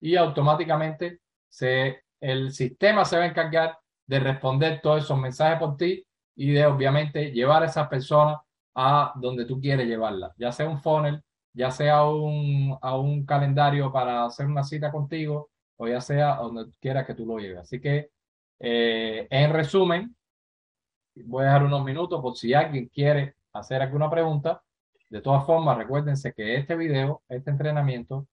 y 0.01 0.17
automáticamente 0.17 1.21
se, 1.49 2.03
el 2.21 2.53
sistema 2.53 3.05
se 3.05 3.17
va 3.17 3.25
a 3.25 3.29
encargar 3.29 3.79
de 4.07 4.21
responder 4.21 4.81
todos 4.83 5.05
esos 5.05 5.19
mensajes 5.19 5.59
por 5.59 5.77
ti 5.77 6.05
y 6.37 6.53
de 6.53 6.67
obviamente 6.67 7.33
llevar 7.33 7.63
a 7.63 7.67
esas 7.67 7.89
personas 7.89 8.39
a 8.75 9.13
donde 9.17 9.47
tú 9.47 9.61
quieres 9.61 9.87
llevarla, 9.87 10.35
ya 10.37 10.53
sea 10.53 10.69
un 10.69 10.81
funnel, 10.81 11.23
ya 11.55 11.71
sea 11.71 12.05
un, 12.05 12.77
a 12.81 12.99
un 12.99 13.25
calendario 13.25 13.91
para 13.91 14.27
hacer 14.27 14.47
una 14.47 14.63
cita 14.63 14.93
contigo 14.93 15.51
o 15.77 15.89
ya 15.89 16.01
sea 16.01 16.37
donde 16.37 16.71
quieras 16.81 17.07
que 17.07 17.15
tú 17.15 17.25
lo 17.27 17.39
lleves. 17.39 17.59
Así 17.61 17.81
que, 17.81 18.11
eh, 18.61 19.27
en 19.31 19.53
resumen, 19.53 20.16
voy 21.25 21.43
a 21.43 21.47
dejar 21.47 21.65
unos 21.65 21.85
minutos 21.85 22.21
por 22.21 22.37
si 22.37 22.55
alguien 22.55 22.89
quiere 22.89 23.35
hacer 23.53 23.83
alguna 23.83 24.11
pregunta. 24.11 24.63
De 25.11 25.21
todas 25.21 25.47
formas, 25.47 25.79
recuérdense 25.79 26.33
que 26.33 26.57
este 26.57 26.77
video, 26.77 27.23
este 27.29 27.51
entrenamiento, 27.51 28.27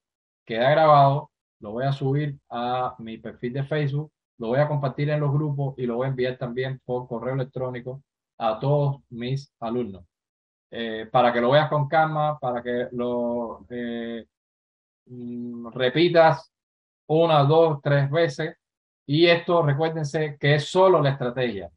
queda 0.45 0.71
grabado, 0.71 1.31
lo 1.59 1.71
voy 1.71 1.85
a 1.85 1.93
subir 1.93 2.37
a 2.49 2.95
mi 2.99 3.17
perfil 3.17 3.53
de 3.53 3.63
Facebook, 3.63 4.11
lo 4.37 4.47
voy 4.47 4.59
a 4.59 4.67
compartir 4.67 5.09
en 5.09 5.19
los 5.19 5.31
grupos 5.31 5.75
y 5.77 5.85
lo 5.85 5.97
voy 5.97 6.07
a 6.07 6.09
enviar 6.09 6.37
también 6.37 6.81
por 6.83 7.07
correo 7.07 7.35
electrónico 7.35 8.03
a 8.37 8.59
todos 8.59 9.01
mis 9.09 9.53
alumnos. 9.59 10.03
Eh, 10.71 11.07
para 11.11 11.31
que 11.31 11.39
lo 11.39 11.51
veas 11.51 11.69
con 11.69 11.87
calma, 11.87 12.39
para 12.39 12.63
que 12.63 12.87
lo 12.93 13.65
eh, 13.69 14.25
mm, 15.05 15.67
repitas 15.71 16.51
una, 17.07 17.43
dos, 17.43 17.79
tres 17.81 18.09
veces. 18.09 18.55
Y 19.05 19.27
esto, 19.27 19.61
recuérdense 19.61 20.37
que 20.39 20.55
es 20.55 20.65
solo 20.69 21.01
la 21.01 21.11
estrategia. 21.11 21.69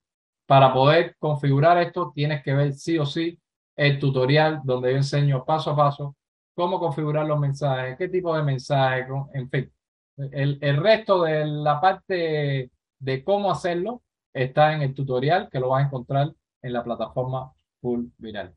Para 0.47 0.73
poder 0.73 1.17
configurar 1.19 1.79
esto, 1.79 2.13
tienes 2.15 2.43
que 2.43 2.55
ver 2.55 2.73
sí 2.75 2.99
o 2.99 3.07
sí 3.07 3.39
el 3.77 3.99
tutorial 3.99 4.61
donde 4.65 4.93
yo 4.93 4.97
enseño 4.97 5.45
paso 5.45 5.71
a 5.73 5.77
paso 5.77 6.17
cómo 6.55 6.81
configurar 6.81 7.27
los 7.27 7.39
mensajes, 7.39 7.99
qué 7.99 8.09
tipo 8.09 8.35
de 8.35 8.43
mensajes, 8.43 9.07
en 9.35 9.51
fin. 9.51 9.73
El, 10.17 10.59
el 10.63 10.77
resto 10.79 11.23
de 11.23 11.45
la 11.45 11.81
parte 11.81 12.71
de 12.99 13.25
cómo 13.25 13.51
hacerlo 13.51 14.03
está 14.33 14.73
en 14.73 14.83
el 14.83 14.95
tutorial 14.95 15.49
que 15.51 15.61
lo 15.61 15.71
vas 15.71 15.83
a 15.83 15.87
encontrar 15.87 16.33
en 16.63 16.73
la 16.73 16.83
plataforma 16.83 17.53
Full 17.81 18.07
Viral. 18.19 18.55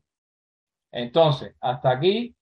Entonces, 0.92 1.54
hasta 1.60 1.90
aquí 1.90 2.34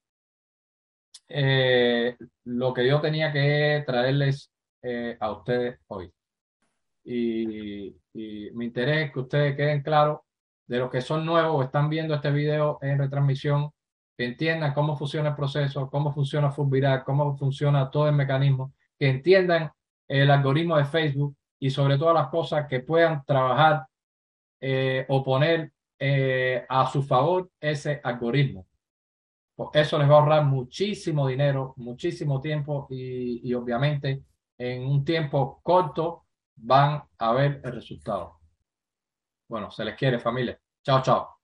eh, 1.27 2.17
lo 2.45 2.73
que 2.73 2.87
yo 2.87 2.99
tenía 3.01 3.31
que 3.31 3.83
traerles 3.85 4.51
eh, 4.81 5.17
a 5.19 5.31
ustedes 5.31 5.79
hoy. 5.87 6.11
Y, 7.03 7.95
mi 8.13 8.65
interés 8.65 9.07
es 9.07 9.13
que 9.13 9.19
ustedes 9.19 9.55
queden 9.55 9.81
claros 9.81 10.19
de 10.67 10.79
los 10.79 10.91
que 10.91 11.01
son 11.01 11.25
nuevos 11.25 11.55
o 11.55 11.63
están 11.63 11.89
viendo 11.89 12.13
este 12.13 12.31
video 12.31 12.77
en 12.81 12.99
retransmisión, 12.99 13.71
que 14.17 14.25
entiendan 14.25 14.73
cómo 14.73 14.97
funciona 14.97 15.29
el 15.29 15.35
proceso, 15.35 15.89
cómo 15.89 16.13
funciona 16.13 16.53
Viral, 16.57 17.03
cómo 17.03 17.37
funciona 17.37 17.89
todo 17.89 18.07
el 18.09 18.15
mecanismo, 18.15 18.73
que 18.99 19.09
entiendan 19.09 19.71
el 20.07 20.29
algoritmo 20.29 20.77
de 20.77 20.85
Facebook 20.85 21.35
y 21.59 21.69
sobre 21.69 21.97
todas 21.97 22.15
las 22.15 22.27
cosas 22.27 22.67
que 22.67 22.81
puedan 22.81 23.23
trabajar 23.25 23.85
eh, 24.61 25.05
o 25.07 25.23
poner 25.23 25.71
eh, 25.97 26.65
a 26.67 26.89
su 26.91 27.01
favor 27.03 27.49
ese 27.59 28.01
algoritmo. 28.03 28.67
Pues 29.55 29.69
eso 29.73 29.97
les 29.97 30.09
va 30.09 30.15
a 30.15 30.19
ahorrar 30.19 30.45
muchísimo 30.45 31.27
dinero, 31.27 31.73
muchísimo 31.77 32.39
tiempo 32.41 32.87
y, 32.89 33.41
y 33.49 33.53
obviamente 33.53 34.23
en 34.57 34.85
un 34.85 35.03
tiempo 35.03 35.59
corto 35.63 36.25
van 36.61 37.03
a 37.17 37.33
ver 37.33 37.61
el 37.63 37.71
resultado. 37.73 38.39
Bueno, 39.47 39.71
se 39.71 39.83
les 39.83 39.95
quiere 39.95 40.19
familia. 40.19 40.59
Chao, 40.83 41.01
chao. 41.01 41.39